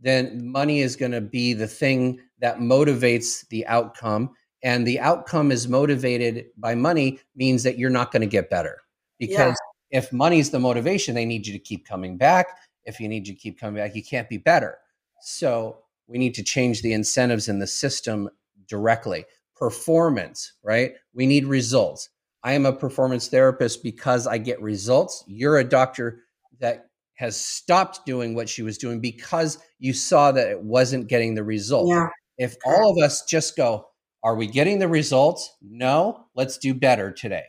then 0.00 0.46
money 0.46 0.80
is 0.80 0.96
going 0.96 1.12
to 1.12 1.20
be 1.20 1.54
the 1.54 1.66
thing 1.66 2.20
that 2.40 2.58
motivates 2.58 3.48
the 3.48 3.66
outcome. 3.66 4.30
And 4.64 4.86
the 4.86 4.98
outcome 4.98 5.52
is 5.52 5.68
motivated 5.68 6.46
by 6.56 6.74
money 6.74 7.20
means 7.36 7.62
that 7.64 7.78
you're 7.78 7.90
not 7.90 8.10
going 8.10 8.22
to 8.22 8.26
get 8.26 8.48
better 8.48 8.80
because 9.18 9.56
yeah. 9.90 9.98
if 9.98 10.12
money's 10.12 10.50
the 10.50 10.58
motivation, 10.58 11.14
they 11.14 11.26
need 11.26 11.46
you 11.46 11.52
to 11.52 11.58
keep 11.58 11.86
coming 11.86 12.16
back. 12.16 12.46
If 12.84 12.98
you 12.98 13.06
need 13.06 13.28
you 13.28 13.34
to 13.34 13.40
keep 13.40 13.60
coming 13.60 13.76
back, 13.76 13.94
you 13.94 14.02
can't 14.02 14.28
be 14.28 14.38
better. 14.38 14.78
So 15.20 15.80
we 16.06 16.16
need 16.16 16.34
to 16.34 16.42
change 16.42 16.80
the 16.80 16.94
incentives 16.94 17.48
in 17.48 17.58
the 17.58 17.66
system 17.66 18.30
directly. 18.66 19.26
Performance, 19.54 20.54
right? 20.62 20.94
We 21.12 21.26
need 21.26 21.44
results. 21.44 22.08
I 22.42 22.52
am 22.52 22.64
a 22.64 22.72
performance 22.72 23.28
therapist 23.28 23.82
because 23.82 24.26
I 24.26 24.38
get 24.38 24.60
results. 24.62 25.24
You're 25.26 25.58
a 25.58 25.64
doctor 25.64 26.20
that 26.60 26.86
has 27.14 27.36
stopped 27.36 28.06
doing 28.06 28.34
what 28.34 28.48
she 28.48 28.62
was 28.62 28.78
doing 28.78 29.00
because 29.00 29.58
you 29.78 29.92
saw 29.92 30.32
that 30.32 30.48
it 30.48 30.62
wasn't 30.62 31.08
getting 31.08 31.34
the 31.34 31.44
result. 31.44 31.88
Yeah. 31.88 32.08
If 32.38 32.56
all 32.66 32.90
of 32.90 33.04
us 33.04 33.24
just 33.24 33.56
go, 33.56 33.86
are 34.24 34.34
we 34.34 34.46
getting 34.46 34.78
the 34.78 34.88
results? 34.88 35.54
No, 35.60 36.24
let's 36.34 36.56
do 36.56 36.72
better 36.72 37.12
today. 37.12 37.44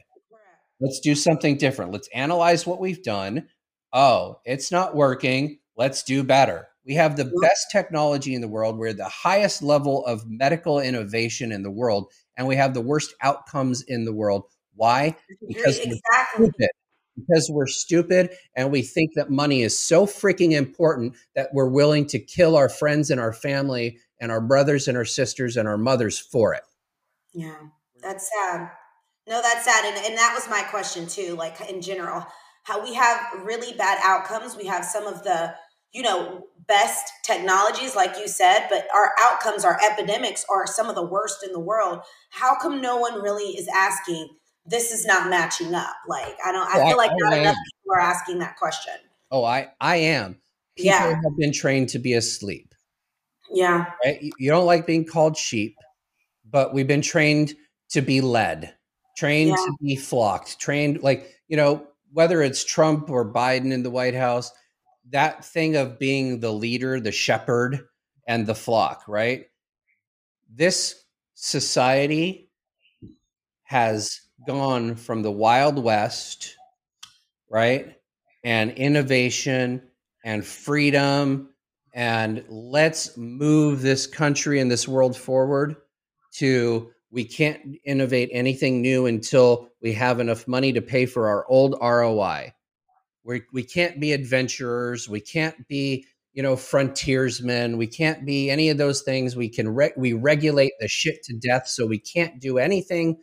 Let's 0.82 1.00
do 1.00 1.16
something 1.16 1.58
different. 1.58 1.94
Let's 1.94 2.10
analyze 2.14 2.68
what 2.68 2.82
we've 2.82 3.02
done. 3.02 3.48
Oh, 3.94 4.42
it's 4.44 4.74
not 4.74 4.94
working. 4.94 5.60
Let's 5.78 6.04
do 6.04 6.22
better. 6.22 6.68
We 6.86 6.96
have 6.96 7.16
the 7.16 7.32
best 7.42 7.72
technology 7.72 8.36
in 8.36 8.42
the 8.42 8.50
world. 8.50 8.78
We're 8.78 8.92
the 8.92 9.08
highest 9.08 9.64
level 9.64 10.06
of 10.06 10.30
medical 10.30 10.82
innovation 10.82 11.54
in 11.54 11.64
the 11.64 11.72
world, 11.72 12.12
and 12.38 12.46
we 12.46 12.58
have 12.58 12.74
the 12.74 12.82
worst 12.82 13.16
outcomes 13.22 13.82
in 13.82 14.04
the 14.04 14.14
world. 14.14 14.44
Why? 14.76 15.16
Because 15.48 15.80
exactly. 15.80 15.96
we're 16.38 16.46
stupid. 16.48 16.70
Because 17.18 17.50
we're 17.50 17.68
stupid 17.68 18.32
and 18.58 18.74
we 18.74 18.82
think 18.82 19.12
that 19.16 19.30
money 19.30 19.62
is 19.62 19.80
so 19.80 20.06
freaking 20.06 20.52
important 20.52 21.16
that 21.34 21.48
we're 21.54 21.70
willing 21.70 22.06
to 22.08 22.20
kill 22.20 22.58
our 22.58 22.68
friends 22.68 23.10
and 23.10 23.22
our 23.22 23.32
family 23.32 24.00
and 24.20 24.32
our 24.32 24.42
brothers 24.42 24.88
and 24.88 24.98
our 24.98 25.06
sisters 25.06 25.58
and 25.58 25.68
our 25.68 25.78
mothers 25.78 26.20
for 26.20 26.54
it. 26.54 26.64
Yeah, 27.34 27.58
that's 28.02 28.30
sad. 28.30 28.72
No, 29.28 29.42
that's 29.42 29.66
sad. 29.66 29.86
And, 29.86 30.06
and 30.06 30.18
that 30.18 30.34
was 30.36 30.50
my 30.50 30.62
question 30.70 31.08
too, 31.08 31.36
like 31.36 31.60
in 31.70 31.82
general, 31.82 32.26
how 32.64 32.84
we 32.84 32.94
have 32.94 33.20
really 33.44 33.74
bad 33.78 34.00
outcomes. 34.04 34.56
We 34.56 34.66
have 34.66 34.86
some 34.86 35.08
of 35.08 35.24
the 35.24 35.54
you 35.96 36.02
know, 36.02 36.44
best 36.68 37.10
technologies, 37.24 37.96
like 37.96 38.18
you 38.20 38.28
said, 38.28 38.68
but 38.70 38.86
our 38.94 39.14
outcomes, 39.22 39.64
our 39.64 39.80
epidemics 39.90 40.46
are 40.50 40.68
some 40.68 40.90
of 40.90 40.96
the 40.96 41.06
worst 41.06 41.42
in 41.42 41.54
the 41.54 41.60
world. 41.60 42.02
How 42.32 42.60
come 42.60 42.82
no 42.82 42.98
one 42.98 43.22
really 43.22 43.52
is 43.52 43.70
asking, 43.74 44.28
this 44.66 44.92
is 44.92 45.06
not 45.06 45.30
matching 45.30 45.74
up? 45.74 45.96
Like, 46.06 46.36
I 46.46 46.52
don't, 46.52 46.68
I 46.68 46.82
oh, 46.82 46.88
feel 46.90 46.98
like 46.98 47.12
I, 47.12 47.16
not 47.18 47.34
I 47.34 47.38
enough 47.38 47.56
people 47.56 47.96
are 47.96 48.02
asking 48.02 48.40
that 48.40 48.58
question. 48.58 48.94
Oh, 49.32 49.46
I, 49.46 49.70
I 49.80 49.96
am. 49.96 50.42
People 50.76 50.92
yeah. 50.92 51.16
have 51.24 51.38
been 51.38 51.54
trained 51.54 51.88
to 51.90 52.00
be 52.00 52.12
asleep. 52.12 52.75
Yeah. 53.52 53.86
Right? 54.04 54.20
You 54.38 54.52
don't 54.52 54.66
like 54.66 54.86
being 54.86 55.06
called 55.06 55.38
sheep, 55.38 55.76
but 56.50 56.74
we've 56.74 56.88
been 56.88 57.02
trained 57.02 57.54
to 57.90 58.02
be 58.02 58.22
led, 58.22 58.74
trained 59.18 59.52
yeah. 59.52 59.56
to 59.56 59.76
be 59.82 59.96
flocked, 59.96 60.60
trained 60.60 61.02
like, 61.04 61.34
you 61.48 61.58
know, 61.58 61.88
whether 62.14 62.42
it's 62.42 62.64
Trump 62.64 63.10
or 63.10 63.32
Biden 63.32 63.72
in 63.72 63.84
the 63.84 63.92
White 63.92 64.16
House– 64.16 64.52
that 65.12 65.46
thing 65.46 65.76
of 65.76 66.00
being 66.00 66.40
the 66.40 66.52
leader, 66.52 67.00
the 67.00 67.12
shepherd, 67.12 67.88
and 68.28 68.46
the 68.46 68.56
flock, 68.56 69.04
right? 69.08 69.46
This 70.54 71.04
society 71.36 72.50
has 73.64 74.22
gone 74.48 74.96
from 74.96 75.22
the 75.22 75.32
Wild 75.32 75.78
West, 75.78 76.56
right? 77.50 77.96
And 78.44 78.72
innovation 78.72 79.84
and 80.24 80.46
freedom, 80.46 81.50
and 81.96 82.44
let's 82.48 83.18
move 83.18 83.82
this 83.82 84.06
country 84.06 84.60
and 84.60 84.70
this 84.70 84.88
world 84.88 85.18
forward 85.18 85.76
to 86.34 86.92
we 87.10 87.26
can't 87.26 87.78
innovate 87.86 88.30
anything 88.32 88.82
new 88.82 89.08
until 89.08 89.70
we 89.82 89.94
have 89.94 90.20
enough 90.20 90.48
money 90.48 90.72
to 90.74 90.82
pay 90.82 91.08
for 91.08 91.28
our 91.28 91.48
old 91.50 91.76
ROI 91.82 92.54
we 93.26 93.42
we 93.52 93.64
can't 93.64 94.00
be 94.00 94.14
adventurers. 94.14 95.10
We 95.10 95.20
can't 95.20 95.68
be 95.68 96.06
you 96.34 96.44
know 96.44 96.56
frontiersmen. 96.56 97.78
We 97.78 97.88
can't 97.88 98.26
be 98.26 98.50
any 98.50 98.70
of 98.70 98.78
those 98.78 99.02
things. 99.02 99.36
We 99.36 99.50
can 99.50 99.68
re- 99.68 99.94
we 99.98 100.14
regulate 100.14 100.74
the 100.80 100.88
shit 100.88 101.24
to 101.24 101.34
death, 101.34 101.68
so 101.68 101.86
we 101.86 102.00
can't 102.00 102.40
do 102.40 102.60
anything 102.60 103.18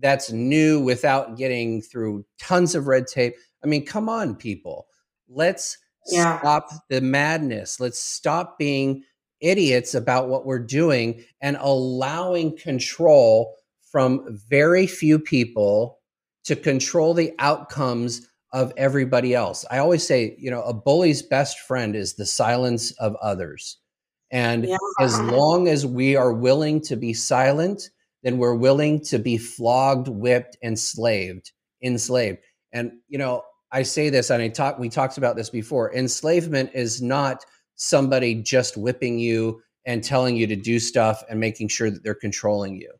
that's 0.00 0.32
new 0.32 0.80
without 0.80 1.36
getting 1.36 1.80
through 1.80 2.24
tons 2.38 2.74
of 2.74 2.88
red 2.88 3.06
tape. 3.06 3.34
I 3.62 3.68
mean, 3.68 3.86
come 3.86 4.08
on, 4.08 4.34
people. 4.34 4.88
Let's 5.28 5.78
yeah. 6.06 6.38
stop 6.38 6.70
the 6.88 7.00
madness. 7.00 7.80
Let's 7.80 7.98
stop 7.98 8.58
being 8.58 9.04
idiots 9.40 9.94
about 9.94 10.28
what 10.28 10.46
we're 10.46 10.58
doing 10.58 11.24
and 11.40 11.56
allowing 11.60 12.56
control 12.56 13.54
from 13.90 14.40
very 14.48 14.86
few 14.86 15.18
people 15.18 16.00
to 16.44 16.56
control 16.56 17.14
the 17.14 17.32
outcomes 17.38 18.28
of 18.52 18.72
everybody 18.76 19.34
else. 19.34 19.64
I 19.70 19.78
always 19.78 20.06
say, 20.06 20.36
you 20.38 20.50
know, 20.50 20.62
a 20.62 20.72
bully's 20.72 21.22
best 21.22 21.58
friend 21.60 21.96
is 21.96 22.14
the 22.14 22.26
silence 22.26 22.92
of 22.92 23.16
others. 23.16 23.78
And 24.30 24.64
yeah. 24.64 24.76
as 25.00 25.20
long 25.20 25.68
as 25.68 25.86
we 25.86 26.16
are 26.16 26.32
willing 26.32 26.80
to 26.82 26.96
be 26.96 27.14
silent, 27.14 27.90
then 28.22 28.38
we're 28.38 28.54
willing 28.54 29.00
to 29.04 29.18
be 29.18 29.38
flogged, 29.38 30.08
whipped, 30.08 30.56
enslaved, 30.62 31.52
enslaved. 31.82 32.38
And 32.72 32.92
you 33.08 33.18
know, 33.18 33.42
I 33.74 33.82
say 33.82 34.08
this, 34.08 34.30
and 34.30 34.40
I 34.40 34.48
talk. 34.48 34.78
We 34.78 34.88
talked 34.88 35.18
about 35.18 35.34
this 35.34 35.50
before. 35.50 35.92
Enslavement 35.92 36.70
is 36.74 37.02
not 37.02 37.44
somebody 37.74 38.36
just 38.36 38.76
whipping 38.76 39.18
you 39.18 39.60
and 39.84 40.02
telling 40.02 40.36
you 40.36 40.46
to 40.46 40.54
do 40.54 40.78
stuff 40.78 41.24
and 41.28 41.40
making 41.40 41.68
sure 41.68 41.90
that 41.90 42.04
they're 42.04 42.14
controlling 42.14 42.76
you. 42.76 42.92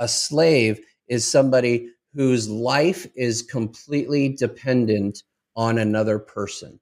A 0.00 0.08
slave 0.08 0.80
is 1.06 1.24
somebody 1.24 1.90
whose 2.12 2.48
life 2.48 3.06
is 3.14 3.40
completely 3.42 4.30
dependent 4.30 5.22
on 5.54 5.78
another 5.78 6.18
person. 6.18 6.80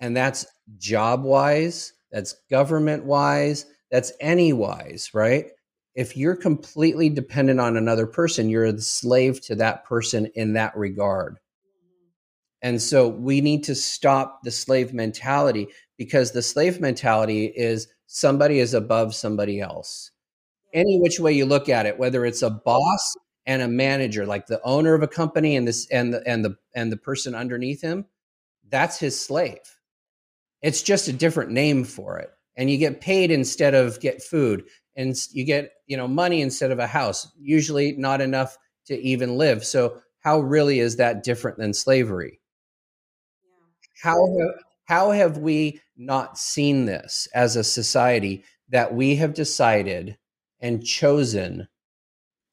And 0.00 0.16
that's 0.16 0.46
job 0.78 1.22
wise, 1.22 1.92
that's 2.10 2.36
government 2.50 3.04
wise, 3.04 3.66
that's 3.90 4.10
any 4.20 4.54
wise, 4.54 5.10
right? 5.12 5.50
If 5.94 6.16
you're 6.16 6.34
completely 6.34 7.10
dependent 7.10 7.60
on 7.60 7.76
another 7.76 8.06
person, 8.06 8.48
you're 8.48 8.64
a 8.64 8.80
slave 8.80 9.42
to 9.42 9.54
that 9.56 9.84
person 9.84 10.30
in 10.34 10.54
that 10.54 10.74
regard. 10.74 11.38
And 12.62 12.80
so 12.80 13.08
we 13.08 13.40
need 13.40 13.64
to 13.64 13.74
stop 13.74 14.40
the 14.42 14.50
slave 14.50 14.92
mentality 14.92 15.68
because 15.96 16.32
the 16.32 16.42
slave 16.42 16.80
mentality 16.80 17.46
is 17.46 17.88
somebody 18.06 18.58
is 18.58 18.74
above 18.74 19.14
somebody 19.14 19.60
else. 19.60 20.10
Any 20.72 20.98
which 21.00 21.18
way 21.18 21.32
you 21.32 21.46
look 21.46 21.68
at 21.68 21.86
it, 21.86 21.98
whether 21.98 22.24
it's 22.24 22.42
a 22.42 22.50
boss 22.50 23.16
and 23.46 23.62
a 23.62 23.68
manager, 23.68 24.26
like 24.26 24.46
the 24.46 24.60
owner 24.62 24.94
of 24.94 25.02
a 25.02 25.08
company 25.08 25.56
and 25.56 25.66
this 25.66 25.88
and 25.90 26.12
the 26.12 26.22
and 26.26 26.44
the 26.44 26.56
and 26.74 26.92
the 26.92 26.96
person 26.96 27.34
underneath 27.34 27.80
him, 27.80 28.04
that's 28.68 28.98
his 28.98 29.20
slave. 29.20 29.58
It's 30.62 30.82
just 30.82 31.08
a 31.08 31.12
different 31.12 31.50
name 31.50 31.84
for 31.84 32.18
it. 32.18 32.30
And 32.56 32.70
you 32.70 32.78
get 32.78 33.00
paid 33.00 33.30
instead 33.30 33.74
of 33.74 34.00
get 34.00 34.22
food 34.22 34.64
and 34.96 35.14
you 35.32 35.44
get, 35.44 35.72
you 35.86 35.96
know, 35.96 36.08
money 36.08 36.42
instead 36.42 36.70
of 36.70 36.78
a 36.78 36.86
house, 36.86 37.28
usually 37.40 37.92
not 37.92 38.20
enough 38.20 38.58
to 38.86 38.98
even 39.00 39.36
live. 39.38 39.64
So 39.64 40.00
how 40.20 40.40
really 40.40 40.80
is 40.80 40.96
that 40.96 41.24
different 41.24 41.58
than 41.58 41.72
slavery? 41.72 42.39
How 44.00 44.26
have, 44.38 44.64
how 44.86 45.10
have 45.10 45.38
we 45.38 45.80
not 45.96 46.38
seen 46.38 46.86
this 46.86 47.28
as 47.34 47.56
a 47.56 47.64
society 47.64 48.44
that 48.70 48.94
we 48.94 49.16
have 49.16 49.34
decided 49.34 50.16
and 50.60 50.84
chosen 50.84 51.68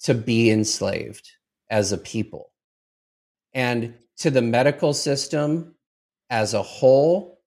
to 0.02 0.14
be 0.14 0.50
enslaved 0.52 1.32
as 1.70 1.92
a 1.92 1.98
people. 1.98 2.52
And 3.54 3.96
to 4.18 4.30
the 4.30 4.42
medical 4.42 4.94
system 4.94 5.76
as 6.30 6.54
a 6.54 6.62
whole, 6.62 7.40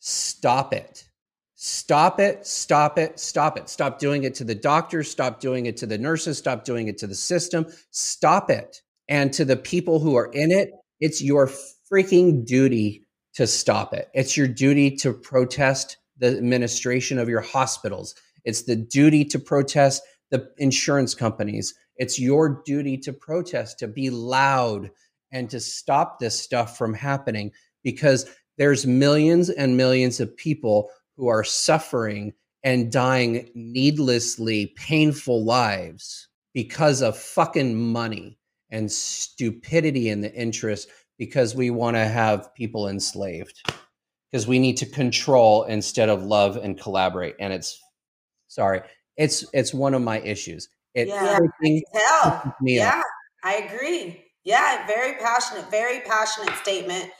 stop 0.00 0.72
it. 0.72 1.08
Stop 1.56 2.20
it, 2.20 2.46
stop 2.46 2.98
it, 2.98 3.18
stop 3.18 3.56
it. 3.56 3.68
Stop 3.68 3.98
doing 3.98 4.24
it 4.24 4.34
to 4.34 4.44
the 4.44 4.54
doctors, 4.54 5.10
stop 5.10 5.40
doing 5.40 5.66
it 5.66 5.76
to 5.78 5.86
the 5.86 5.96
nurses, 5.96 6.36
stop 6.36 6.64
doing 6.64 6.88
it 6.88 6.98
to 6.98 7.06
the 7.06 7.14
system. 7.14 7.66
Stop 7.90 8.50
it. 8.50 8.82
And 9.08 9.32
to 9.34 9.44
the 9.44 9.56
people 9.56 10.00
who 10.00 10.14
are 10.16 10.30
in 10.32 10.50
it, 10.50 10.70
it's 11.00 11.22
your 11.22 11.50
freaking 11.90 12.44
duty 12.44 13.03
to 13.34 13.46
stop 13.46 13.92
it. 13.92 14.08
It's 14.14 14.36
your 14.36 14.48
duty 14.48 14.90
to 14.96 15.12
protest 15.12 15.96
the 16.18 16.28
administration 16.28 17.18
of 17.18 17.28
your 17.28 17.40
hospitals. 17.40 18.14
It's 18.44 18.62
the 18.62 18.76
duty 18.76 19.24
to 19.26 19.38
protest 19.38 20.02
the 20.30 20.50
insurance 20.58 21.14
companies. 21.14 21.74
It's 21.96 22.18
your 22.18 22.62
duty 22.64 22.96
to 22.98 23.12
protest, 23.12 23.78
to 23.80 23.88
be 23.88 24.10
loud, 24.10 24.90
and 25.32 25.50
to 25.50 25.60
stop 25.60 26.18
this 26.18 26.38
stuff 26.38 26.78
from 26.78 26.94
happening 26.94 27.50
because 27.82 28.26
there's 28.56 28.86
millions 28.86 29.50
and 29.50 29.76
millions 29.76 30.20
of 30.20 30.36
people 30.36 30.90
who 31.16 31.28
are 31.28 31.44
suffering 31.44 32.32
and 32.62 32.92
dying 32.92 33.50
needlessly 33.54 34.68
painful 34.76 35.44
lives 35.44 36.28
because 36.52 37.02
of 37.02 37.18
fucking 37.18 37.74
money. 37.74 38.38
and 38.70 38.90
stupidity 38.90 40.08
in 40.08 40.20
the 40.20 40.34
interest 40.34 40.88
because 41.18 41.54
we 41.54 41.70
want 41.70 41.96
to 41.96 42.04
have 42.04 42.54
people 42.54 42.88
enslaved. 42.88 43.60
Because 44.30 44.46
we 44.46 44.58
need 44.58 44.76
to 44.78 44.86
control 44.86 45.62
instead 45.64 46.08
of 46.08 46.24
love 46.24 46.56
and 46.56 46.80
collaborate 46.80 47.36
and 47.38 47.52
it's 47.52 47.80
sorry 48.48 48.82
it's 49.16 49.44
it's 49.52 49.72
one 49.72 49.94
of 49.94 50.02
my 50.02 50.20
issues. 50.20 50.68
It 50.94 51.08
yeah, 51.08 51.38
hell. 51.92 52.54
yeah 52.62 53.02
i 53.42 53.54
agree. 53.54 54.24
Yeah 54.44 54.86
very 54.86 55.14
passionate 55.18 55.70
very 55.70 56.00
passionate 56.00 56.54
statement. 56.56 57.10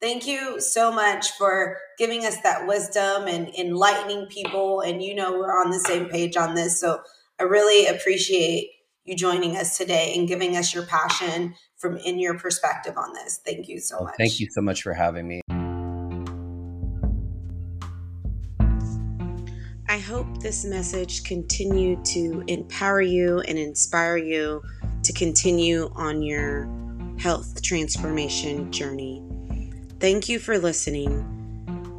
Thank 0.00 0.26
you 0.26 0.60
so 0.60 0.92
much 0.92 1.30
for 1.32 1.78
giving 1.96 2.26
us 2.26 2.40
that 2.42 2.66
wisdom 2.66 3.26
and 3.26 3.48
enlightening 3.54 4.26
people 4.26 4.80
and 4.80 5.02
you 5.02 5.14
know 5.14 5.32
we're 5.32 5.60
on 5.60 5.70
the 5.70 5.78
same 5.78 6.08
page 6.08 6.36
on 6.36 6.54
this 6.54 6.80
so 6.80 7.00
i 7.40 7.44
really 7.44 7.86
appreciate 7.86 8.70
you 9.04 9.14
joining 9.14 9.56
us 9.56 9.76
today 9.76 10.14
and 10.16 10.26
giving 10.26 10.56
us 10.56 10.74
your 10.74 10.86
passion 10.86 11.54
from 11.76 11.96
in 11.98 12.18
your 12.18 12.38
perspective 12.38 12.96
on 12.96 13.12
this. 13.12 13.40
Thank 13.44 13.68
you 13.68 13.78
so 13.78 14.00
much. 14.00 14.14
Thank 14.16 14.40
you 14.40 14.48
so 14.50 14.62
much 14.62 14.82
for 14.82 14.94
having 14.94 15.28
me. 15.28 15.42
I 19.86 19.98
hope 19.98 20.40
this 20.40 20.64
message 20.64 21.22
continued 21.24 22.04
to 22.06 22.42
empower 22.48 23.02
you 23.02 23.40
and 23.40 23.58
inspire 23.58 24.16
you 24.16 24.62
to 25.02 25.12
continue 25.12 25.90
on 25.94 26.22
your 26.22 26.68
health 27.18 27.62
transformation 27.62 28.72
journey. 28.72 29.22
Thank 30.00 30.28
you 30.28 30.38
for 30.38 30.58
listening. 30.58 31.30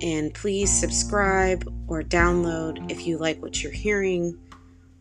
And 0.01 0.33
please 0.33 0.71
subscribe 0.71 1.71
or 1.87 2.01
download 2.01 2.91
if 2.91 3.05
you 3.07 3.17
like 3.17 3.41
what 3.41 3.63
you're 3.63 3.71
hearing. 3.71 4.37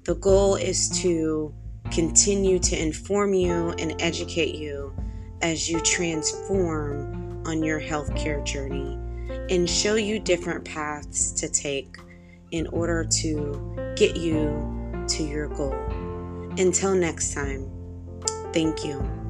The 0.04 0.14
goal 0.14 0.54
is 0.54 0.88
to 1.00 1.52
continue 1.94 2.58
to 2.58 2.76
inform 2.76 3.32
you 3.32 3.70
and 3.78 3.94
educate 4.02 4.56
you 4.56 4.92
as 5.42 5.68
you 5.70 5.80
transform 5.80 7.42
on 7.46 7.62
your 7.62 7.80
healthcare 7.80 8.44
journey 8.44 8.98
and 9.50 9.70
show 9.70 9.94
you 9.94 10.18
different 10.18 10.64
paths 10.64 11.30
to 11.32 11.48
take 11.48 11.96
in 12.50 12.66
order 12.68 13.04
to 13.04 13.94
get 13.96 14.16
you 14.16 15.04
to 15.06 15.22
your 15.22 15.48
goal. 15.48 15.78
Until 16.58 16.94
next 16.94 17.32
time, 17.32 17.70
thank 18.52 18.84
you. 18.84 19.23